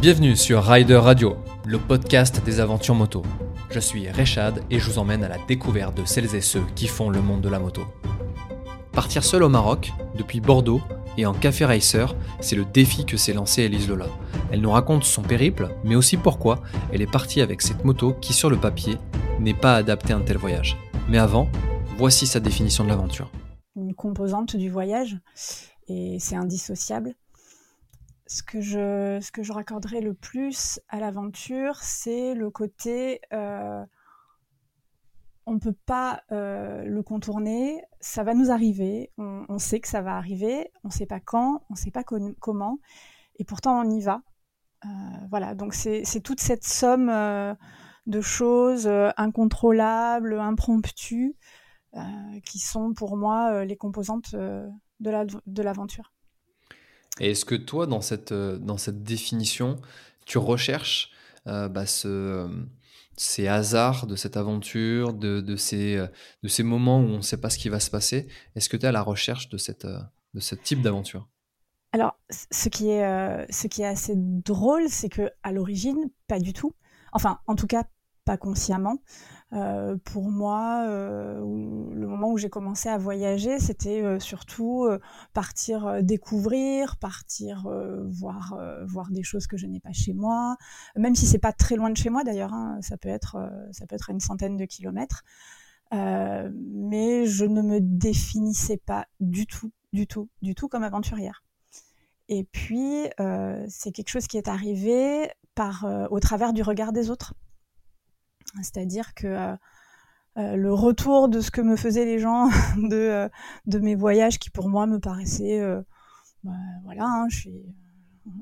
Bienvenue 0.00 0.36
sur 0.36 0.62
Rider 0.62 0.94
Radio, 0.94 1.38
le 1.66 1.76
podcast 1.76 2.40
des 2.44 2.60
aventures 2.60 2.94
moto. 2.94 3.24
Je 3.68 3.80
suis 3.80 4.08
Rechad 4.08 4.62
et 4.70 4.78
je 4.78 4.88
vous 4.88 5.00
emmène 5.00 5.24
à 5.24 5.28
la 5.28 5.38
découverte 5.48 5.96
de 5.96 6.04
celles 6.04 6.36
et 6.36 6.40
ceux 6.40 6.62
qui 6.76 6.86
font 6.86 7.10
le 7.10 7.20
monde 7.20 7.40
de 7.40 7.48
la 7.48 7.58
moto. 7.58 7.82
Partir 8.92 9.24
seul 9.24 9.42
au 9.42 9.48
Maroc, 9.48 9.92
depuis 10.16 10.40
Bordeaux 10.40 10.80
et 11.16 11.26
en 11.26 11.34
café 11.34 11.64
racer, 11.64 12.14
c'est 12.38 12.54
le 12.54 12.64
défi 12.64 13.06
que 13.06 13.16
s'est 13.16 13.32
lancé 13.32 13.62
Elise 13.62 13.88
Lola. 13.88 14.06
Elle 14.52 14.60
nous 14.60 14.70
raconte 14.70 15.02
son 15.02 15.22
périple, 15.22 15.68
mais 15.82 15.96
aussi 15.96 16.16
pourquoi 16.16 16.62
elle 16.92 17.02
est 17.02 17.10
partie 17.10 17.40
avec 17.40 17.60
cette 17.60 17.84
moto 17.84 18.12
qui, 18.20 18.32
sur 18.32 18.50
le 18.50 18.56
papier, 18.56 18.98
n'est 19.40 19.52
pas 19.52 19.74
adaptée 19.74 20.12
à 20.12 20.18
un 20.18 20.22
tel 20.22 20.36
voyage. 20.36 20.76
Mais 21.08 21.18
avant, 21.18 21.48
voici 21.96 22.28
sa 22.28 22.38
définition 22.38 22.84
de 22.84 22.90
l'aventure. 22.90 23.32
Une 23.74 23.94
composante 23.94 24.54
du 24.54 24.70
voyage, 24.70 25.18
et 25.88 26.18
c'est 26.20 26.36
indissociable 26.36 27.16
ce 28.28 28.42
que 28.42 28.60
je, 28.60 29.18
ce 29.20 29.32
que 29.32 29.42
je 29.42 29.52
raccorderai 29.52 30.00
le 30.00 30.14
plus 30.14 30.80
à 30.88 31.00
l'aventure, 31.00 31.76
c'est 31.76 32.34
le 32.34 32.50
côté 32.50 33.22
euh, 33.32 33.84
on 35.46 35.54
ne 35.54 35.58
peut 35.58 35.76
pas 35.86 36.22
euh, 36.30 36.84
le 36.84 37.02
contourner, 37.02 37.82
ça 38.00 38.22
va 38.22 38.34
nous 38.34 38.50
arriver, 38.50 39.10
on, 39.16 39.58
sait 39.58 39.80
que 39.80 39.88
ça 39.88 40.02
va 40.02 40.16
arriver, 40.16 40.70
on 40.84 40.88
ne 40.88 40.92
sait 40.92 41.06
pas 41.06 41.20
quand, 41.20 41.62
on 41.70 41.72
ne 41.72 41.78
sait 41.78 41.90
pas 41.90 42.04
comment, 42.04 42.78
et 43.36 43.44
pourtant 43.44 43.80
on 43.80 43.88
y 43.88 44.02
va. 44.02 44.20
Euh, 44.84 44.88
voilà, 45.30 45.54
donc 45.54 45.72
c'est 45.72 46.20
toute 46.22 46.40
cette 46.40 46.64
somme 46.64 47.10
de 48.06 48.20
choses 48.20 48.86
incontrôlables, 49.16 50.38
impromptues, 50.38 51.34
qui 52.44 52.58
sont 52.58 52.92
pour 52.92 53.16
moi 53.16 53.64
les 53.64 53.76
composantes 53.78 54.34
de 54.34 55.62
l'aventure. 55.62 56.12
Et 57.20 57.30
est-ce 57.30 57.44
que 57.44 57.54
toi, 57.54 57.86
dans 57.86 58.00
cette, 58.00 58.32
euh, 58.32 58.58
dans 58.58 58.78
cette 58.78 59.02
définition, 59.02 59.80
tu 60.24 60.38
recherches 60.38 61.10
euh, 61.46 61.68
bah, 61.68 61.86
ce, 61.86 62.48
ces 63.16 63.48
hasards 63.48 64.06
de 64.06 64.16
cette 64.16 64.36
aventure, 64.36 65.12
de, 65.12 65.40
de, 65.40 65.56
ces, 65.56 65.96
euh, 65.96 66.06
de 66.42 66.48
ces 66.48 66.62
moments 66.62 67.00
où 67.00 67.06
on 67.06 67.16
ne 67.18 67.22
sait 67.22 67.40
pas 67.40 67.50
ce 67.50 67.58
qui 67.58 67.68
va 67.68 67.80
se 67.80 67.90
passer? 67.90 68.28
Est-ce 68.54 68.68
que 68.68 68.76
tu 68.76 68.84
es 68.84 68.88
à 68.88 68.92
la 68.92 69.02
recherche 69.02 69.48
de, 69.48 69.56
cette, 69.56 69.86
de 69.86 70.40
ce 70.40 70.54
type 70.54 70.82
d'aventure? 70.82 71.28
Alors, 71.92 72.18
ce 72.30 72.68
qui 72.68 72.90
est, 72.90 73.50
ce 73.50 73.66
qui 73.66 73.80
est 73.80 73.86
assez 73.86 74.12
drôle, 74.14 74.90
c'est 74.90 75.08
que 75.08 75.30
à 75.42 75.52
l'origine, 75.52 76.10
pas 76.26 76.38
du 76.38 76.52
tout. 76.52 76.74
Enfin, 77.12 77.40
en 77.46 77.54
tout 77.54 77.66
cas, 77.66 77.84
pas 78.26 78.36
consciemment. 78.36 78.98
Euh, 79.54 79.96
pour 80.04 80.30
moi, 80.30 80.84
euh, 80.86 81.38
le 81.94 82.06
moment 82.06 82.30
où 82.30 82.36
j'ai 82.36 82.50
commencé 82.50 82.88
à 82.88 82.98
voyager, 82.98 83.58
c'était 83.58 84.02
euh, 84.02 84.20
surtout 84.20 84.88
partir 85.32 86.02
découvrir, 86.02 86.96
partir 86.98 87.68
voir, 88.06 88.58
voir 88.86 89.10
des 89.10 89.22
choses 89.22 89.46
que 89.46 89.56
je 89.56 89.66
n'ai 89.66 89.80
pas 89.80 89.92
chez 89.92 90.12
moi, 90.12 90.56
même 90.96 91.14
si 91.14 91.26
c'est 91.26 91.38
pas 91.38 91.52
très 91.52 91.76
loin 91.76 91.90
de 91.90 91.96
chez 91.96 92.10
moi 92.10 92.24
d'ailleurs, 92.24 92.52
hein, 92.52 92.78
ça 92.82 92.96
peut 92.96 93.08
être 93.08 93.36
ça 93.72 93.86
peut 93.86 93.94
être 93.94 94.10
une 94.10 94.20
centaine 94.20 94.56
de 94.56 94.64
kilomètres. 94.64 95.24
mais 95.92 97.26
je 97.26 97.44
ne 97.44 97.62
me 97.62 97.80
définissais 97.80 98.78
pas 98.78 99.06
du 99.20 99.46
tout, 99.46 99.72
du 99.92 100.06
tout, 100.06 100.28
du 100.42 100.54
tout 100.54 100.68
comme 100.68 100.82
aventurière. 100.82 101.44
Et 102.28 102.44
puis, 102.44 103.04
c'est 103.68 103.92
quelque 103.92 104.10
chose 104.10 104.26
qui 104.26 104.36
est 104.36 104.48
arrivé 104.48 105.30
par, 105.54 105.86
au 106.10 106.20
travers 106.20 106.52
du 106.52 106.62
regard 106.62 106.92
des 106.92 107.10
autres. 107.10 107.34
C'est-à-dire 108.56 109.14
que 109.14 109.26
euh, 109.26 109.56
euh, 110.38 110.56
le 110.56 110.72
retour 110.72 111.28
de 111.28 111.40
ce 111.40 111.50
que 111.50 111.60
me 111.60 111.76
faisaient 111.76 112.04
les 112.04 112.18
gens 112.18 112.48
de, 112.76 112.96
euh, 112.96 113.28
de 113.66 113.78
mes 113.78 113.94
voyages 113.94 114.38
qui 114.38 114.50
pour 114.50 114.68
moi 114.68 114.86
me 114.86 114.98
paraissaient, 114.98 115.60
bah, 116.44 116.52
voilà, 116.84 117.04
hein, 117.04 117.26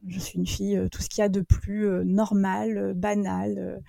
je 0.06 0.18
suis 0.18 0.38
une 0.38 0.46
fille, 0.46 0.80
tout 0.90 1.00
ce 1.00 1.08
qu'il 1.08 1.22
y 1.22 1.24
a 1.24 1.28
de 1.28 1.40
plus 1.40 1.88
normal, 2.04 2.94
banal. 2.94 3.80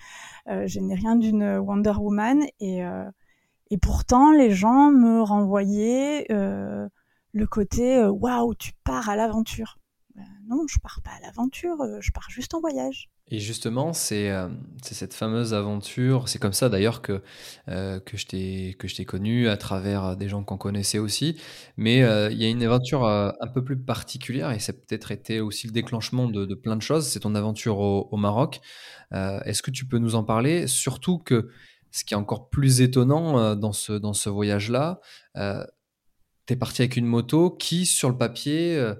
je 0.47 0.79
n'ai 0.79 0.95
rien 0.95 1.15
d'une 1.15 1.57
Wonder 1.57 1.93
Woman. 1.99 2.43
Et, 2.59 2.81
et 3.69 3.77
pourtant, 3.77 4.31
les 4.31 4.51
gens 4.51 4.91
me 4.91 5.21
renvoyaient 5.21 6.27
le 6.29 7.47
côté 7.47 8.05
waouh, 8.05 8.53
tu 8.55 8.73
pars 8.83 9.09
à 9.09 9.15
l'aventure. 9.15 9.79
Ben 10.17 10.25
non, 10.49 10.65
je 10.67 10.79
pars 10.79 11.01
pas 11.03 11.11
à 11.11 11.19
l'aventure, 11.21 11.77
je 12.01 12.11
pars 12.11 12.29
juste 12.29 12.55
en 12.55 12.59
voyage. 12.59 13.09
Et 13.29 13.39
justement, 13.39 13.91
c'est 13.91 14.31
euh, 14.31 14.47
cette 14.81 15.13
fameuse 15.13 15.53
aventure, 15.53 16.29
c'est 16.29 16.39
comme 16.39 16.53
ça 16.53 16.69
d'ailleurs 16.69 17.01
que, 17.01 17.21
euh, 17.67 17.99
je 18.13 18.25
t'ai 18.25 19.05
connu 19.05 19.49
à 19.49 19.57
travers 19.57 20.05
euh, 20.05 20.15
des 20.15 20.29
gens 20.29 20.43
qu'on 20.43 20.57
connaissait 20.57 20.97
aussi. 20.97 21.39
Mais 21.75 22.03
euh, 22.03 22.31
il 22.31 22.41
y 22.41 22.45
a 22.45 22.47
une 22.47 22.63
aventure 22.63 23.05
euh, 23.05 23.31
un 23.41 23.47
peu 23.47 23.63
plus 23.63 23.77
particulière 23.77 24.51
et 24.51 24.59
ça 24.59 24.71
peut-être 24.71 25.11
été 25.11 25.41
aussi 25.41 25.67
le 25.67 25.73
déclenchement 25.73 26.29
de, 26.29 26.55
plein 26.55 26.77
de 26.77 26.81
choses. 26.81 27.07
C'est 27.07 27.19
ton 27.19 27.35
aventure 27.35 27.79
au, 27.79 28.07
au 28.11 28.17
Maroc. 28.17 28.61
Est-ce 29.11 29.61
que 29.61 29.71
tu 29.71 29.85
peux 29.85 29.99
nous 29.99 30.15
en 30.15 30.23
parler? 30.23 30.67
Surtout 30.67 31.17
que 31.19 31.49
ce 31.91 32.03
qui 32.03 32.13
est 32.13 32.17
encore 32.17 32.49
plus 32.49 32.81
étonnant 32.81 33.55
dans 33.55 33.71
ce, 33.71 33.93
dans 33.93 34.13
ce 34.13 34.29
voyage-là, 34.29 34.99
tu 35.35 36.53
es 36.53 36.55
parti 36.55 36.81
avec 36.81 36.97
une 36.97 37.05
moto 37.05 37.51
qui, 37.51 37.85
sur 37.85 38.09
le 38.09 38.17
papier, 38.17 38.93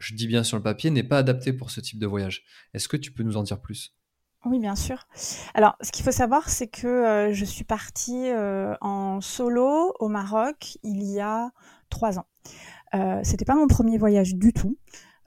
je 0.00 0.14
dis 0.14 0.26
bien 0.26 0.42
sur 0.42 0.56
le 0.56 0.62
papier, 0.62 0.90
n'est 0.90 1.04
pas 1.04 1.18
adapté 1.18 1.52
pour 1.52 1.70
ce 1.70 1.80
type 1.80 1.98
de 1.98 2.06
voyage. 2.06 2.42
Est-ce 2.74 2.88
que 2.88 2.96
tu 2.96 3.12
peux 3.12 3.22
nous 3.22 3.36
en 3.36 3.42
dire 3.42 3.60
plus? 3.60 3.94
Oui, 4.46 4.58
bien 4.58 4.74
sûr. 4.74 5.06
Alors, 5.52 5.76
ce 5.82 5.92
qu'il 5.92 6.02
faut 6.02 6.12
savoir, 6.12 6.48
c'est 6.48 6.66
que 6.66 6.86
euh, 6.86 7.32
je 7.34 7.44
suis 7.44 7.64
partie 7.64 8.30
euh, 8.30 8.74
en 8.80 9.20
solo 9.20 9.94
au 10.00 10.08
Maroc 10.08 10.78
il 10.82 11.02
y 11.02 11.20
a 11.20 11.50
trois 11.90 12.18
ans. 12.18 12.26
Euh, 12.94 13.20
C'était 13.22 13.44
pas 13.44 13.54
mon 13.54 13.66
premier 13.66 13.98
voyage 13.98 14.34
du 14.34 14.52
tout. 14.52 14.78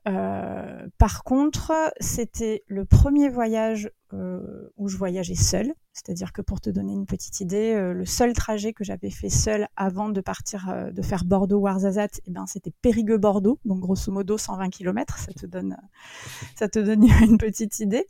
Euh, 0.07 0.87
par 0.97 1.23
contre, 1.23 1.71
c'était 1.99 2.63
le 2.67 2.83
premier 2.83 3.29
voyage 3.29 3.89
euh, 4.11 4.69
où 4.75 4.89
je 4.89 4.97
voyageais 4.97 5.35
seule. 5.35 5.73
C'est-à-dire 5.93 6.33
que 6.33 6.41
pour 6.41 6.59
te 6.59 6.69
donner 6.69 6.93
une 6.93 7.05
petite 7.05 7.39
idée, 7.39 7.73
euh, 7.73 7.93
le 7.93 8.05
seul 8.05 8.33
trajet 8.33 8.73
que 8.73 8.83
j'avais 8.83 9.09
fait 9.09 9.29
seul 9.29 9.67
avant 9.77 10.09
de 10.09 10.19
partir, 10.19 10.91
de 10.91 11.01
faire 11.01 11.23
Bordeaux-Ouarzazate, 11.23 12.19
eh 12.25 12.31
ben, 12.31 12.45
c'était 12.47 12.73
Périgueux-Bordeaux, 12.81 13.59
donc 13.63 13.79
grosso 13.79 14.11
modo 14.11 14.37
120 14.37 14.69
km. 14.69 15.17
Ça 15.19 15.33
te 15.33 15.45
donne, 15.45 15.77
ça 16.55 16.67
te 16.67 16.79
donne 16.79 17.03
une 17.21 17.37
petite 17.37 17.79
idée. 17.79 18.07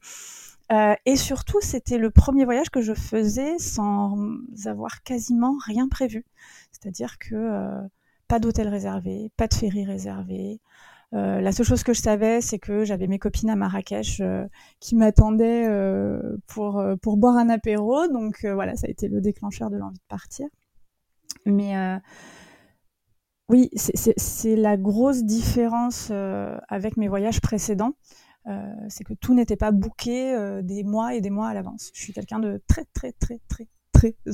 et 1.06 1.16
surtout, 1.16 1.62
c'était 1.62 2.00
le 2.00 2.10
premier 2.10 2.46
voyage 2.46 2.72
que 2.72 2.81
je 2.81 2.94
faisais 2.94 3.60
sans 3.60 4.18
avoir 4.66 5.04
quasiment 5.04 5.56
rien 5.64 5.88
prévu. 5.88 6.25
C'est-à-dire 6.72 7.20
que 7.20 7.88
pas 8.28 8.40
d'hôtel 8.40 8.68
réservé, 8.68 9.30
pas 9.38 9.48
de 9.48 9.54
ferry 9.54 9.86
réservé. 9.86 10.60
Euh, 11.13 11.41
la 11.41 11.51
seule 11.51 11.66
chose 11.66 11.84
que 11.84 11.94
je 11.94 12.01
savais, 12.01 12.41
c'est 12.41 12.57
que 12.57 12.85
j'avais 12.85 13.07
mes 13.07 13.19
copines 13.19 13.50
à 13.50 13.56
Marrakech 13.56 14.19
euh, 14.19 14.47
qui 14.79 14.96
m'attendaient 14.96 15.68
euh, 15.68 16.38
pour, 16.47 16.84
pour 17.01 17.18
boire 17.18 17.38
un 17.38 17.50
apéro. 17.50 18.07
Donc 18.07 18.46
voilà, 18.46 18.75
ça 18.75 18.88
a 18.88 18.90
été 18.90 19.07
le 19.07 19.22
déclencheur 19.22 19.69
de 19.69 19.78
l'envie 19.78 19.97
de 19.97 20.07
partir. 20.07 20.47
Mais 21.46 21.74
oui, 23.50 23.69
c'est 23.75 24.56
la 24.56 24.78
grosse 24.78 25.24
différence 25.24 26.12
avec 26.69 26.96
mes 26.96 27.07
voyages 27.07 27.41
précédents. 27.41 27.94
c'est 28.88 29.03
que 29.03 29.13
tout 29.13 29.34
n'était 29.34 29.57
pas 29.57 29.72
booké 29.72 30.62
des 30.63 30.84
mois 30.84 31.16
et 31.16 31.22
des 31.22 31.30
mois 31.30 31.47
à 31.50 31.53
l'avance. 31.53 31.91
Je 31.94 32.01
suis 32.01 32.13
quelqu'un 32.13 32.40
de 32.40 32.62
très, 32.68 32.85
très, 32.94 33.12
très, 33.13 33.40
très, 33.50 33.68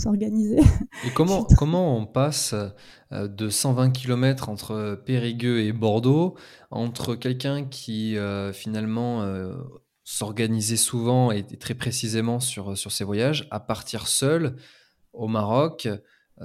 organisé. 0.06 0.59
Et 1.06 1.12
comment, 1.13 1.44
comment 1.57 1.97
on 1.97 2.06
passe 2.06 2.53
euh, 3.12 3.28
de 3.28 3.50
120 3.50 3.91
km 3.91 4.50
entre 4.50 5.02
Périgueux 5.06 5.62
et 5.62 5.74
Bordeaux, 5.74 6.35
entre 6.72 7.16
quelqu'un 7.16 7.66
qui 7.66 8.18
euh, 8.18 8.53
finalement 8.53 9.24
euh, 9.24 9.53
s'organisait 10.03 10.78
souvent 10.78 11.31
et, 11.31 11.44
très 11.44 11.74
précisément 11.74 12.40
sur, 12.40 12.78
sur 12.78 12.91
ses 12.91 13.03
voyages, 13.03 13.47
à 13.52 13.59
partir 13.59 14.08
seul 14.08 14.56
au 15.13 15.28
Maroc, 15.28 15.88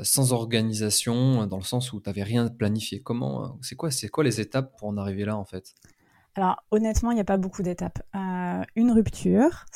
sans 0.02 0.32
organisation, 0.32 1.46
dans 1.46 1.58
le 1.58 1.62
sens 1.62 1.92
où 1.92 2.00
tu 2.00 2.08
n'avais 2.08 2.24
rien 2.24 2.48
planifié 2.48 3.00
Comment, 3.00 3.58
c'est 3.62 3.76
quoi, 3.76 3.90
c'est 3.90 4.08
quoi 4.08 4.24
les 4.24 4.40
étapes 4.40 4.76
pour 4.76 4.88
en 4.88 4.96
arriver 4.96 5.24
là 5.24 5.36
en 5.36 5.44
fait? 5.44 5.74
Alors 6.34 6.56
honnêtement, 6.72 7.12
il 7.12 7.14
n'y 7.14 7.20
a 7.20 7.24
pas 7.24 7.36
beaucoup 7.36 7.62
d'étapes. 7.62 8.02
une 8.74 8.90
rupture, 8.90 9.66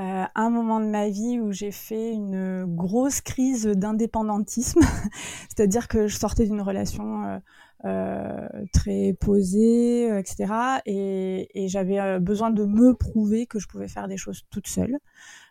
euh, 0.00 0.24
un 0.34 0.48
moment 0.48 0.80
de 0.80 0.86
ma 0.86 1.10
vie 1.10 1.38
où 1.38 1.52
j'ai 1.52 1.72
fait 1.72 2.12
une 2.12 2.64
grosse 2.64 3.20
crise 3.20 3.66
d'indépendantisme, 3.66 4.80
c'est-à-dire 5.50 5.88
que 5.88 6.08
je 6.08 6.16
sortais 6.16 6.46
d'une 6.46 6.62
relation 6.62 7.24
euh, 7.24 7.38
euh 7.84 8.48
très 8.72 9.14
posée, 9.20 10.06
etc. 10.18 10.54
Et, 10.86 11.50
et 11.54 11.68
j'avais 11.68 12.00
euh, 12.00 12.18
besoin 12.18 12.50
de 12.50 12.64
me 12.64 12.94
prouver 12.94 13.46
que 13.46 13.58
je 13.58 13.68
pouvais 13.68 13.88
faire 13.88 14.08
des 14.08 14.16
choses 14.16 14.42
toute 14.50 14.68
seule, 14.68 14.96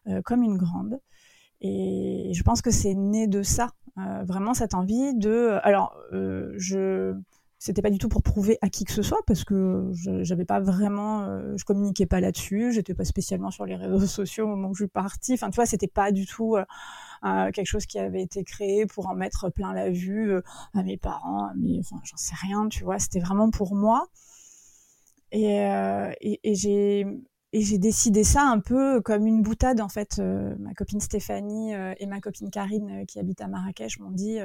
euh, 0.07 0.21
comme 0.23 0.41
une 0.41 0.57
grande. 0.57 0.99
Et 1.61 2.31
je 2.33 2.41
pense 2.41 2.63
que 2.63 2.71
c'est 2.71 2.95
né 2.95 3.27
de 3.27 3.43
ça, 3.43 3.67
vraiment 4.23 4.53
cette 4.53 4.73
envie 4.73 5.13
de. 5.13 5.59
Alors, 5.63 5.93
je 6.11 7.13
c'était 7.59 7.81
pas 7.81 7.89
du 7.89 7.97
tout 7.97 8.07
pour 8.07 8.23
prouver 8.23 8.57
à 8.61 8.69
qui 8.69 8.85
que 8.85 8.93
ce 8.93 9.01
soit 9.01 9.19
parce 9.27 9.43
que 9.43 9.91
j'avais 10.21 10.45
pas 10.45 10.61
vraiment, 10.61 11.23
euh, 11.23 11.57
je 11.57 11.65
communiquais 11.65 12.05
pas 12.05 12.21
là-dessus, 12.21 12.71
j'étais 12.71 12.93
pas 12.93 13.03
spécialement 13.03 13.51
sur 13.51 13.65
les 13.65 13.75
réseaux 13.75 13.99
sociaux 14.07 14.45
au 14.45 14.47
moment 14.47 14.69
où 14.69 14.73
je 14.73 14.83
suis 14.85 14.89
partie. 14.89 15.33
Enfin, 15.33 15.49
tu 15.49 15.55
vois, 15.55 15.65
c'était 15.65 15.87
pas 15.87 16.13
du 16.13 16.25
tout 16.25 16.55
euh, 16.55 16.63
euh, 17.25 17.51
quelque 17.51 17.67
chose 17.67 17.85
qui 17.85 17.99
avait 17.99 18.21
été 18.21 18.45
créé 18.45 18.85
pour 18.85 19.09
en 19.09 19.13
mettre 19.15 19.49
plein 19.49 19.73
la 19.73 19.89
vue 19.89 20.31
à 20.73 20.83
mes 20.83 20.95
parents, 20.95 21.49
mais 21.57 21.79
enfin, 21.79 21.97
j'en 22.05 22.15
sais 22.15 22.35
rien, 22.41 22.69
tu 22.69 22.85
vois. 22.85 22.97
C'était 22.97 23.19
vraiment 23.19 23.51
pour 23.51 23.75
moi. 23.75 24.07
Et, 25.33 25.59
j'ai 27.51 27.77
décidé 27.77 28.23
ça 28.23 28.43
un 28.43 28.59
peu 28.59 29.01
comme 29.01 29.27
une 29.27 29.41
boutade 29.41 29.81
en 29.81 29.89
fait. 29.89 30.19
ma 30.59 30.73
copine 30.73 31.01
Stéphanie 31.01 31.73
et 31.73 32.05
ma 32.05 32.21
copine 32.21 32.49
Karine 32.51 33.05
qui 33.05 33.19
habitent 33.19 33.41
à 33.41 33.47
Marrakech 33.47 33.99
m'ont 33.99 34.11
dit 34.11 34.39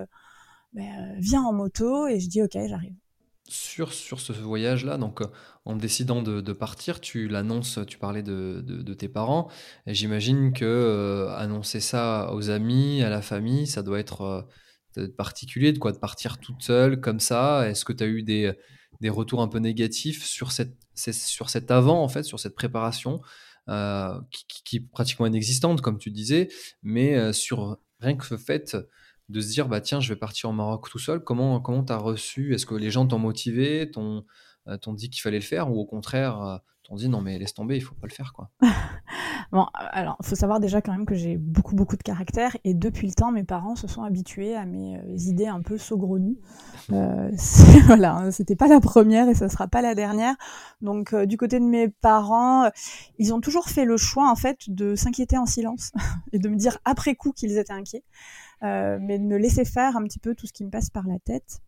ben, 0.72 1.14
viens 1.18 1.42
en 1.42 1.52
moto 1.52 2.08
et 2.08 2.18
je 2.18 2.28
dis 2.28 2.42
ok 2.42 2.58
j'arrive. 2.66 2.94
Sur, 3.46 3.92
sur 3.92 4.20
ce 4.20 4.32
voyage-là, 4.32 4.96
donc 4.96 5.20
en 5.66 5.76
décidant 5.76 6.22
de, 6.22 6.52
partir, 6.52 7.00
tu 7.00 7.28
l'annonces, 7.28 7.78
tu 7.86 7.98
parlais 7.98 8.22
de, 8.22 8.62
de, 8.64 8.94
tes 8.94 9.08
parents, 9.08 9.50
et 9.86 9.92
j'imagine 9.92 10.54
que 10.54 11.28
annoncer 11.36 11.80
ça 11.80 12.32
aux 12.32 12.48
amis, 12.48 13.02
à 13.02 13.10
la 13.10 13.20
famille, 13.20 13.66
ça 13.66 13.82
doit 13.82 13.98
être 13.98 14.46
particulier 15.18 15.72
de 15.72 15.78
quoi 15.78 15.92
de 15.92 15.98
partir 15.98 16.38
toute 16.38 16.62
seule 16.62 17.00
comme 17.00 17.20
ça. 17.20 17.68
Est-ce 17.68 17.84
que 17.84 17.92
tu 17.92 18.02
as 18.02 18.06
eu 18.06 18.22
des, 18.22 18.52
des 19.00 19.10
retours 19.10 19.42
un 19.42 19.48
peu 19.48 19.58
négatifs 19.58 20.24
sur 20.24 20.52
cette 20.52 20.76
sur 20.94 21.50
cet 21.50 21.70
avant 21.70 22.02
en 22.02 22.08
fait, 22.08 22.22
sur 22.22 22.40
cette 22.40 22.54
préparation 22.54 23.20
qui, 23.66 24.62
qui, 24.64 24.76
est 24.76 24.88
pratiquement 24.90 25.26
inexistante 25.26 25.82
comme 25.82 25.98
tu 25.98 26.10
disais, 26.10 26.48
mais 26.82 27.32
sur 27.32 27.78
rien 28.00 28.16
que 28.16 28.26
le 28.30 28.38
fait 28.38 28.76
de 29.28 29.40
se 29.40 29.48
dire 29.50 29.68
bah 29.68 29.80
tiens 29.80 30.00
je 30.00 30.12
vais 30.12 30.18
partir 30.18 30.50
au 30.50 30.52
Maroc 30.52 30.88
tout 30.90 30.98
seul. 30.98 31.20
Comment 31.20 31.60
comment 31.60 31.82
t'as 31.82 31.96
reçu? 31.96 32.54
Est-ce 32.54 32.66
que 32.66 32.74
les 32.74 32.90
gens 32.90 33.06
t'ont 33.06 33.18
motivé 33.18 33.90
t'ont 33.90 34.24
euh, 34.68 34.76
dit 34.94 35.10
qu'il 35.10 35.22
fallait 35.22 35.38
le 35.38 35.44
faire? 35.44 35.70
Ou 35.70 35.78
au 35.78 35.86
contraire 35.86 36.40
euh, 36.42 36.56
t'ont 36.82 36.96
dit 36.96 37.08
non 37.08 37.22
mais 37.22 37.38
laisse 37.38 37.54
tomber 37.54 37.76
il 37.76 37.80
faut 37.80 37.94
pas 37.94 38.06
le 38.06 38.12
faire 38.12 38.32
quoi. 38.32 38.50
Bon 39.52 39.66
alors 39.72 40.16
faut 40.22 40.34
savoir 40.34 40.58
déjà 40.58 40.80
quand 40.80 40.90
même 40.90 41.06
que 41.06 41.14
j'ai 41.14 41.36
beaucoup 41.36 41.74
beaucoup 41.74 41.96
de 41.96 42.02
caractère. 42.02 42.56
Et 42.64 42.74
depuis 42.74 43.06
le 43.06 43.14
temps 43.14 43.30
mes 43.30 43.44
parents 43.44 43.76
se 43.76 43.86
sont 43.86 44.02
habitués 44.02 44.54
à 44.54 44.66
mes 44.66 44.96
euh, 44.96 45.16
idées 45.16 45.46
un 45.46 45.62
peu 45.62 45.78
saugrenues. 45.78 46.38
Voilà 47.86 48.14
hein, 48.14 48.30
c'était 48.30 48.56
pas 48.56 48.68
la 48.68 48.80
première 48.80 49.28
et 49.28 49.34
ça 49.34 49.48
sera 49.48 49.68
pas 49.68 49.80
la 49.80 49.94
dernière. 49.94 50.34
Donc 50.82 51.14
du 51.14 51.38
côté 51.38 51.60
de 51.60 51.64
mes 51.64 51.88
parents 51.88 52.68
ils 53.18 53.32
ont 53.32 53.40
toujours 53.40 53.68
fait 53.68 53.86
le 53.86 53.96
choix 53.96 54.30
en 54.30 54.36
fait 54.36 54.68
de 54.68 54.94
s'inquiéter 54.94 55.38
en 55.38 55.46
silence 55.46 55.92
et 56.32 56.38
de 56.38 56.48
me 56.48 56.56
dire 56.56 56.78
après 56.84 57.14
coup 57.14 57.32
qu'ils 57.32 57.56
étaient 57.56 57.72
inquiets 57.72 58.04
mais 58.64 59.18
de 59.18 59.24
me 59.24 59.36
laisser 59.36 59.64
faire 59.64 59.96
un 59.96 60.02
petit 60.04 60.18
peu 60.18 60.34
tout 60.34 60.46
ce 60.46 60.52
qui 60.52 60.64
me 60.64 60.70
passe 60.70 60.90
par 60.90 61.06
la 61.06 61.18
tête 61.18 61.60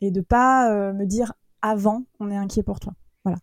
et 0.00 0.10
de 0.10 0.20
pas 0.20 0.70
euh, 0.72 0.92
me 0.92 1.06
dire 1.06 1.32
avant 1.62 2.04
on 2.20 2.30
est 2.30 2.36
inquiet 2.36 2.62
pour 2.62 2.80
toi. 2.80 2.94
Voilà. 3.24 3.38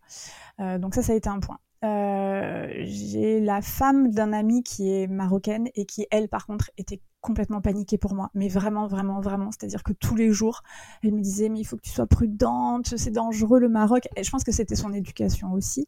Euh, 0.60 0.78
donc 0.78 0.94
ça, 0.94 1.02
ça 1.02 1.12
a 1.12 1.16
été 1.16 1.28
un 1.28 1.40
point. 1.40 1.58
j'ai 1.82 3.40
la 3.40 3.60
femme 3.60 4.10
d'un 4.10 4.32
ami 4.32 4.62
qui 4.62 4.90
est 4.90 5.06
marocaine 5.06 5.68
et 5.74 5.84
qui, 5.84 6.06
elle, 6.10 6.28
par 6.28 6.46
contre, 6.46 6.70
était 6.78 7.00
complètement 7.20 7.60
paniquée 7.60 7.98
pour 7.98 8.14
moi. 8.14 8.30
Mais 8.34 8.48
vraiment, 8.48 8.86
vraiment, 8.86 9.20
vraiment. 9.20 9.50
C'est-à-dire 9.50 9.82
que 9.82 9.92
tous 9.92 10.14
les 10.14 10.30
jours, 10.30 10.62
elle 11.02 11.12
me 11.12 11.20
disait, 11.20 11.50
mais 11.50 11.60
il 11.60 11.64
faut 11.64 11.76
que 11.76 11.82
tu 11.82 11.90
sois 11.90 12.06
prudente, 12.06 12.96
c'est 12.96 13.10
dangereux 13.10 13.60
le 13.60 13.68
Maroc. 13.68 14.08
Et 14.16 14.24
je 14.24 14.30
pense 14.30 14.44
que 14.44 14.52
c'était 14.52 14.76
son 14.76 14.92
éducation 14.94 15.52
aussi. 15.52 15.86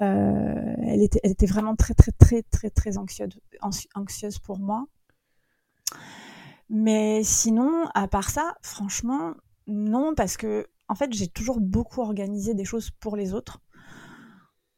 elle, 0.00 1.02
était, 1.02 1.20
elle 1.22 1.32
était 1.32 1.46
vraiment 1.46 1.76
très, 1.76 1.94
très, 1.94 2.12
très, 2.12 2.42
très, 2.42 2.68
très 2.68 2.98
anxieuse, 2.98 3.40
anxieuse 3.94 4.38
pour 4.38 4.58
moi. 4.58 4.86
Mais 6.70 7.22
sinon, 7.24 7.86
à 7.94 8.06
part 8.06 8.30
ça, 8.30 8.54
franchement, 8.62 9.34
non, 9.66 10.14
parce 10.14 10.36
que 10.36 10.66
en 10.88 10.94
fait, 10.94 11.12
j'ai 11.12 11.28
toujours 11.28 11.60
beaucoup 11.60 12.00
organisé 12.00 12.54
des 12.54 12.64
choses 12.64 12.90
pour 12.90 13.16
les 13.16 13.34
autres. 13.34 13.60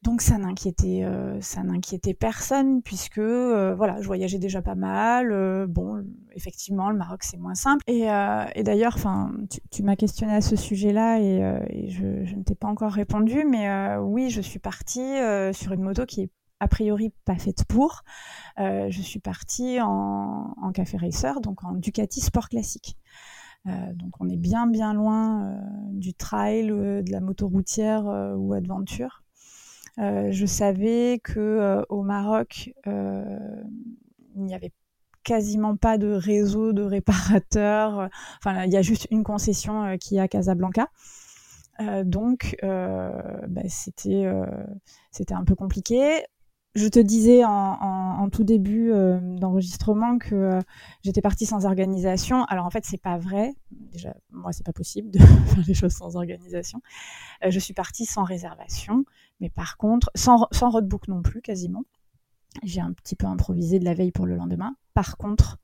Donc 0.02 0.20
ça 0.20 0.36
n'inquiétait, 0.36 1.04
euh, 1.04 1.40
ça 1.40 1.62
n'inquiétait 1.62 2.12
personne 2.12 2.82
puisque 2.82 3.18
euh, 3.18 3.72
voilà, 3.76 4.00
je 4.00 4.06
voyageais 4.06 4.38
déjà 4.38 4.60
pas 4.60 4.74
mal. 4.74 5.30
Euh, 5.30 5.66
bon, 5.68 6.04
effectivement, 6.34 6.90
le 6.90 6.96
Maroc 6.96 7.22
c'est 7.22 7.36
moins 7.36 7.54
simple. 7.54 7.84
Et, 7.86 8.06
d'ailleurs, 8.62 8.94
enfin, 8.96 9.32
tu, 9.70 9.82
m'as 9.82 9.94
questionné 9.94 10.34
à 10.34 10.40
ce 10.40 10.56
sujet-là 10.56 11.20
et, 11.20 11.88
je, 11.88 12.24
je, 12.24 12.34
ne 12.34 12.42
t'ai 12.42 12.56
pas 12.56 12.68
encore 12.68 12.92
répondu, 12.92 13.44
mais 13.48 13.96
oui, 13.98 14.28
je 14.28 14.40
suis 14.40 14.58
partie 14.58 15.14
sur 15.52 15.72
une 15.72 15.82
moto 15.82 16.04
qui 16.04 16.22
est 16.22 16.30
a 16.62 16.68
priori 16.68 17.12
pas 17.24 17.34
faite 17.34 17.64
pour. 17.64 18.04
Euh, 18.60 18.86
je 18.88 19.02
suis 19.02 19.18
partie 19.18 19.80
en, 19.80 20.54
café 20.72 20.96
racer, 20.96 21.40
donc 21.40 21.64
en 21.64 21.72
Ducati 21.72 22.20
Sport 22.20 22.48
Classique. 22.48 22.96
Euh, 23.66 23.92
donc 23.94 24.12
on 24.20 24.28
est 24.28 24.36
bien 24.36 24.66
bien 24.68 24.94
loin 24.94 25.44
euh, 25.44 25.56
du 25.90 26.14
trail, 26.14 26.68
de 26.68 27.10
la 27.10 27.20
moto 27.20 27.48
routière 27.48 28.04
ou 28.36 28.54
adventure. 28.54 29.24
je 29.98 30.46
savais 30.46 31.20
que 31.22 31.84
au 31.88 32.02
Maroc, 32.04 32.72
il 32.86 34.42
n'y 34.44 34.54
avait 34.54 34.72
quasiment 35.24 35.76
pas 35.76 35.98
de 35.98 36.12
réseau 36.12 36.72
de 36.72 36.82
réparateurs. 36.82 38.08
Enfin, 38.38 38.64
il 38.64 38.72
y 38.72 38.76
a 38.76 38.82
juste 38.82 39.08
une 39.10 39.24
concession 39.24 39.98
qui 39.98 40.16
est 40.16 40.20
à 40.20 40.28
Casablanca. 40.28 40.88
donc, 42.04 42.56
bah, 42.62 43.62
c'était 43.68 45.34
un 45.34 45.44
peu 45.44 45.56
compliqué 45.56 46.22
je 46.74 46.88
te 46.88 46.98
disais 46.98 47.44
en, 47.44 48.28
tout 48.30 48.44
début 48.44 48.92
euh, 48.92 49.18
d'enregistrement 49.20 50.16
que 50.18 50.34
euh, 50.34 50.60
j'étais 51.02 51.20
partie 51.20 51.44
sans 51.44 51.66
organisation. 51.66 52.44
Alors 52.44 52.64
en 52.64 52.70
fait, 52.70 52.84
c'est 52.86 53.00
pas 53.00 53.18
vrai. 53.18 53.52
Déjà, 53.70 54.14
moi, 54.30 54.52
c'est 54.52 54.64
pas 54.64 54.72
possible 54.72 55.10
de 55.10 55.18
faire 55.46 55.64
les 55.66 55.74
choses 55.74 55.92
sans 55.92 56.16
organisation. 56.16 56.80
Euh, 57.44 57.50
je 57.50 57.58
suis 57.58 57.74
partie 57.74 58.06
sans 58.06 58.24
réservation, 58.24 59.04
mais 59.40 59.50
par 59.50 59.76
contre, 59.76 60.10
sans, 60.14 60.46
sans 60.50 60.70
roadbook 60.70 61.08
non 61.08 61.20
plus, 61.20 61.42
quasiment. 61.42 61.82
J'ai 62.62 62.80
un 62.80 62.92
petit 62.92 63.16
peu 63.16 63.26
improvisé 63.26 63.78
de 63.78 63.84
la 63.84 63.92
veille 63.92 64.12
pour 64.12 64.26
le 64.26 64.36
lendemain. 64.36 64.76
Par 64.94 65.18
contre, 65.18 65.58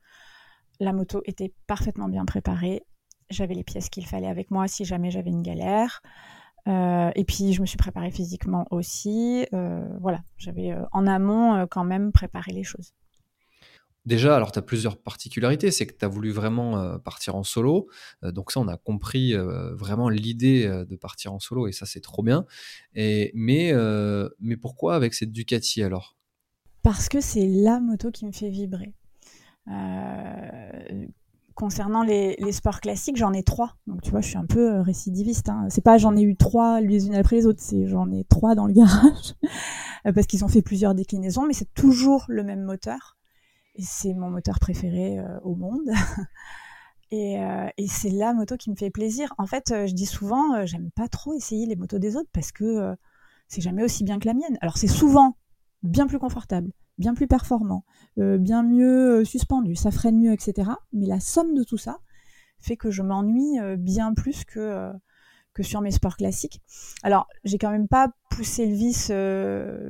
la 0.81 0.93
moto 0.93 1.22
était 1.25 1.54
parfaitement 1.66 2.08
bien 2.08 2.26
préparée. 2.26 2.82
J'avais 3.31 3.54
les 3.54 3.64
pièces 3.64 3.88
qu'il 3.88 4.06
fallait 4.06 4.28
avec 4.28 4.50
moi 4.50 4.69
si 4.69 4.84
jamais 4.84 5.11
j'avais 5.11 5.31
une 5.31 5.43
galère. 5.43 6.02
Euh, 6.69 7.11
et 7.15 7.25
puis 7.25 7.53
je 7.53 7.61
me 7.61 7.67
suis 7.67 7.76
préparée 7.76 8.11
physiquement 8.11 8.67
aussi. 8.70 9.47
Euh, 9.55 9.87
voilà, 10.00 10.20
j'avais 10.37 10.73
euh, 10.73 10.82
en 10.93 11.06
amont 11.06 11.67
quand 11.70 11.85
même 11.85 12.12
préparé 12.12 12.53
les 12.53 12.65
choses. 12.65 12.93
Déjà, 14.05 14.37
alors 14.37 14.53
tu 14.53 14.59
as 14.59 14.62
plusieurs 14.62 14.97
particularités, 14.97 15.70
c'est 15.70 15.87
que 15.87 15.93
tu 15.93 16.05
as 16.05 16.09
voulu 16.09 16.31
vraiment 16.31 16.99
partir 17.00 17.37
en 17.37 17.43
solo. 17.43 17.88
donc 18.23 18.53
ça, 18.53 18.61
on 18.61 18.69
a 18.69 18.79
compris 18.79 19.35
vraiment 19.35 20.09
l'idée 20.09 20.67
de 20.67 20.97
partir 20.97 21.35
en 21.35 21.38
solo 21.38 21.67
et 21.67 21.73
ça, 21.73 21.85
c'est 21.85 22.00
trop 22.00 22.23
bien. 22.23 22.47
Et, 22.94 23.31
mais, 23.35 23.75
mais 24.41 24.56
pourquoi 24.56 24.94
avec 24.94 25.12
cette 25.12 25.31
Ducati 25.31 25.82
alors? 25.82 26.17
Parce 26.82 27.11
que 27.11 27.21
c'est 27.21 27.47
la 27.47 27.81
moto 27.81 28.11
qui 28.11 28.25
me 28.25 28.32
fait 28.32 28.49
vibrer 28.49 28.94
concernant 31.58 32.05
les, 32.05 32.52
sports 32.52 32.81
classiques, 32.81 33.16
j'en 33.16 33.32
ai 33.32 33.43
trois. 33.43 33.75
Donc 33.88 34.00
tu 34.00 34.12
vois, 34.12 34.20
je 34.20 34.28
suis 34.28 34.38
un 34.38 34.46
peu 34.46 34.75
euh, 34.76 34.82
récidiviste. 34.82 35.49
Hein. 35.49 35.66
C'est 35.70 35.81
pas 35.81 35.99
j'en 35.99 36.16
ai 36.16 36.22
eu 36.22 36.37
trois 36.37 36.81
les 36.81 37.08
unes 37.08 37.16
après 37.16 37.34
les 37.34 37.46
autres, 37.46 37.60
c'est 37.60 37.88
j'en 37.88 38.10
ai 38.12 38.22
trois 38.22 38.55
dans 38.55 38.66
le 38.66 38.72
garage 38.72 39.34
euh, 40.06 40.12
parce 40.12 40.28
qu'ils 40.28 40.44
ont 40.44 40.49
fait 40.49 40.62
plusieurs 40.62 40.94
déclinaisons, 40.94 41.47
mais 41.47 41.54
c'est 41.54 41.75
toujours 41.75 42.25
le 42.28 42.44
même 42.44 42.62
moteur 42.62 43.16
et 43.75 43.83
c'est 43.83 44.14
mon 44.14 44.30
moteur 44.30 44.61
préféré 44.61 45.18
euh, 45.18 45.40
au 45.42 45.56
monde. 45.56 45.80
et, 47.11 47.38
c'est 47.88 48.11
la 48.11 48.35
moto 48.35 48.56
qui 48.56 48.71
me 48.71 48.76
fait 48.76 48.90
plaisir. 48.90 49.35
En 49.37 49.47
fait, 49.47 49.75
je 49.87 49.92
dis 49.92 50.06
souvent, 50.06 50.64
j'aime 50.64 50.92
pas 50.92 51.09
trop 51.09 51.35
essayer 51.35 51.66
les 51.66 51.75
motos 51.75 51.99
des 51.99 52.16
autres 52.16 52.30
parce 52.33 52.52
que 52.52 52.94
c'est 53.49 53.62
jamais 53.62 53.83
aussi 53.83 54.04
bien 54.04 54.21
que 54.21 54.26
la 54.26 54.35
mienne. 54.35 54.59
Alors 54.61 54.76
c'est 54.76 54.87
souvent 54.87 55.37
bien 55.83 56.06
plus 56.06 56.21
confortable, 56.21 56.71
bien 56.99 57.14
plus 57.14 57.26
performant, 57.26 57.85
euh, 58.19 58.38
bien 58.38 58.62
mieux 58.62 59.21
euh, 59.21 59.25
suspendu, 59.25 59.76
ça 59.76 59.90
freine 59.90 60.19
mieux, 60.19 60.33
etc. 60.33 60.71
Mais 60.93 61.07
la 61.07 61.21
somme 61.21 61.55
de 61.55 61.62
tout 61.62 61.78
ça 61.78 61.99
fait 62.59 62.76
que 62.76 62.90
je 62.90 63.02
m'ennuie 63.02 63.61
euh, 63.61 63.76
bien 63.76 64.14
plus 64.14 64.45
que, 64.45 64.90
que 65.55 65.62
sur 65.62 65.81
mes 65.81 65.93
sports 65.93 66.17
classiques. 66.17 66.61
Alors, 67.02 67.28
j'ai 67.45 67.59
quand 67.59 67.71
même 67.71 67.88
pas 67.88 68.11
poussé 68.31 68.67
le 68.67 68.75
vice 68.75 69.12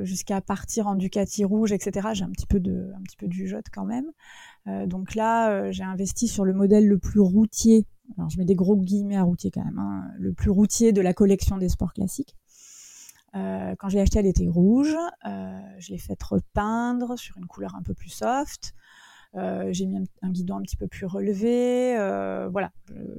jusqu'à 0.04 0.40
partir 0.40 0.86
en 0.86 0.94
Ducati 0.94 1.44
rouge, 1.44 1.72
etc. 1.72 2.08
J'ai 2.12 2.24
un 2.24 2.30
petit 2.30 2.46
peu 2.46 2.60
de, 2.60 2.92
un 2.94 3.02
petit 3.02 3.16
peu 3.16 3.28
quand 3.72 3.86
même. 3.86 4.10
donc 4.86 5.14
là, 5.14 5.70
j'ai 5.70 5.84
investi 5.84 6.28
sur 6.28 6.44
le 6.44 6.52
modèle 6.52 6.86
le 6.86 6.98
plus 6.98 7.20
routier. 7.20 7.86
Alors, 8.16 8.30
je 8.30 8.38
mets 8.38 8.46
des 8.46 8.54
gros 8.54 8.76
guillemets 8.76 9.16
à 9.16 9.22
routier 9.22 9.50
quand 9.50 9.64
même. 9.64 9.78
Hein, 9.78 10.04
le 10.18 10.32
plus 10.32 10.50
routier 10.50 10.92
de 10.92 11.02
la 11.02 11.12
collection 11.12 11.58
des 11.58 11.68
sports 11.68 11.92
classiques. 11.92 12.34
Euh, 13.34 13.74
quand 13.78 13.88
je 13.88 13.96
l'ai 13.96 14.02
acheté, 14.02 14.18
elle 14.18 14.26
était 14.26 14.48
rouge. 14.48 14.96
Euh, 15.26 15.60
je 15.78 15.90
l'ai 15.90 15.98
faite 15.98 16.22
repeindre 16.22 17.18
sur 17.18 17.36
une 17.36 17.46
couleur 17.46 17.74
un 17.74 17.82
peu 17.82 17.94
plus 17.94 18.10
soft. 18.10 18.74
Euh, 19.34 19.68
j'ai 19.72 19.86
mis 19.86 19.98
un, 20.22 20.30
guidon 20.30 20.56
un 20.56 20.62
petit 20.62 20.76
peu 20.76 20.88
plus 20.88 21.06
relevé. 21.06 21.94
voilà, 22.50 22.72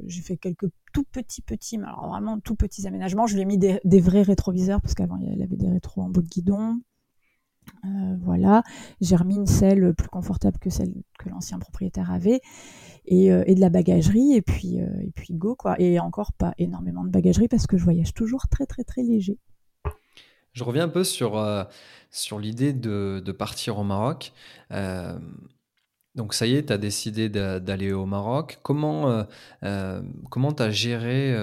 j'ai 0.05 0.21
fait 0.21 0.37
quelques 0.37 0.69
tout 0.93 1.03
petits 1.03 1.41
petits, 1.41 1.77
mais 1.77 1.85
alors 1.85 2.07
vraiment 2.07 2.39
tout 2.39 2.55
petits 2.55 2.87
aménagements. 2.87 3.27
Je 3.27 3.35
lui 3.35 3.41
ai 3.41 3.45
mis 3.45 3.57
des, 3.57 3.79
vrais 3.99 4.23
rétroviseurs 4.23 4.81
parce 4.81 4.95
qu'avant 4.95 5.17
il 5.17 5.41
avait 5.41 5.57
des 5.57 5.69
rétros 5.69 6.01
en 6.01 6.09
bout 6.09 6.23
de 6.23 6.27
guidon. 6.27 6.81
voilà, 8.23 8.63
j'ai 9.01 9.15
remis 9.15 9.35
une 9.35 9.45
selle 9.45 9.93
plus 9.93 10.09
confortable 10.09 10.57
que 10.57 10.71
celle 10.71 10.93
que 11.19 11.29
l'ancien 11.29 11.59
propriétaire 11.59 12.11
avait 12.11 12.41
et, 13.05 13.27
et, 13.27 13.53
de 13.53 13.61
la 13.61 13.69
bagagerie 13.69 14.33
et 14.33 14.41
puis 14.41 14.77
et 14.77 15.11
puis 15.13 15.35
go 15.35 15.55
quoi. 15.55 15.79
Et 15.79 15.99
encore 15.99 16.33
pas 16.33 16.55
énormément 16.57 17.03
de 17.03 17.11
bagagerie 17.11 17.47
parce 17.47 17.67
que 17.67 17.77
je 17.77 17.83
voyage 17.83 18.15
toujours 18.15 18.47
très 18.47 18.65
très 18.65 18.83
très 18.83 19.03
léger. 19.03 19.37
Je 20.53 20.63
reviens 20.63 20.85
un 20.85 20.89
peu 20.89 21.03
sur, 21.03 21.37
euh, 21.37 21.63
sur 22.11 22.39
l'idée 22.39 22.73
de, 22.73 23.31
partir 23.31 23.77
au 23.77 23.83
Maroc. 23.83 24.33
Euh, 24.71 25.17
donc 26.15 26.33
ça 26.33 26.47
y 26.47 26.55
est, 26.55 26.67
tu 26.67 26.73
as 26.73 26.77
décidé 26.77 27.29
d'aller 27.29 27.91
au 27.91 28.05
Maroc. 28.05 28.59
Comment 28.63 29.25
euh, 29.63 30.01
tu 30.21 30.63
as 30.63 30.71
géré 30.71 31.35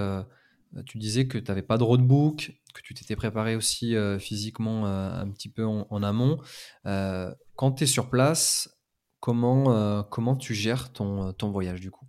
Tu 0.87 0.99
disais 0.99 1.27
que 1.27 1.39
tu 1.39 1.51
n'avais 1.51 1.63
pas 1.63 1.79
de 1.79 1.85
roadbook, 1.85 2.53
que 2.75 2.83
tu 2.83 2.95
t'étais 2.95 3.17
préparé 3.17 3.57
aussi 3.57 3.95
physiquement 4.19 4.87
un 4.87 5.31
petit 5.31 5.49
peu 5.49 5.65
en, 5.65 6.03
amont. 6.03 6.39
quand 6.85 7.73
tu 7.73 7.85
es 7.85 7.87
sur 7.87 8.11
place, 8.11 8.77
comment, 9.21 10.03
comment 10.05 10.37
tu 10.37 10.55
gères 10.55 10.93
ton, 10.93 11.33
ton 11.33 11.51
voyage 11.51 11.81
du 11.81 11.91
coup? 11.91 12.06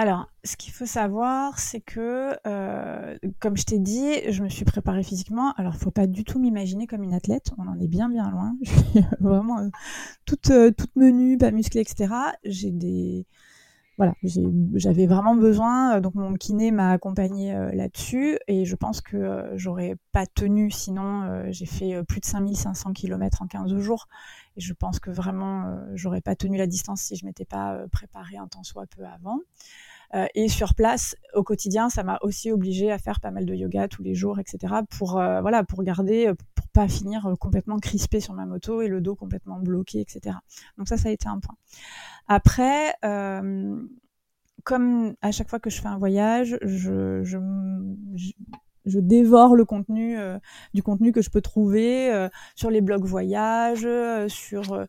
Alors, 0.00 0.30
ce 0.44 0.56
qu'il 0.56 0.72
faut 0.72 0.86
savoir, 0.86 1.58
c'est 1.58 1.80
que, 1.80 2.32
euh, 2.46 3.18
comme 3.40 3.56
je 3.56 3.64
t'ai 3.64 3.80
dit, 3.80 4.30
je 4.30 4.44
me 4.44 4.48
suis 4.48 4.64
préparée 4.64 5.02
physiquement. 5.02 5.52
Alors, 5.56 5.74
il 5.74 5.80
faut 5.80 5.90
pas 5.90 6.06
du 6.06 6.22
tout 6.22 6.38
m'imaginer 6.38 6.86
comme 6.86 7.02
une 7.02 7.14
athlète. 7.14 7.50
On 7.58 7.66
en 7.66 7.76
est 7.80 7.88
bien, 7.88 8.08
bien 8.08 8.30
loin. 8.30 8.56
Je 8.62 8.70
suis 8.70 9.04
vraiment 9.18 9.58
euh, 9.58 9.68
toute, 10.24 10.50
euh, 10.50 10.70
toute 10.70 10.94
menue, 10.94 11.36
pas 11.36 11.50
musclée, 11.50 11.80
etc. 11.80 12.14
J'ai 12.44 12.70
des, 12.70 13.26
voilà, 13.96 14.14
j'avais 14.22 15.08
vraiment 15.08 15.34
besoin. 15.34 16.00
Donc, 16.00 16.14
mon 16.14 16.34
kiné 16.34 16.70
m'a 16.70 16.92
accompagnée 16.92 17.52
là-dessus, 17.72 18.38
et 18.46 18.64
je 18.66 18.76
pense 18.76 19.00
que 19.00 19.50
j'aurais 19.56 19.96
pas 20.12 20.26
tenu. 20.26 20.70
Sinon, 20.70 21.50
j'ai 21.50 21.66
fait 21.66 22.04
plus 22.04 22.20
de 22.20 22.24
5500 22.24 22.92
km 22.92 23.42
en 23.42 23.48
15 23.48 23.76
jours, 23.78 24.06
et 24.56 24.60
je 24.60 24.72
pense 24.74 25.00
que 25.00 25.10
vraiment, 25.10 25.76
j'aurais 25.94 26.20
pas 26.20 26.36
tenu 26.36 26.56
la 26.56 26.68
distance 26.68 27.00
si 27.00 27.16
je 27.16 27.26
m'étais 27.26 27.44
pas 27.44 27.80
préparée 27.90 28.36
un 28.36 28.46
temps 28.46 28.62
soit 28.62 28.86
peu 28.86 29.04
avant. 29.04 29.40
Euh, 30.14 30.26
et 30.34 30.48
sur 30.48 30.74
place, 30.74 31.14
au 31.34 31.42
quotidien, 31.42 31.90
ça 31.90 32.02
m'a 32.02 32.18
aussi 32.22 32.50
obligé 32.50 32.90
à 32.90 32.98
faire 32.98 33.20
pas 33.20 33.30
mal 33.30 33.44
de 33.44 33.54
yoga 33.54 33.88
tous 33.88 34.02
les 34.02 34.14
jours, 34.14 34.38
etc. 34.38 34.74
Pour 34.90 35.18
euh, 35.18 35.40
voilà, 35.40 35.64
pour 35.64 35.82
garder, 35.82 36.28
euh, 36.28 36.34
pour 36.54 36.68
pas 36.68 36.88
finir 36.88 37.34
complètement 37.40 37.78
crispé 37.78 38.20
sur 38.20 38.34
ma 38.34 38.46
moto 38.46 38.80
et 38.80 38.88
le 38.88 39.00
dos 39.00 39.14
complètement 39.14 39.58
bloqué, 39.58 40.00
etc. 40.00 40.36
Donc 40.78 40.88
ça, 40.88 40.96
ça 40.96 41.08
a 41.08 41.12
été 41.12 41.28
un 41.28 41.40
point. 41.40 41.56
Après, 42.26 42.94
comme 44.64 45.14
à 45.22 45.32
chaque 45.32 45.48
fois 45.48 45.60
que 45.60 45.70
je 45.70 45.80
fais 45.80 45.88
un 45.88 45.98
voyage, 45.98 46.58
je, 46.62 47.22
je, 47.24 47.38
je, 48.84 48.98
dévore 48.98 49.56
le 49.56 49.64
contenu 49.64 50.18
du 50.74 50.82
contenu 50.82 51.12
que 51.12 51.22
je 51.22 51.30
peux 51.30 51.40
trouver 51.40 52.28
sur 52.54 52.70
les 52.70 52.80
blogs 52.80 53.04
voyage, 53.04 53.88
sur 54.28 54.86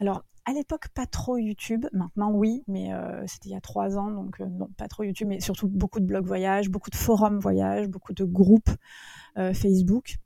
alors 0.00 0.22
à 0.46 0.52
l'époque, 0.52 0.88
pas 0.94 1.06
trop 1.06 1.36
YouTube. 1.36 1.86
Maintenant, 1.92 2.30
oui, 2.30 2.62
mais 2.68 2.92
euh, 2.94 3.24
c'était 3.26 3.48
il 3.48 3.52
y 3.52 3.56
a 3.56 3.60
trois 3.60 3.98
ans, 3.98 4.10
donc 4.10 4.40
euh, 4.40 4.46
non, 4.46 4.68
pas 4.76 4.86
trop 4.86 5.02
YouTube, 5.02 5.26
mais 5.28 5.40
surtout 5.40 5.68
beaucoup 5.68 5.98
de 5.98 6.06
blogs 6.06 6.24
voyage, 6.24 6.70
beaucoup 6.70 6.90
de 6.90 6.96
forums 6.96 7.40
voyage, 7.40 7.88
beaucoup 7.88 8.12
de 8.12 8.24
groupes 8.24 8.70
euh, 9.38 9.52
Facebook 9.52 10.18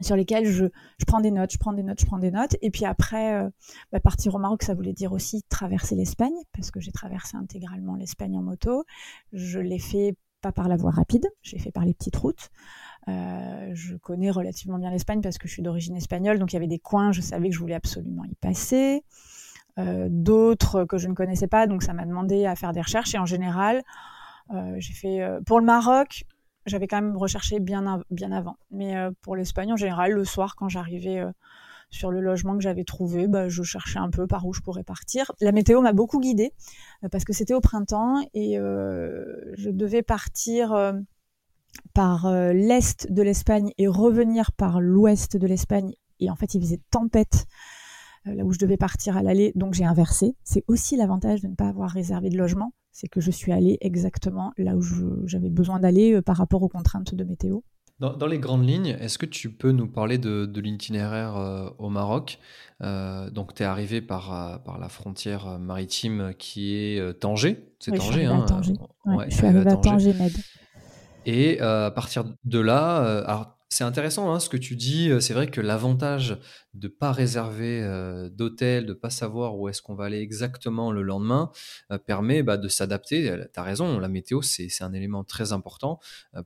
sur 0.00 0.16
lesquels 0.16 0.46
je, 0.46 0.66
prends 1.06 1.20
des 1.20 1.30
notes, 1.30 1.52
je 1.52 1.58
prends 1.58 1.72
des 1.74 1.82
notes, 1.82 2.00
je 2.00 2.06
prends 2.06 2.18
des 2.18 2.30
notes. 2.30 2.56
Et 2.62 2.70
puis 2.70 2.84
après, 2.84 3.48
bah, 3.92 4.00
partir 4.00 4.34
au 4.34 4.38
Maroc, 4.38 4.62
ça 4.62 4.74
voulait 4.74 4.92
dire 4.92 5.12
aussi 5.12 5.42
traverser 5.48 5.94
l'Espagne, 5.94 6.34
parce 6.52 6.70
que 6.70 6.80
j'ai 6.80 6.90
traversé 6.90 7.36
intégralement 7.36 7.94
l'Espagne 7.94 8.36
en 8.36 8.42
moto. 8.42 8.84
Je 9.32 9.60
l'ai 9.60 9.78
fait 9.78 10.16
pas 10.42 10.52
par 10.52 10.68
la 10.68 10.76
voie 10.76 10.90
rapide, 10.90 11.26
j'ai 11.42 11.58
fait 11.58 11.70
par 11.70 11.84
les 11.84 11.94
petites 11.94 12.16
routes. 12.16 12.50
Je 13.06 13.96
connais 13.96 14.30
relativement 14.30 14.78
bien 14.78 14.90
l'Espagne 14.90 15.20
parce 15.20 15.38
que 15.38 15.48
je 15.48 15.52
suis 15.52 15.62
d'origine 15.62 15.96
espagnole, 15.96 16.38
donc 16.38 16.52
il 16.52 16.56
y 16.56 16.58
avait 16.58 16.66
des 16.66 16.78
coins, 16.78 17.12
je 17.12 17.20
savais 17.20 17.48
que 17.48 17.54
je 17.54 17.60
voulais 17.60 17.74
absolument 17.74 18.24
y 18.24 18.34
passer. 18.34 19.04
Euh, 19.78 20.06
d'autres 20.08 20.84
que 20.84 20.98
je 20.98 21.08
ne 21.08 21.14
connaissais 21.14 21.48
pas, 21.48 21.66
donc 21.66 21.82
ça 21.82 21.92
m'a 21.92 22.04
demandé 22.04 22.46
à 22.46 22.54
faire 22.54 22.72
des 22.72 22.80
recherches. 22.80 23.14
Et 23.14 23.18
en 23.18 23.26
général, 23.26 23.82
euh, 24.52 24.76
j'ai 24.78 24.92
fait 24.92 25.22
euh, 25.22 25.40
pour 25.44 25.58
le 25.58 25.66
Maroc, 25.66 26.24
j'avais 26.66 26.86
quand 26.86 27.00
même 27.00 27.16
recherché 27.16 27.58
bien, 27.58 28.02
bien 28.10 28.32
avant. 28.32 28.56
Mais 28.70 28.94
pour 29.20 29.36
l'Espagne, 29.36 29.72
en 29.72 29.76
général, 29.76 30.12
le 30.12 30.24
soir, 30.24 30.56
quand 30.56 30.68
j'arrivais 30.68 31.22
sur 31.90 32.10
le 32.10 32.22
logement 32.22 32.56
que 32.56 32.62
j'avais 32.62 32.84
trouvé, 32.84 33.26
bah, 33.26 33.48
je 33.48 33.62
cherchais 33.62 33.98
un 33.98 34.08
peu 34.08 34.26
par 34.26 34.46
où 34.46 34.54
je 34.54 34.62
pourrais 34.62 34.82
partir. 34.82 35.30
La 35.42 35.52
météo 35.52 35.82
m'a 35.82 35.92
beaucoup 35.92 36.20
guidée 36.20 36.54
parce 37.12 37.24
que 37.24 37.34
c'était 37.34 37.52
au 37.52 37.60
printemps 37.60 38.22
et 38.32 38.54
je 38.56 39.68
devais 39.68 40.00
partir 40.00 40.94
par 41.92 42.30
l'est 42.52 43.10
de 43.10 43.22
l'Espagne 43.22 43.72
et 43.78 43.86
revenir 43.86 44.52
par 44.52 44.80
l'ouest 44.80 45.36
de 45.36 45.46
l'Espagne. 45.46 45.92
Et 46.20 46.30
en 46.30 46.36
fait, 46.36 46.54
il 46.54 46.60
faisait 46.60 46.80
tempête 46.90 47.46
euh, 48.26 48.34
là 48.34 48.44
où 48.44 48.52
je 48.52 48.58
devais 48.58 48.76
partir 48.76 49.16
à 49.16 49.22
l'aller, 49.22 49.52
donc 49.54 49.74
j'ai 49.74 49.84
inversé. 49.84 50.36
C'est 50.44 50.64
aussi 50.66 50.96
l'avantage 50.96 51.42
de 51.42 51.48
ne 51.48 51.54
pas 51.54 51.68
avoir 51.68 51.90
réservé 51.90 52.30
de 52.30 52.38
logement, 52.38 52.72
c'est 52.90 53.08
que 53.08 53.20
je 53.20 53.30
suis 53.30 53.52
allée 53.52 53.78
exactement 53.80 54.52
là 54.56 54.76
où 54.76 54.82
j'avais 55.26 55.50
besoin 55.50 55.78
d'aller 55.78 56.14
euh, 56.14 56.22
par 56.22 56.36
rapport 56.36 56.62
aux 56.62 56.68
contraintes 56.68 57.14
de 57.14 57.24
météo. 57.24 57.60
Dans, 58.00 58.26
les 58.26 58.40
grandes 58.40 58.68
lignes, 58.68 58.96
est-ce 59.00 59.18
que 59.18 59.26
tu 59.26 59.52
peux 59.52 59.70
nous 59.70 59.86
parler 59.86 60.18
de, 60.18 60.60
l'itinéraire 60.60 61.36
euh, 61.36 61.70
au 61.78 61.88
Maroc? 61.88 62.40
Donc, 62.80 63.54
tu 63.54 63.62
es 63.62 63.66
arrivé 63.66 64.02
par, 64.02 64.62
par 64.64 64.78
la 64.78 64.88
frontière 64.88 65.58
maritime 65.60 66.34
qui 66.36 66.74
est 66.74 67.20
Tanger. 67.20 67.72
C'est 67.78 67.92
Tanger, 67.92 68.26
hein 68.26 68.44
Tanger. 68.46 68.74
je 69.28 69.34
suis 69.34 69.46
arrivé 69.46 69.70
à 69.70 69.76
Tanger, 69.76 70.12
Med. 70.12 70.32
Et 71.26 71.60
à 71.60 71.90
partir 71.90 72.24
de 72.44 72.58
là, 72.58 73.22
alors 73.24 73.54
c'est 73.74 73.82
intéressant 73.82 74.32
hein, 74.32 74.38
ce 74.38 74.48
que 74.48 74.56
tu 74.56 74.76
dis. 74.76 75.10
C'est 75.20 75.34
vrai 75.34 75.48
que 75.48 75.60
l'avantage 75.60 76.38
de 76.74 76.86
ne 76.86 76.92
pas 76.92 77.10
réserver 77.10 77.82
d'hôtel, 78.30 78.84
de 78.86 78.90
ne 78.90 78.94
pas 78.94 79.10
savoir 79.10 79.58
où 79.58 79.68
est-ce 79.68 79.82
qu'on 79.82 79.96
va 79.96 80.04
aller 80.04 80.20
exactement 80.20 80.92
le 80.92 81.02
lendemain, 81.02 81.50
permet 82.06 82.44
bah, 82.44 82.56
de 82.56 82.68
s'adapter. 82.68 83.36
Tu 83.52 83.60
as 83.60 83.62
raison, 83.62 83.98
la 83.98 84.08
météo, 84.08 84.42
c'est 84.42 84.68
un 84.82 84.92
élément 84.92 85.24
très 85.24 85.52
important. 85.52 85.98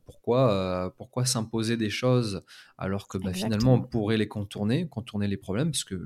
pourquoi 0.06 0.94
pourquoi 0.96 1.26
s'imposer 1.26 1.76
des 1.76 1.90
choses 1.90 2.42
alors 2.78 3.08
que 3.08 3.18
bah, 3.18 3.32
finalement 3.32 3.74
on 3.74 3.82
pourrait 3.82 4.16
les 4.16 4.28
contourner, 4.28 4.88
contourner 4.88 5.26
les 5.26 5.36
problèmes, 5.36 5.72
parce 5.72 5.84
que 5.84 6.00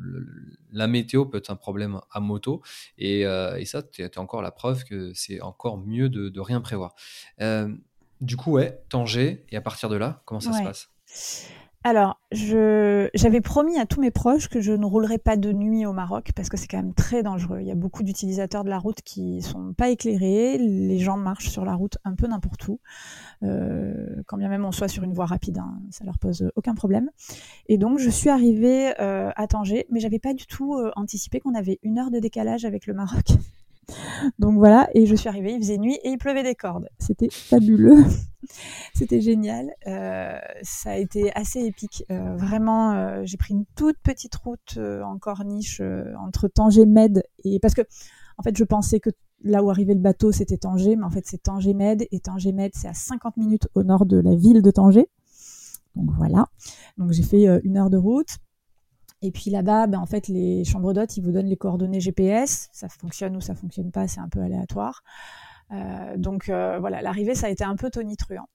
la 0.72 0.86
météo 0.86 1.26
peut 1.26 1.38
être 1.38 1.50
un 1.50 1.56
problème 1.56 2.00
à 2.10 2.18
moto. 2.18 2.62
Et, 2.98 3.24
ça, 3.64 3.82
tu 3.82 4.02
as 4.02 4.18
encore 4.18 4.42
la 4.42 4.50
preuve 4.50 4.84
que 4.84 5.12
c'est 5.14 5.40
encore 5.40 5.78
mieux 5.78 6.08
de, 6.08 6.28
de 6.28 6.40
rien 6.40 6.60
prévoir. 6.60 6.94
Du 8.22 8.36
coup, 8.36 8.52
ouais, 8.52 8.82
Tanger, 8.88 9.44
et 9.50 9.56
à 9.56 9.60
partir 9.60 9.88
de 9.88 9.96
là, 9.96 10.22
comment 10.24 10.40
ça 10.40 10.52
se 10.52 10.62
passe? 10.62 10.88
Alors, 11.84 12.20
j'avais 12.30 13.40
promis 13.40 13.76
à 13.76 13.86
tous 13.86 14.00
mes 14.00 14.12
proches 14.12 14.48
que 14.48 14.60
je 14.60 14.72
ne 14.72 14.86
roulerais 14.86 15.18
pas 15.18 15.36
de 15.36 15.52
nuit 15.52 15.84
au 15.84 15.92
Maroc 15.92 16.30
parce 16.36 16.48
que 16.48 16.56
c'est 16.56 16.68
quand 16.68 16.76
même 16.76 16.94
très 16.94 17.24
dangereux. 17.24 17.58
Il 17.60 17.66
y 17.66 17.72
a 17.72 17.74
beaucoup 17.74 18.04
d'utilisateurs 18.04 18.62
de 18.62 18.70
la 18.70 18.78
route 18.78 19.02
qui 19.02 19.42
sont 19.42 19.72
pas 19.72 19.88
éclairés. 19.90 20.58
Les 20.58 21.00
gens 21.00 21.16
marchent 21.16 21.48
sur 21.48 21.64
la 21.64 21.74
route 21.74 21.98
un 22.04 22.14
peu 22.14 22.28
n'importe 22.28 22.68
où. 22.68 22.78
Euh, 23.42 24.22
quand 24.26 24.36
bien 24.36 24.48
même 24.48 24.64
on 24.64 24.70
soit 24.70 24.86
sur 24.86 25.02
une 25.02 25.12
voie 25.12 25.26
rapide, 25.26 25.58
hein, 25.58 25.80
ça 25.90 26.04
leur 26.04 26.20
pose 26.20 26.52
aucun 26.54 26.76
problème. 26.76 27.10
Et 27.66 27.78
donc, 27.78 27.98
je 27.98 28.10
suis 28.10 28.30
arrivée 28.30 28.92
euh, 29.00 29.32
à 29.34 29.48
Tanger, 29.48 29.86
mais 29.90 29.98
j'avais 29.98 30.20
pas 30.20 30.34
du 30.34 30.46
tout 30.46 30.76
euh, 30.76 30.92
anticipé 30.94 31.40
qu'on 31.40 31.56
avait 31.56 31.80
une 31.82 31.98
heure 31.98 32.12
de 32.12 32.20
décalage 32.20 32.64
avec 32.64 32.86
le 32.86 32.94
Maroc. 32.94 33.24
Donc 34.38 34.56
voilà, 34.56 34.88
et 34.94 35.06
je 35.06 35.14
suis 35.14 35.28
arrivée, 35.28 35.52
il 35.52 35.60
faisait 35.60 35.78
nuit 35.78 35.98
et 36.02 36.10
il 36.10 36.18
pleuvait 36.18 36.42
des 36.42 36.54
cordes. 36.54 36.88
C'était 36.98 37.28
fabuleux, 37.30 38.04
c'était 38.94 39.20
génial. 39.20 39.72
Euh, 39.86 40.38
ça 40.62 40.92
a 40.92 40.96
été 40.96 41.32
assez 41.34 41.60
épique. 41.60 42.04
Euh, 42.10 42.36
vraiment, 42.36 42.92
euh, 42.92 43.22
j'ai 43.24 43.36
pris 43.36 43.54
une 43.54 43.64
toute 43.76 43.98
petite 44.02 44.34
route 44.36 44.78
en 44.78 45.18
corniche 45.18 45.82
entre 46.18 46.48
Tanger 46.48 46.86
Med 46.86 47.22
et 47.44 47.58
parce 47.60 47.74
que 47.74 47.82
en 48.38 48.42
fait, 48.42 48.56
je 48.56 48.64
pensais 48.64 48.98
que 49.00 49.10
là 49.44 49.62
où 49.62 49.70
arrivait 49.70 49.94
le 49.94 50.00
bateau, 50.00 50.32
c'était 50.32 50.56
Tanger, 50.56 50.96
mais 50.96 51.04
en 51.04 51.10
fait, 51.10 51.26
c'est 51.26 51.42
Tanger 51.42 51.74
Med 51.74 52.06
et 52.10 52.20
Tanger 52.20 52.52
Med, 52.52 52.72
c'est 52.74 52.88
à 52.88 52.94
50 52.94 53.36
minutes 53.36 53.68
au 53.74 53.82
nord 53.82 54.06
de 54.06 54.18
la 54.18 54.34
ville 54.34 54.62
de 54.62 54.70
Tanger. 54.70 55.08
Donc 55.96 56.10
voilà. 56.16 56.48
Donc 56.96 57.12
j'ai 57.12 57.22
fait 57.22 57.60
une 57.64 57.76
heure 57.76 57.90
de 57.90 57.98
route. 57.98 58.38
Et 59.22 59.30
puis 59.30 59.50
là-bas, 59.50 59.86
ben, 59.86 59.98
en 59.98 60.06
fait, 60.06 60.28
les 60.28 60.64
chambres 60.64 60.92
d'hôtes, 60.92 61.16
ils 61.16 61.22
vous 61.22 61.32
donnent 61.32 61.46
les 61.46 61.56
coordonnées 61.56 62.00
GPS. 62.00 62.68
Ça 62.72 62.88
fonctionne 62.88 63.36
ou 63.36 63.40
ça 63.40 63.54
fonctionne 63.54 63.90
pas, 63.90 64.08
c'est 64.08 64.20
un 64.20 64.28
peu 64.28 64.40
aléatoire. 64.40 65.02
Euh, 65.72 66.16
donc 66.16 66.48
euh, 66.48 66.78
voilà, 66.78 67.02
l'arrivée, 67.02 67.34
ça 67.34 67.46
a 67.46 67.50
été 67.50 67.64
un 67.64 67.76
peu 67.76 67.90
tonitruant. 67.90 68.48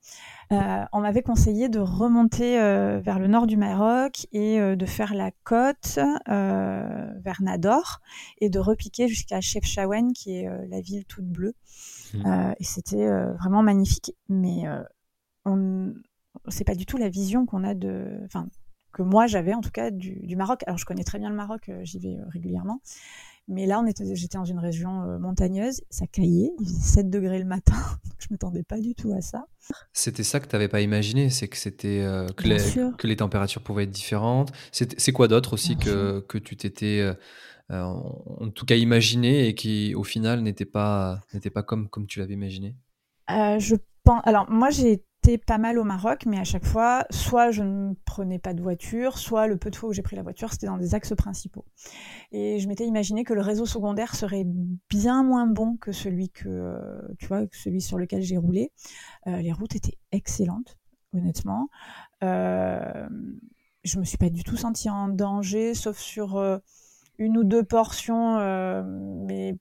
Euh, 0.51 0.83
on 0.93 1.01
m'avait 1.01 1.23
conseillé 1.23 1.67
de 1.69 1.79
remonter 1.79 2.57
vers 3.01 3.19
le 3.19 3.27
nord 3.27 3.47
du 3.47 3.57
Maroc 3.57 4.27
et 4.31 4.59
de 4.59 4.85
faire 4.85 5.13
la 5.13 5.31
côte 5.43 5.99
vers 6.27 7.41
Nador 7.41 7.99
et 8.39 8.49
de 8.49 8.59
repiquer 8.59 9.07
jusqu'à 9.07 9.41
Chefchaouen, 9.41 10.13
qui 10.13 10.37
est 10.37 10.49
la 10.69 10.81
ville 10.81 11.05
toute 11.05 11.25
bleue. 11.25 11.53
Mmh. 12.13 12.53
et 12.57 12.63
c'était 12.63 13.09
vraiment 13.33 13.63
magnifique. 13.63 14.15
Mais 14.29 14.63
on... 15.45 15.93
c'est 16.47 16.63
pas 16.63 16.75
du 16.75 16.85
tout 16.85 16.97
la 16.97 17.09
vision 17.09 17.45
qu'on 17.45 17.63
a 17.63 17.73
de. 17.73 18.21
Enfin, 18.25 18.47
que 18.91 19.01
moi 19.01 19.27
j'avais 19.27 19.53
en 19.53 19.61
tout 19.61 19.71
cas 19.71 19.91
du, 19.91 20.35
Maroc. 20.35 20.63
Alors 20.67 20.77
je 20.77 20.85
connais 20.85 21.03
très 21.03 21.19
bien 21.19 21.29
le 21.29 21.35
Maroc, 21.35 21.69
euh, 21.69 21.79
j'y 21.83 21.99
vais 21.99 22.17
euh, 22.17 22.25
régulièrement. 22.29 22.81
Mais 23.49 23.65
là, 23.65 23.81
j'étais 24.13 24.37
dans 24.37 24.43
une 24.43 24.59
région 24.59 25.03
euh, 25.03 25.19
montagneuse, 25.19 25.81
ça 25.89 26.05
caillait, 26.05 26.51
il 26.59 26.65
faisait 26.67 26.81
7 26.81 27.09
degrés 27.09 27.39
le 27.39 27.45
matin, 27.45 27.75
donc 28.03 28.15
je 28.19 28.27
m'attendais 28.29 28.63
pas 28.63 28.77
du 28.77 28.93
tout 28.93 29.13
à 29.13 29.21
ça. 29.21 29.45
C'était 29.93 30.23
ça 30.23 30.41
que 30.41 30.47
tu 30.47 30.55
n'avais 30.55 30.67
pas 30.67 30.81
imaginé, 30.81 31.29
c'est 31.29 31.47
que, 31.47 31.55
c'était 31.55 32.05
que, 32.35 32.43
les, 32.43 32.57
que 32.97 33.07
les 33.07 33.15
températures 33.15 33.61
pouvaient 33.61 33.83
être 33.83 33.91
différentes. 33.91 34.51
C'est 34.71 35.11
quoi 35.13 35.29
d'autre 35.29 35.53
aussi 35.53 35.77
que, 35.77 36.19
que, 36.27 36.37
tu 36.37 36.57
t'étais 36.57 37.09
en 37.69 38.49
tout 38.53 38.65
cas 38.65 38.75
imaginé 38.75 39.47
et 39.47 39.55
qui 39.55 39.95
au 39.95 40.03
final 40.03 40.41
n'était 40.41 40.65
pas, 40.65 41.21
pas 41.53 41.63
comme, 41.63 41.87
comme 41.87 42.05
tu 42.05 42.19
l'avais 42.19 42.33
imaginé? 42.33 42.75
Je 43.29 43.75
pense, 44.03 44.21
Alors 44.25 44.49
moi 44.49 44.71
j'ai 44.71 45.03
pas 45.35 45.57
mal 45.57 45.77
au 45.77 45.83
Maroc, 45.83 46.25
mais 46.25 46.39
à 46.39 46.45
chaque 46.45 46.63
fois, 46.63 47.05
soit 47.09 47.51
je 47.51 47.63
ne 47.63 47.93
prenais 48.05 48.39
pas 48.39 48.53
de 48.53 48.61
voiture, 48.61 49.17
soit 49.17 49.47
le 49.47 49.57
peu 49.57 49.69
de 49.69 49.75
fois 49.75 49.89
où 49.89 49.93
j'ai 49.93 50.01
pris 50.01 50.15
la 50.15 50.23
voiture, 50.23 50.53
c'était 50.53 50.67
dans 50.67 50.77
des 50.77 50.95
axes 50.95 51.13
principaux. 51.13 51.65
Et 52.31 52.59
je 52.59 52.67
m'étais 52.69 52.85
imaginé 52.85 53.25
que 53.25 53.33
le 53.33 53.41
réseau 53.41 53.65
secondaire 53.65 54.15
serait 54.15 54.45
bien 54.89 55.23
moins 55.23 55.47
bon 55.47 55.75
que 55.75 55.91
celui 55.91 56.29
que, 56.29 56.79
tu 57.19 57.27
vois, 57.27 57.41
celui 57.51 57.81
sur 57.81 57.97
lequel 57.97 58.21
j'ai 58.21 58.37
roulé. 58.37 58.71
Euh, 59.27 59.41
les 59.41 59.51
routes 59.51 59.75
étaient 59.75 59.97
excellentes. 60.13 60.77
honnêtement. 61.13 61.69
Euh, 62.23 63.09
je 63.83 63.99
me 63.99 64.05
suis 64.05 64.17
pas 64.17 64.29
du 64.29 64.43
tout 64.43 64.55
sentie 64.55 64.89
en 64.89 65.09
danger, 65.09 65.73
sauf 65.73 65.97
sur 65.97 66.41
une 67.17 67.37
ou 67.37 67.43
deux 67.43 67.63
portions, 67.63 68.37
mais 69.25 69.57